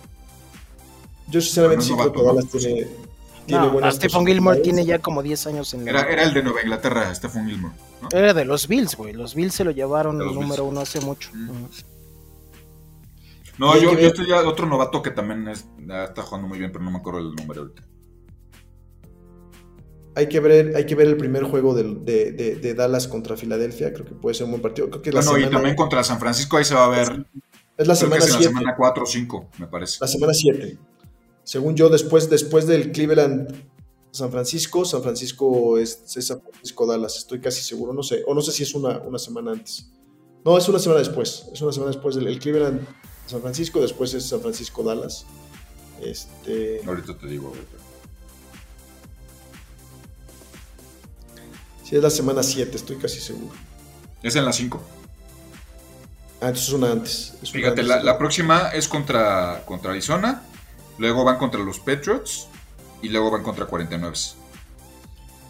yo 1.28 1.40
sinceramente 1.40 1.84
sí 1.86 1.92
creo 1.94 2.12
que 2.12 2.58
tiene, 2.58 2.88
tiene 3.46 3.66
No, 3.80 3.90
Stephen 3.92 4.26
Gilmore 4.26 4.60
tiene 4.60 4.84
ya 4.84 4.98
como 4.98 5.22
10 5.22 5.46
años 5.46 5.72
en 5.74 5.84
la 5.86 5.90
Era, 5.90 6.00
era 6.12 6.22
el 6.24 6.34
de 6.34 6.42
Nueva 6.42 6.60
Inglaterra, 6.62 7.12
Stephen 7.14 7.46
Gilmore. 7.48 7.74
¿no? 8.02 8.08
Era 8.16 8.34
de 8.34 8.44
los 8.44 8.68
Bills, 8.68 8.94
güey. 8.96 9.12
Los 9.14 9.34
Bills 9.34 9.54
se 9.54 9.64
lo 9.64 9.70
llevaron 9.70 10.18
los 10.18 10.34
número 10.34 10.64
Bills. 10.64 10.72
uno 10.72 10.80
hace 10.80 11.00
mucho. 11.00 11.30
Mm. 11.32 11.64
No, 13.62 13.76
Y 13.76 13.80
yo, 13.82 13.92
yo 13.92 14.08
estoy 14.08 14.28
ya 14.28 14.40
otro 14.48 14.66
novato 14.66 15.00
que 15.02 15.12
también 15.12 15.46
es- 15.46 15.66
está 16.08 16.22
jugando 16.22 16.48
muy 16.48 16.58
bien, 16.58 16.72
pero 16.72 16.84
no 16.84 16.90
me 16.90 16.98
acuerdo 16.98 17.20
el 17.20 17.32
nombre 17.34 17.60
ahorita. 17.60 17.82
Hay 20.14 20.28
que 20.28 20.40
ver, 20.40 20.76
hay 20.76 20.84
que 20.84 20.94
ver 20.94 21.06
el 21.06 21.16
primer 21.16 21.44
juego 21.44 21.72
de, 21.74 21.84
de- 21.84 22.56
de 22.56 22.74
Dallas 22.74 23.08
contra 23.08 23.36
Filadelfia. 23.36 23.92
Creo 23.94 24.04
que 24.04 24.14
puede 24.14 24.34
ser 24.34 24.44
un 24.44 24.50
buen 24.50 24.62
partido. 24.62 24.90
Creo 24.90 25.00
que 25.00 25.10
Bueno, 25.10 25.30
y 25.30 25.34
semana, 25.34 25.50
también 25.50 25.76
contra 25.76 26.04
San 26.04 26.18
Francisco 26.18 26.56
ahí 26.58 26.64
se 26.64 26.74
va 26.74 26.84
a 26.86 26.88
ver. 26.88 27.24
es 27.78 27.86
la 27.86 27.94
Creo 27.94 27.96
semana 27.96 28.16
es 28.18 28.24
en 28.26 28.32
la 28.32 28.38
7. 28.38 28.44
semana 28.48 28.74
4 28.76 29.02
o 29.04 29.06
5, 29.06 29.48
me 29.58 29.66
parece. 29.68 29.98
La 30.00 30.06
semana 30.08 30.34
7. 30.34 30.76
Según 31.44 31.76
yo, 31.76 31.88
después, 31.88 32.28
después 32.28 32.66
del 32.66 32.92
Cleveland 32.92 33.54
San 34.10 34.30
Francisco, 34.30 34.84
San 34.84 35.02
Francisco 35.02 35.78
es, 35.78 36.02
es 36.16 36.26
San 36.26 36.42
Francisco 36.42 36.86
Dallas. 36.86 37.16
Estoy 37.16 37.40
casi 37.40 37.62
seguro. 37.62 37.94
No 37.94 38.02
sé. 38.02 38.22
O 38.26 38.34
no 38.34 38.42
sé 38.42 38.52
si 38.52 38.64
es 38.64 38.74
una, 38.74 38.98
una 38.98 39.18
semana 39.18 39.52
antes. 39.52 39.90
No, 40.44 40.58
es 40.58 40.68
una 40.68 40.78
semana 40.78 40.98
después. 40.98 41.48
Es 41.54 41.62
una 41.62 41.72
semana 41.72 41.92
después 41.92 42.14
del 42.16 42.26
el 42.26 42.38
Cleveland 42.38 42.86
San 43.26 43.40
Francisco. 43.40 43.80
Después 43.80 44.12
es 44.14 44.28
San 44.28 44.40
Francisco 44.40 44.82
Dallas. 44.82 45.24
Este. 46.02 46.82
Ahorita 46.86 47.16
te 47.16 47.26
digo. 47.26 47.48
ahorita. 47.48 47.76
Sí, 51.84 51.96
es 51.96 52.02
la 52.02 52.10
semana 52.10 52.42
7. 52.42 52.76
Estoy 52.76 52.96
casi 52.96 53.20
seguro. 53.20 53.54
Es 54.22 54.36
en 54.36 54.44
la 54.44 54.52
5. 54.52 54.80
Ah, 56.40 56.48
entonces 56.48 56.68
es 56.68 56.74
una 56.74 56.90
antes. 56.90 57.34
es 57.42 57.50
una 57.50 57.60
Fíjate, 57.60 57.80
antes. 57.82 57.86
la, 57.86 58.02
la 58.02 58.18
próxima 58.18 58.70
es 58.70 58.88
contra, 58.88 59.62
contra 59.64 59.92
Arizona, 59.92 60.42
luego 60.98 61.22
van 61.24 61.38
contra 61.38 61.60
los 61.60 61.78
Patriots 61.78 62.48
y 63.00 63.08
luego 63.10 63.30
van 63.30 63.42
contra 63.44 63.66
49. 63.66 64.16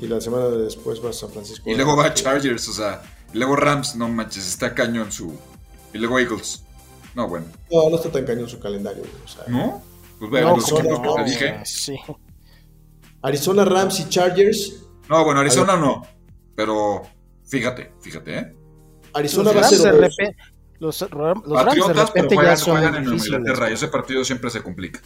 Y 0.00 0.06
la 0.08 0.20
semana 0.20 0.46
de 0.46 0.58
después 0.58 1.02
va 1.02 1.10
a 1.10 1.12
San 1.12 1.30
Francisco. 1.30 1.70
Y 1.70 1.74
luego 1.76 1.96
va 1.96 2.12
Chargers, 2.12 2.68
o 2.68 2.72
sea, 2.72 3.02
y 3.32 3.38
luego 3.38 3.56
Rams, 3.56 3.94
no 3.94 4.08
manches, 4.08 4.46
está 4.46 4.74
cañón 4.74 5.12
su... 5.12 5.38
Y 5.94 5.98
luego 5.98 6.18
Eagles. 6.18 6.62
No, 7.14 7.28
bueno. 7.28 7.46
No, 7.70 7.90
no 7.90 7.96
está 7.96 8.10
tan 8.10 8.24
cañón 8.24 8.48
su 8.48 8.58
calendario. 8.58 9.02
o 9.02 9.28
sea, 9.28 9.44
¿No? 9.48 9.82
Pues 10.18 10.30
bueno, 10.30 10.50
No, 10.50 10.56
los 10.56 10.64
como 10.66 10.80
equipos 10.80 11.00
no, 11.02 11.14
que 11.16 11.22
te 11.22 11.30
dije. 11.30 11.60
Sí. 11.64 11.96
Arizona, 13.22 13.64
Rams 13.64 14.00
y 14.00 14.08
Chargers. 14.08 14.84
No, 15.08 15.24
bueno, 15.24 15.40
Arizona 15.40 15.76
no. 15.76 16.02
Pero 16.54 17.02
fíjate, 17.44 17.92
fíjate, 18.00 18.38
¿eh? 18.38 18.56
Arizona 19.14 19.52
Los 19.52 19.56
va 19.56 19.60
a 19.60 19.70
Rams, 19.70 19.82
ser 19.82 19.94
repente, 19.94 20.36
los, 20.78 21.00
los 21.00 21.10
Rams 21.10 21.44
de 21.44 21.54
Patriotas, 21.54 21.92
pero 21.92 22.06
repente 22.06 22.34
ya 22.34 22.40
juegan, 22.40 22.56
son 22.58 22.76
juegan 22.76 22.94
en. 23.04 23.12
Inglaterra 23.14 23.70
y 23.70 23.74
ese 23.74 23.88
partido 23.88 24.24
siempre 24.24 24.50
se 24.50 24.62
complica. 24.62 25.00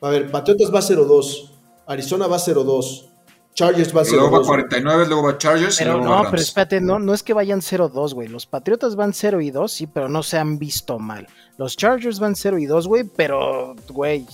A 0.00 0.10
ver, 0.10 0.30
Patriotas 0.30 0.74
va 0.74 0.80
0-2, 0.80 1.50
Arizona 1.86 2.26
va 2.26 2.36
0-2, 2.38 3.15
Chargers 3.56 3.96
va 3.96 4.02
Y 4.06 4.10
luego 4.12 4.30
va 4.30 4.38
0-2. 4.40 4.46
49, 4.46 5.06
luego 5.08 5.22
va 5.24 5.38
Chargers 5.38 5.74
y 5.76 5.78
Pero 5.78 5.92
luego 5.94 6.04
va 6.04 6.10
no, 6.10 6.22
Rams. 6.24 6.30
pero 6.30 6.42
espérate, 6.42 6.80
no, 6.80 6.98
no 7.00 7.12
es 7.14 7.22
que 7.24 7.32
vayan 7.32 7.60
0-2, 7.62 8.14
güey. 8.14 8.28
Los 8.28 8.46
Patriotas 8.46 8.94
van 8.94 9.12
0 9.14 9.40
y 9.40 9.50
2, 9.50 9.72
sí, 9.72 9.86
pero 9.88 10.08
no 10.08 10.22
se 10.22 10.38
han 10.38 10.58
visto 10.58 10.98
mal. 10.98 11.26
Los 11.58 11.76
Chargers 11.76 12.20
van 12.20 12.36
0 12.36 12.58
y 12.58 12.66
2, 12.66 12.86
güey, 12.86 13.04
pero, 13.04 13.74
güey, 13.88 14.26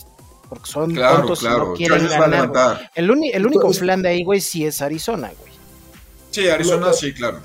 porque 0.49 0.67
son 0.69 0.93
Claro, 0.93 1.19
tontos 1.19 1.39
y 1.43 1.47
claro. 1.47 1.65
no 1.69 1.73
quieren 1.75 1.99
Chargers 2.01 2.13
va 2.13 2.17
a 2.17 2.29
ganar, 2.29 2.49
güey. 2.49 2.63
levantar. 2.63 2.91
El, 2.97 3.11
uni- 3.11 3.31
el 3.33 3.47
único 3.47 3.61
Entonces- 3.63 3.81
plan 3.83 4.03
de 4.03 4.09
ahí, 4.11 4.25
güey, 4.25 4.41
sí 4.41 4.67
es 4.67 4.83
Arizona, 4.83 5.31
güey. 5.41 5.53
Sí, 6.31 6.49
Arizona 6.49 6.77
Luego- 6.81 6.93
sí, 6.95 7.15
claro. 7.15 7.39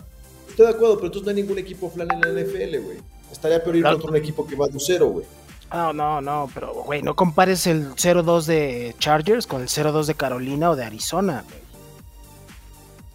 Estoy 0.50 0.66
de 0.66 0.72
acuerdo, 0.72 0.96
pero 0.96 1.06
entonces 1.08 1.26
no 1.26 1.30
hay 1.38 1.44
ningún 1.44 1.60
equipo 1.60 1.92
flan 1.92 2.08
en 2.12 2.22
la 2.22 2.28
NFL, 2.42 2.78
güey. 2.80 2.98
Estaría 3.32 3.64
peor 3.64 3.76
ir 3.76 3.84
Claro. 3.84 3.98
contra 3.98 4.12
un 4.12 4.18
equipo 4.18 4.48
que 4.48 4.56
va 4.56 4.68
2-0, 4.68 5.06
güey. 5.12 5.26
No, 5.72 5.92
no, 5.94 6.22
no, 6.22 6.50
pero, 6.54 6.74
güey, 6.74 7.04
no 7.04 7.14
compares 7.16 7.68
el 7.68 7.94
0-2 7.98 8.46
de 8.48 8.96
Chargers 9.00 9.46
con 9.46 9.62
el 9.62 9.68
0-2 9.68 10.08
de 10.08 10.16
Carolina 10.16 10.72
o 10.72 10.76
de 10.78 10.86
Arizona, 10.86 11.44
güey. 11.48 11.67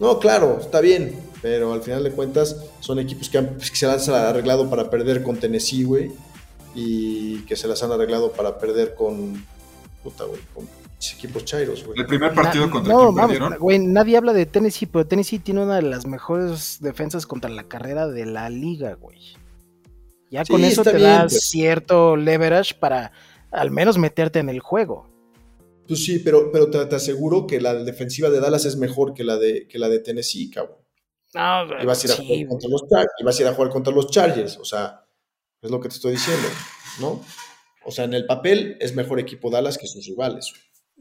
No, 0.03 0.19
claro, 0.19 0.57
está 0.59 0.81
bien, 0.81 1.17
pero 1.41 1.71
al 1.73 1.81
final 1.81 2.03
de 2.03 2.11
cuentas 2.11 2.57
son 2.81 2.99
equipos 2.99 3.29
que, 3.29 3.37
han- 3.37 3.53
pues, 3.55 3.71
que 3.71 3.77
se 3.77 3.87
las 3.87 4.07
han 4.09 4.15
arreglado 4.15 4.69
para 4.69 4.89
perder 4.89 5.23
con 5.23 5.37
Tennessee, 5.37 5.83
güey, 5.85 6.11
y 6.75 7.39
que 7.45 7.55
se 7.55 7.67
las 7.67 7.81
han 7.83 7.91
arreglado 7.91 8.31
para 8.33 8.57
perder 8.59 8.95
con, 8.95 9.45
puta, 10.03 10.25
güey, 10.25 10.41
con 10.53 10.67
equipos 11.17 11.45
chairos, 11.45 11.85
güey. 11.85 11.99
El 11.99 12.05
primer 12.05 12.33
partido 12.33 12.65
Na- 12.65 12.71
contra 12.71 12.93
no, 12.93 13.11
vamos, 13.13 13.31
perdieron. 13.31 13.57
güey, 13.59 13.79
nadie 13.79 14.17
habla 14.17 14.33
de 14.33 14.45
Tennessee, 14.45 14.85
pero 14.87 15.05
Tennessee 15.07 15.39
tiene 15.39 15.61
una 15.63 15.75
de 15.77 15.81
las 15.83 16.05
mejores 16.05 16.77
defensas 16.81 17.25
contra 17.25 17.49
la 17.49 17.63
carrera 17.63 18.07
de 18.07 18.25
la 18.25 18.49
liga, 18.49 18.95
güey. 18.95 19.19
Ya 20.31 20.43
Sí, 20.45 20.51
con 20.51 20.63
eso 20.63 20.83
te 20.83 20.91
bien, 20.91 21.03
da 21.03 21.17
pero- 21.27 21.39
cierto 21.39 22.15
leverage 22.17 22.75
para 22.75 23.11
al 23.51 23.69
menos 23.71 23.97
meterte 23.97 24.39
en 24.39 24.49
el 24.49 24.59
juego. 24.59 25.09
Pues 25.87 26.03
sí, 26.05 26.19
pero, 26.19 26.51
pero 26.51 26.69
te, 26.69 26.85
te 26.85 26.95
aseguro 26.95 27.45
que 27.47 27.59
la 27.61 27.73
defensiva 27.75 28.29
de 28.29 28.39
Dallas 28.39 28.65
es 28.65 28.77
mejor 28.77 29.13
que 29.13 29.23
la 29.23 29.37
de, 29.37 29.67
que 29.67 29.79
la 29.79 29.89
de 29.89 29.99
Tennessee, 29.99 30.49
cabrón. 30.49 30.77
No, 31.33 31.65
Y 31.77 31.85
vas 31.85 32.03
a 32.03 32.07
ir 32.07 32.13
a 32.13 32.15
sí, 32.15 32.23
jugar 32.27 32.47
contra 32.47 32.69
los 32.69 32.81
Char- 32.89 33.07
y 33.19 33.23
vas 33.23 33.39
a 33.39 33.41
ir 33.41 33.47
a 33.47 33.53
jugar 33.53 33.71
contra 33.71 33.93
los 33.93 34.09
Chargers, 34.09 34.57
o 34.57 34.65
sea, 34.65 35.05
es 35.61 35.71
lo 35.71 35.79
que 35.79 35.89
te 35.89 35.95
estoy 35.95 36.13
diciendo, 36.13 36.47
¿no? 36.99 37.23
O 37.85 37.91
sea, 37.91 38.05
en 38.05 38.13
el 38.13 38.25
papel 38.25 38.77
es 38.79 38.95
mejor 38.95 39.19
equipo 39.19 39.49
Dallas 39.49 39.77
que 39.77 39.87
sus 39.87 40.05
rivales. 40.05 40.53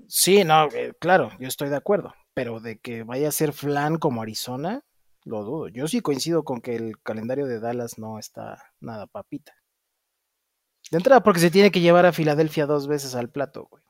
sí, 0.06 0.44
no, 0.44 0.68
eh, 0.72 0.92
claro, 0.98 1.30
yo 1.38 1.48
estoy 1.48 1.68
de 1.68 1.76
acuerdo, 1.76 2.14
pero 2.34 2.60
de 2.60 2.78
que 2.78 3.02
vaya 3.04 3.28
a 3.28 3.32
ser 3.32 3.52
flan 3.52 3.98
como 3.98 4.22
Arizona, 4.22 4.84
lo 5.24 5.44
dudo. 5.44 5.68
Yo 5.68 5.86
sí 5.88 6.00
coincido 6.00 6.44
con 6.44 6.60
que 6.60 6.76
el 6.76 7.00
calendario 7.02 7.46
de 7.46 7.60
Dallas 7.60 7.98
no 7.98 8.18
está 8.18 8.58
nada 8.80 9.06
papita. 9.06 9.54
De 10.92 10.98
entrada, 10.98 11.24
porque 11.24 11.40
se 11.40 11.50
tiene 11.50 11.72
que 11.72 11.80
llevar 11.80 12.06
a 12.06 12.12
Filadelfia 12.12 12.66
dos 12.66 12.86
veces 12.86 13.16
al 13.16 13.30
plato, 13.30 13.66
güey. 13.68 13.82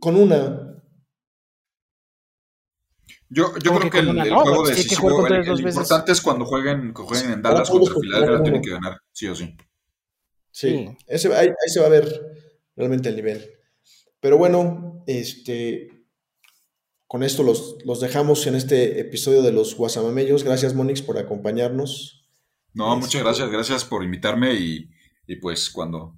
Con 0.00 0.16
una, 0.16 0.66
Yo, 3.28 3.56
yo 3.58 3.72
¿Cómo 3.72 3.80
creo 3.80 3.90
que 3.90 4.00
que 4.00 4.10
el, 4.10 4.14
No, 4.30 4.40
juego 4.42 4.62
pues, 4.64 4.76
decisivo, 4.76 5.26
el, 5.26 5.60
importante 5.60 6.12
es 6.12 6.20
cuando 6.20 6.44
jueguen, 6.44 6.94
que 6.94 7.02
jueguen 7.02 7.32
en 7.32 7.42
Dallas 7.42 7.68
contra 7.70 7.94
Filadelfia, 8.00 8.42
tienen 8.42 8.62
que 8.62 8.70
ganar, 8.70 9.00
sí 9.12 9.26
o 9.26 9.34
sí. 9.34 9.56
Sí, 10.52 10.68
Sí. 10.68 10.96
Ese, 11.06 11.34
ahí, 11.34 11.48
ahí 11.48 11.68
se 11.68 11.80
va 11.80 11.86
a 11.86 11.90
ver 11.90 12.06
realmente 12.76 13.08
el 13.08 13.16
nivel. 13.16 13.50
Pero 14.20 14.38
bueno, 14.38 15.02
este, 15.06 15.88
con 17.06 17.22
esto 17.24 17.42
los, 17.42 17.78
los 17.84 18.00
dejamos 18.00 18.46
en 18.46 18.54
este 18.54 19.00
episodio 19.00 19.42
de 19.42 19.52
los 19.52 19.74
Guasamamellos. 19.74 20.44
Gracias, 20.44 20.74
Monix, 20.74 21.02
por 21.02 21.18
acompañarnos. 21.18 22.28
No, 22.74 22.92
Este- 22.94 23.00
muchas 23.06 23.22
gracias, 23.22 23.50
gracias 23.50 23.84
por 23.84 24.04
invitarme 24.04 24.54
y, 24.54 24.88
y 25.26 25.36
pues 25.36 25.68
cuando, 25.68 26.16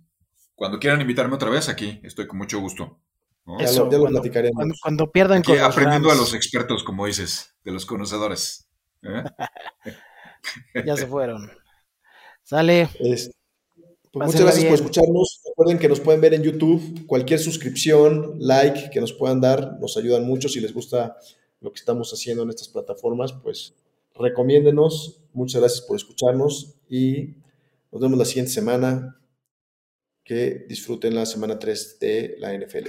cuando 0.54 0.78
quieran 0.78 1.00
invitarme 1.00 1.34
otra 1.36 1.50
vez 1.50 1.68
aquí, 1.68 2.00
estoy 2.02 2.26
con 2.26 2.38
mucho 2.38 2.60
gusto. 2.60 3.00
¿No? 3.48 3.58
Ya 3.58 3.66
lo, 3.66 3.72
ya 3.72 3.78
lo 3.82 3.88
cuando- 3.88 4.20
platicaremos. 4.20 4.54
Cuando, 4.56 4.74
cuando 4.82 5.10
pierdan 5.10 5.38
Aquí 5.38 5.46
con 5.52 5.58
los 5.58 5.66
aprendiendo 5.66 6.10
a 6.10 6.14
los 6.14 6.34
expertos, 6.34 6.84
como 6.84 7.06
dices, 7.06 7.54
de 7.64 7.72
los 7.72 7.86
conocedores. 7.86 8.68
¿eh? 9.02 9.24
ya 10.86 10.96
se 10.96 11.06
fueron. 11.06 11.50
Sale. 12.42 12.88
Es- 13.00 13.30
pues 14.10 14.26
muchas 14.28 14.40
gracias 14.42 14.64
por 14.64 14.74
escucharnos. 14.74 15.40
Recuerden 15.48 15.78
que 15.78 15.88
nos 15.88 16.00
pueden 16.00 16.20
ver 16.20 16.34
en 16.34 16.42
YouTube. 16.42 17.06
Cualquier 17.06 17.38
suscripción, 17.38 18.36
like 18.38 18.90
que 18.90 19.00
nos 19.00 19.12
puedan 19.12 19.40
dar, 19.40 19.78
nos 19.80 19.96
ayudan 19.96 20.24
mucho. 20.26 20.48
Si 20.48 20.60
les 20.60 20.72
gusta 20.72 21.16
lo 21.60 21.72
que 21.72 21.78
estamos 21.78 22.10
haciendo 22.12 22.42
en 22.42 22.48
estas 22.50 22.68
plataformas, 22.68 23.32
pues 23.32 23.74
recomiéndenos. 24.14 25.20
Muchas 25.34 25.60
gracias 25.60 25.82
por 25.82 25.96
escucharnos 25.96 26.74
y 26.88 27.34
nos 27.92 28.00
vemos 28.00 28.18
la 28.18 28.24
siguiente 28.24 28.50
semana. 28.52 29.14
Que 30.24 30.64
disfruten 30.68 31.14
la 31.14 31.24
semana 31.26 31.58
3 31.58 31.98
de 32.00 32.36
la 32.38 32.52
NFL. 32.54 32.88